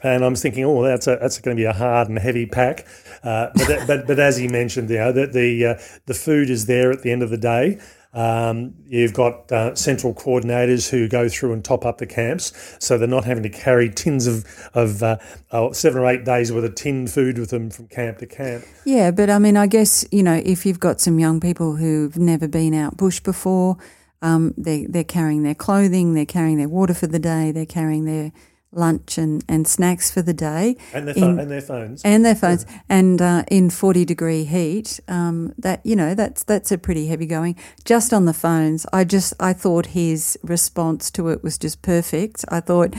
and 0.02 0.24
I'm 0.24 0.36
thinking, 0.36 0.64
oh, 0.64 0.82
that's 0.82 1.08
a, 1.08 1.18
that's 1.20 1.40
going 1.40 1.58
to 1.58 1.62
be 1.62 1.66
a 1.66 1.74
hard 1.74 2.08
and 2.08 2.18
heavy 2.18 2.46
pack, 2.46 2.88
uh, 3.24 3.50
but, 3.56 3.88
but 3.88 4.08
but 4.08 4.20
as 4.20 4.38
he 4.38 4.48
mentioned, 4.48 4.90
you 4.90 4.98
know, 4.98 5.12
that 5.12 5.34
the 5.34 5.66
uh, 5.66 5.74
the 6.06 6.14
food 6.14 6.50
is 6.50 6.66
there 6.66 6.92
at 6.92 7.02
the 7.02 7.12
end 7.12 7.22
of 7.22 7.30
the 7.30 7.38
day. 7.38 7.80
Um, 8.16 8.76
you've 8.88 9.14
got 9.14 9.52
uh, 9.52 9.76
central 9.76 10.14
coordinators 10.14 10.90
who 10.90 11.10
go 11.10 11.28
through 11.28 11.52
and 11.52 11.64
top 11.64 11.86
up 11.86 11.98
the 11.98 12.08
camps, 12.08 12.54
so 12.80 12.98
they're 12.98 13.10
not 13.10 13.26
having 13.26 13.44
to 13.44 13.50
carry 13.50 13.90
tins 13.90 14.26
of 14.26 14.46
of 14.74 15.04
uh, 15.04 15.18
oh, 15.52 15.74
seven 15.74 16.02
or 16.02 16.08
eight 16.08 16.24
days 16.24 16.52
worth 16.52 16.64
of 16.64 16.76
tinned 16.76 17.12
food 17.12 17.38
with 17.38 17.50
them 17.50 17.70
from 17.70 17.88
camp 17.88 18.20
to 18.20 18.26
camp. 18.26 18.64
Yeah, 18.86 19.12
but 19.12 19.30
I 19.30 19.38
mean, 19.38 19.58
I 19.58 19.68
guess 19.68 20.06
you 20.12 20.24
know 20.24 20.42
if 20.46 20.66
you've 20.66 20.80
got 20.80 21.02
some 21.02 21.20
young 21.20 21.42
people 21.42 21.76
who've 21.76 22.18
never 22.18 22.48
been 22.48 22.74
out 22.74 22.96
bush 22.96 23.20
before, 23.20 23.78
um, 24.22 24.54
they 24.58 24.86
they're 24.86 25.04
carrying 25.04 25.44
their 25.44 25.56
clothing, 25.56 26.14
they're 26.14 26.26
carrying 26.26 26.58
their 26.58 26.70
water 26.70 26.94
for 26.94 27.08
the 27.08 27.20
day, 27.20 27.52
they're 27.52 27.66
carrying 27.66 28.06
their 28.06 28.32
lunch 28.76 29.18
and, 29.18 29.44
and 29.48 29.68
snacks 29.68 30.12
for 30.12 30.22
the 30.22 30.34
day. 30.34 30.78
And 30.94 31.08
their, 31.08 31.16
in, 31.16 31.40
and 31.40 31.52
their 31.52 31.62
phones. 31.62 32.04
And 32.04 32.26
their 32.26 32.36
phones. 32.36 32.66
Yeah. 32.70 32.80
And 32.90 33.22
uh, 33.22 33.44
in 33.50 33.70
40 33.70 34.06
degree 34.06 34.44
heat, 34.44 35.00
um, 35.08 35.54
that, 35.58 35.86
you 35.86 35.96
know, 35.96 36.14
that's, 36.14 36.44
that's 36.44 36.72
a 36.72 36.78
pretty 36.78 37.08
heavy 37.08 37.26
going. 37.26 37.56
Just 37.84 38.14
on 38.14 38.26
the 38.26 38.34
phones, 38.34 38.86
I 38.94 39.04
just, 39.04 39.34
I 39.40 39.54
thought 39.54 39.88
his 39.88 40.38
response 40.44 41.12
to 41.12 41.30
it 41.30 41.44
was 41.44 41.58
just 41.58 41.82
perfect. 41.82 42.46
I 42.50 42.60
thought, 42.60 42.94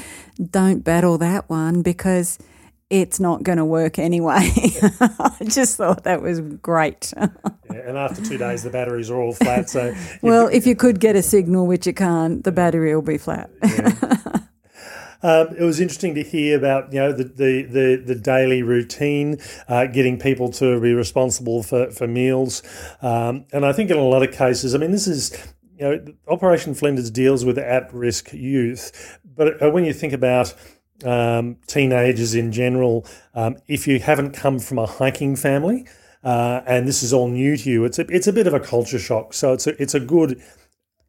don't 0.50 0.84
battle 0.84 1.18
that 1.18 1.48
one 1.48 1.82
because 1.82 2.38
it's 2.88 3.18
not 3.18 3.42
going 3.42 3.58
to 3.58 3.64
work 3.64 3.98
anyway. 3.98 4.50
I 5.00 5.36
just 5.44 5.76
thought 5.76 6.04
that 6.04 6.22
was 6.22 6.40
great. 6.40 7.12
yeah, 7.20 7.28
and 7.70 7.98
after 7.98 8.22
two 8.22 8.38
days, 8.38 8.62
the 8.62 8.70
batteries 8.70 9.10
are 9.10 9.20
all 9.20 9.32
flat. 9.32 9.68
So, 9.68 9.94
well, 10.22 10.48
if 10.48 10.66
you 10.66 10.76
could 10.76 11.00
get 11.00 11.16
a 11.16 11.22
signal, 11.22 11.66
which 11.66 11.86
you 11.86 11.92
can't, 11.92 12.44
the 12.44 12.52
battery 12.52 12.94
will 12.94 13.02
be 13.02 13.18
flat. 13.18 13.50
Yeah. 13.64 14.40
Um, 15.22 15.48
it 15.56 15.62
was 15.62 15.80
interesting 15.80 16.14
to 16.14 16.22
hear 16.22 16.56
about 16.56 16.92
you 16.92 17.00
know 17.00 17.12
the 17.12 17.24
the 17.24 17.62
the, 17.62 18.02
the 18.04 18.14
daily 18.14 18.62
routine, 18.62 19.38
uh, 19.68 19.86
getting 19.86 20.18
people 20.18 20.50
to 20.52 20.80
be 20.80 20.92
responsible 20.92 21.62
for 21.62 21.90
for 21.90 22.06
meals, 22.06 22.62
um, 23.02 23.44
and 23.52 23.64
I 23.64 23.72
think 23.72 23.90
in 23.90 23.96
a 23.96 24.04
lot 24.04 24.22
of 24.22 24.32
cases, 24.32 24.74
I 24.74 24.78
mean, 24.78 24.92
this 24.92 25.06
is 25.06 25.36
you 25.78 25.84
know 25.84 26.04
Operation 26.28 26.74
Flinders 26.74 27.10
deals 27.10 27.44
with 27.44 27.58
at 27.58 27.92
risk 27.92 28.32
youth, 28.32 29.18
but 29.24 29.62
uh, 29.62 29.70
when 29.70 29.84
you 29.84 29.92
think 29.92 30.12
about 30.12 30.54
um, 31.04 31.56
teenagers 31.66 32.34
in 32.34 32.52
general, 32.52 33.06
um, 33.34 33.56
if 33.68 33.86
you 33.86 33.98
haven't 33.98 34.32
come 34.32 34.58
from 34.58 34.78
a 34.78 34.86
hiking 34.86 35.36
family. 35.36 35.86
Uh, 36.24 36.60
and 36.66 36.88
this 36.88 37.04
is 37.04 37.12
all 37.12 37.28
new 37.28 37.56
to 37.56 37.70
you. 37.70 37.84
It's 37.84 38.00
a, 38.00 38.06
it's 38.08 38.26
a 38.26 38.32
bit 38.32 38.48
of 38.48 38.54
a 38.54 38.58
culture 38.58 38.98
shock. 38.98 39.32
So 39.32 39.52
it's 39.52 39.68
a, 39.68 39.80
it's 39.80 39.94
a 39.94 40.00
good 40.00 40.42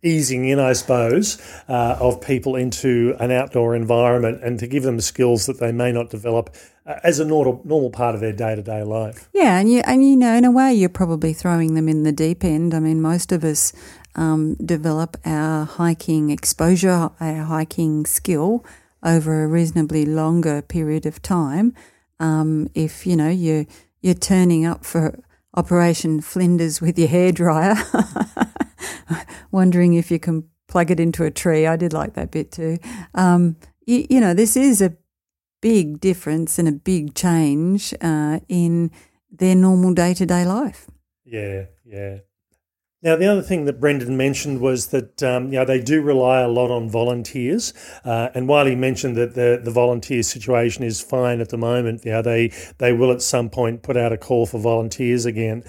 easing 0.03 0.47
in, 0.47 0.59
I 0.59 0.73
suppose, 0.73 1.41
uh, 1.67 1.97
of 1.99 2.21
people 2.21 2.55
into 2.55 3.15
an 3.19 3.31
outdoor 3.31 3.75
environment 3.75 4.43
and 4.43 4.59
to 4.59 4.67
give 4.67 4.83
them 4.83 5.01
skills 5.01 5.45
that 5.47 5.59
they 5.59 5.71
may 5.71 5.91
not 5.91 6.09
develop 6.09 6.55
uh, 6.85 6.99
as 7.03 7.19
a 7.19 7.25
normal, 7.25 7.89
part 7.89 8.15
of 8.15 8.21
their 8.21 8.33
day 8.33 8.55
to 8.55 8.61
day 8.61 8.83
life. 8.83 9.29
Yeah, 9.33 9.59
and 9.59 9.71
you 9.71 9.81
and 9.85 10.03
you 10.03 10.15
know, 10.15 10.35
in 10.35 10.45
a 10.45 10.51
way, 10.51 10.73
you're 10.73 10.89
probably 10.89 11.33
throwing 11.33 11.73
them 11.73 11.89
in 11.89 12.03
the 12.03 12.11
deep 12.11 12.43
end. 12.43 12.73
I 12.73 12.79
mean, 12.79 13.01
most 13.01 13.31
of 13.31 13.43
us 13.43 13.73
um, 14.15 14.55
develop 14.55 15.17
our 15.25 15.65
hiking 15.65 16.29
exposure, 16.29 17.09
our 17.19 17.43
hiking 17.43 18.05
skill 18.05 18.65
over 19.03 19.43
a 19.43 19.47
reasonably 19.47 20.05
longer 20.05 20.61
period 20.61 21.05
of 21.05 21.21
time. 21.21 21.73
Um, 22.19 22.69
if 22.73 23.05
you 23.05 23.15
know 23.15 23.29
you 23.29 23.67
you're 24.01 24.13
turning 24.13 24.65
up 24.65 24.85
for 24.85 25.19
Operation 25.55 26.21
Flinders 26.21 26.81
with 26.81 26.99
your 26.99 27.09
hairdryer. 27.09 27.75
wondering 29.57 29.95
if 29.95 30.11
you 30.11 30.19
can 30.19 30.47
plug 30.67 30.91
it 30.91 30.99
into 30.99 31.23
a 31.23 31.31
tree. 31.31 31.65
I 31.65 31.75
did 31.75 31.91
like 31.91 32.13
that 32.13 32.29
bit 32.29 32.51
too. 32.51 32.77
Um, 33.15 33.55
you, 33.87 34.05
you, 34.07 34.21
know, 34.21 34.35
this 34.35 34.55
is 34.55 34.81
a 34.83 34.95
big 35.61 35.99
difference 35.99 36.59
and 36.59 36.67
a 36.67 36.71
big 36.71 37.15
change 37.15 37.91
uh, 37.99 38.39
in 38.47 38.91
their 39.31 39.55
normal 39.55 39.95
day 39.95 40.13
to 40.13 40.25
day 40.27 40.45
life. 40.45 40.87
Yeah, 41.25 41.65
yeah. 41.83 42.19
Now, 43.03 43.15
the 43.15 43.27
other 43.27 43.41
thing 43.41 43.65
that 43.65 43.79
Brendan 43.79 44.17
mentioned 44.17 44.59
was 44.59 44.87
that 44.87 45.21
um, 45.23 45.45
you 45.53 45.59
know 45.59 45.65
they 45.65 45.79
do 45.79 46.01
rely 46.01 46.41
a 46.41 46.47
lot 46.47 46.71
on 46.71 46.89
volunteers, 46.89 47.73
uh, 48.03 48.29
and 48.33 48.47
while 48.47 48.65
he 48.65 48.75
mentioned 48.75 49.15
that 49.17 49.35
the 49.35 49.61
the 49.63 49.71
volunteer 49.71 50.23
situation 50.23 50.83
is 50.83 50.99
fine 50.99 51.39
at 51.39 51.49
the 51.49 51.57
moment, 51.57 52.03
you 52.05 52.11
know 52.11 52.23
they 52.23 52.51
they 52.79 52.93
will 52.93 53.11
at 53.11 53.21
some 53.21 53.49
point 53.49 53.83
put 53.83 53.97
out 53.97 54.11
a 54.11 54.17
call 54.17 54.45
for 54.45 54.59
volunteers 54.59 55.25
again. 55.25 55.63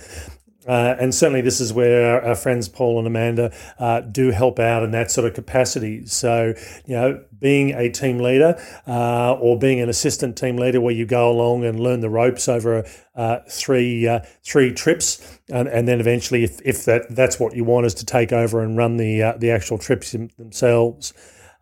Uh, 0.69 0.95
and 1.01 1.15
certainly, 1.15 1.41
this 1.41 1.63
is 1.63 1.73
where 1.73 2.21
our, 2.21 2.29
our 2.29 2.35
friends 2.35 2.69
Paul 2.69 2.99
and 2.99 3.07
Amanda 3.07 3.55
uh, 3.79 4.03
do 4.03 4.31
help 4.31 4.59
out 4.59 4.83
in 4.83 4.91
that 4.91 5.11
sort 5.11 5.27
of 5.27 5.33
capacity. 5.33 6.05
So, 6.05 6.53
you 6.85 6.95
know, 6.95 7.25
being 7.41 7.71
a 7.71 7.91
team 7.91 8.19
leader 8.19 8.63
uh, 8.87 9.33
or 9.33 9.59
being 9.59 9.81
an 9.81 9.89
assistant 9.89 10.37
team 10.37 10.59
leader, 10.59 10.79
where 10.81 10.93
you 10.93 11.07
go 11.07 11.31
along 11.31 11.65
and 11.65 11.81
learn 11.81 12.01
the 12.01 12.11
ropes 12.11 12.49
over 12.49 12.85
uh, 13.15 13.39
three 13.49 14.07
uh, 14.07 14.21
three 14.45 14.73
trips, 14.73 15.41
and, 15.49 15.69
and, 15.69 15.89
then 15.89 16.01
eventually, 16.01 16.45
if, 16.45 16.61
if 16.63 16.85
that 16.85 17.07
that's 17.09 17.41
what 17.41 17.57
you 17.57 17.65
want, 17.65 17.87
is 17.87 17.95
to 17.95 18.05
take 18.05 18.33
over 18.33 18.61
and 18.61 18.77
run 18.77 18.99
the 18.99 19.23
uh, 19.23 19.33
the 19.39 19.51
actual 19.51 19.79
trips 19.79 20.13
themselves. 20.13 21.15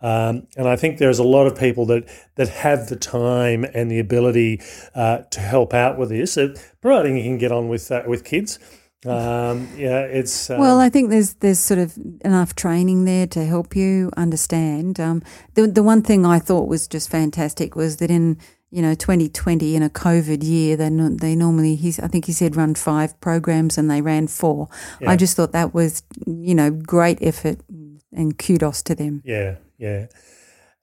Um, 0.02 0.46
and 0.56 0.68
I 0.68 0.76
think 0.76 0.98
there's 0.98 1.20
a 1.20 1.24
lot 1.24 1.46
of 1.46 1.56
people 1.56 1.86
that 1.86 2.08
that 2.34 2.48
have 2.48 2.88
the 2.88 2.96
time 2.96 3.64
and 3.72 3.88
the 3.88 4.00
ability 4.00 4.60
to 4.96 5.40
help 5.40 5.72
out 5.72 5.96
with 5.96 6.08
this, 6.08 6.36
providing 6.80 7.16
you 7.16 7.22
can 7.22 7.38
get 7.38 7.52
on 7.52 7.68
with 7.68 7.92
with 8.08 8.24
kids. 8.24 8.58
Um, 9.06 9.68
yeah, 9.76 10.00
it's 10.00 10.50
um, 10.50 10.58
well. 10.58 10.80
I 10.80 10.88
think 10.88 11.10
there's 11.10 11.34
there's 11.34 11.58
sort 11.58 11.78
of 11.78 11.96
enough 12.24 12.54
training 12.54 13.04
there 13.04 13.26
to 13.28 13.44
help 13.44 13.76
you 13.76 14.10
understand. 14.16 14.98
Um, 14.98 15.22
the 15.54 15.66
the 15.66 15.82
one 15.82 16.02
thing 16.02 16.26
I 16.26 16.38
thought 16.38 16.68
was 16.68 16.88
just 16.88 17.10
fantastic 17.10 17.76
was 17.76 17.96
that 17.98 18.10
in 18.10 18.38
you 18.70 18.82
know 18.82 18.94
2020 18.94 19.76
in 19.76 19.82
a 19.82 19.88
COVID 19.90 20.42
year 20.42 20.76
they 20.76 20.88
they 20.88 21.36
normally 21.36 21.76
he's 21.76 22.00
I 22.00 22.08
think 22.08 22.24
he 22.24 22.32
said 22.32 22.56
run 22.56 22.74
five 22.74 23.18
programs 23.20 23.78
and 23.78 23.90
they 23.90 24.02
ran 24.02 24.26
four. 24.26 24.68
Yeah. 25.00 25.10
I 25.10 25.16
just 25.16 25.36
thought 25.36 25.52
that 25.52 25.72
was 25.72 26.02
you 26.26 26.54
know 26.54 26.70
great 26.70 27.18
effort 27.22 27.60
and 28.12 28.36
kudos 28.38 28.82
to 28.82 28.94
them. 28.94 29.22
Yeah, 29.24 29.56
yeah. 29.78 30.06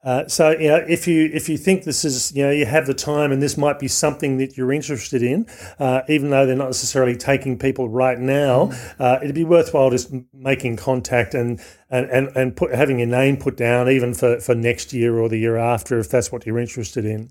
Uh, 0.04 0.28
so 0.28 0.50
you 0.50 0.68
know, 0.68 0.84
if 0.86 1.08
you 1.08 1.30
if 1.32 1.48
you 1.48 1.56
think 1.56 1.84
this 1.84 2.04
is 2.04 2.34
you 2.36 2.42
know 2.42 2.50
you 2.50 2.66
have 2.66 2.86
the 2.86 2.94
time 2.94 3.32
and 3.32 3.42
this 3.42 3.56
might 3.56 3.78
be 3.78 3.88
something 3.88 4.36
that 4.36 4.56
you're 4.56 4.72
interested 4.72 5.22
in, 5.22 5.46
uh, 5.78 6.02
even 6.08 6.28
though 6.30 6.44
they're 6.44 6.54
not 6.54 6.66
necessarily 6.66 7.16
taking 7.16 7.58
people 7.58 7.88
right 7.88 8.18
now, 8.18 8.66
mm. 8.66 8.94
uh, 9.00 9.18
it'd 9.22 9.34
be 9.34 9.44
worthwhile 9.44 9.90
just 9.90 10.12
making 10.34 10.76
contact 10.76 11.32
and 11.32 11.58
and 11.88 12.10
and, 12.10 12.28
and 12.36 12.54
put, 12.56 12.74
having 12.74 12.98
your 12.98 13.08
name 13.08 13.38
put 13.38 13.56
down 13.56 13.88
even 13.88 14.12
for, 14.12 14.38
for 14.40 14.54
next 14.54 14.92
year 14.92 15.18
or 15.18 15.28
the 15.30 15.38
year 15.38 15.56
after 15.56 15.98
if 15.98 16.10
that's 16.10 16.30
what 16.30 16.44
you're 16.44 16.58
interested 16.58 17.06
in. 17.06 17.30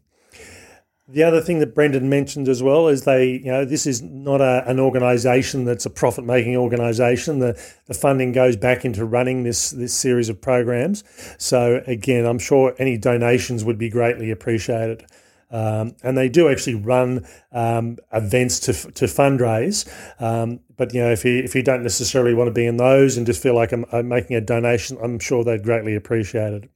The 1.10 1.24
other 1.24 1.41
thing 1.41 1.60
that 1.60 1.76
Brendan 1.76 2.08
mentioned 2.08 2.47
as 2.47 2.64
well 2.64 2.88
is 2.88 3.04
they, 3.04 3.32
you 3.32 3.51
know, 3.51 3.66
this 3.66 3.86
is 3.86 4.01
not 4.01 4.39
a, 4.39 4.64
an 4.66 4.80
organisation 4.80 5.66
that's 5.66 5.86
a 5.86 5.89
profit 5.89 6.24
making 6.24 6.56
organisation. 6.56 7.39
The 7.39 7.62
the 7.88 7.93
funding 7.93 8.32
goes 8.32 8.56
back 8.56 8.86
into 8.86 9.04
running 9.04 9.43
this 9.43 9.72
this 9.72 9.93
series 9.93 10.30
of 10.30 10.41
programs. 10.41 11.04
So 11.38 11.84
again, 11.88 12.26
I'm 12.26 12.39
sure 12.39 12.74
any 12.80 12.97
donations 12.97 13.66
would 13.66 13.78
be 13.78 13.89
greatly 13.89 14.32
appreciated. 14.32 15.06
Um, 15.51 15.95
and 16.04 16.18
they 16.18 16.30
do 16.30 16.49
actually 16.49 16.76
run 16.76 17.28
um, 17.51 17.97
events 18.14 18.62
to 18.62 18.74
to 18.74 19.06
fundraise. 19.06 19.86
Um, 20.22 20.62
but 20.78 20.93
you 20.93 21.01
know, 21.01 21.12
if 21.12 21.26
you 21.26 21.39
if 21.43 21.54
you 21.54 21.64
don't 21.64 21.84
necessarily 21.84 22.34
want 22.34 22.47
to 22.47 22.54
be 22.54 22.66
in 22.66 22.78
those 22.78 23.18
and 23.18 23.26
just 23.26 23.43
feel 23.43 23.56
like 23.56 23.74
I'm, 23.74 23.86
I'm 23.91 24.08
making 24.08 24.38
a 24.38 24.41
donation, 24.41 24.97
I'm 25.04 25.20
sure 25.20 25.43
they'd 25.43 25.64
greatly 25.64 25.95
appreciate 25.95 26.54
it. 26.54 26.70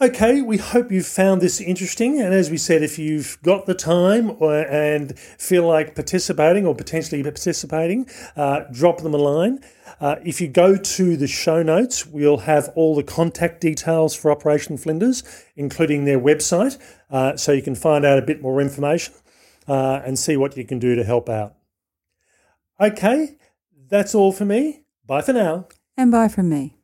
Okay, 0.00 0.42
we 0.42 0.56
hope 0.56 0.90
you've 0.90 1.06
found 1.06 1.40
this 1.40 1.60
interesting. 1.60 2.20
And 2.20 2.34
as 2.34 2.50
we 2.50 2.56
said, 2.56 2.82
if 2.82 2.98
you've 2.98 3.38
got 3.44 3.66
the 3.66 3.74
time 3.74 4.32
or, 4.40 4.62
and 4.66 5.16
feel 5.18 5.68
like 5.68 5.94
participating 5.94 6.66
or 6.66 6.74
potentially 6.74 7.22
participating, 7.22 8.08
uh, 8.34 8.62
drop 8.72 9.02
them 9.02 9.14
a 9.14 9.18
line. 9.18 9.60
Uh, 10.00 10.16
if 10.24 10.40
you 10.40 10.48
go 10.48 10.76
to 10.76 11.16
the 11.16 11.28
show 11.28 11.62
notes, 11.62 12.04
we'll 12.06 12.38
have 12.38 12.70
all 12.74 12.96
the 12.96 13.04
contact 13.04 13.60
details 13.60 14.16
for 14.16 14.32
Operation 14.32 14.76
Flinders, 14.76 15.22
including 15.54 16.06
their 16.06 16.18
website, 16.18 16.76
uh, 17.10 17.36
so 17.36 17.52
you 17.52 17.62
can 17.62 17.76
find 17.76 18.04
out 18.04 18.18
a 18.18 18.22
bit 18.22 18.42
more 18.42 18.60
information 18.60 19.14
uh, 19.68 20.02
and 20.04 20.18
see 20.18 20.36
what 20.36 20.56
you 20.56 20.64
can 20.64 20.80
do 20.80 20.96
to 20.96 21.04
help 21.04 21.28
out. 21.28 21.54
Okay, 22.80 23.36
that's 23.88 24.12
all 24.12 24.32
for 24.32 24.44
me. 24.44 24.82
Bye 25.06 25.22
for 25.22 25.32
now. 25.32 25.68
And 25.96 26.10
bye 26.10 26.26
from 26.26 26.48
me. 26.48 26.78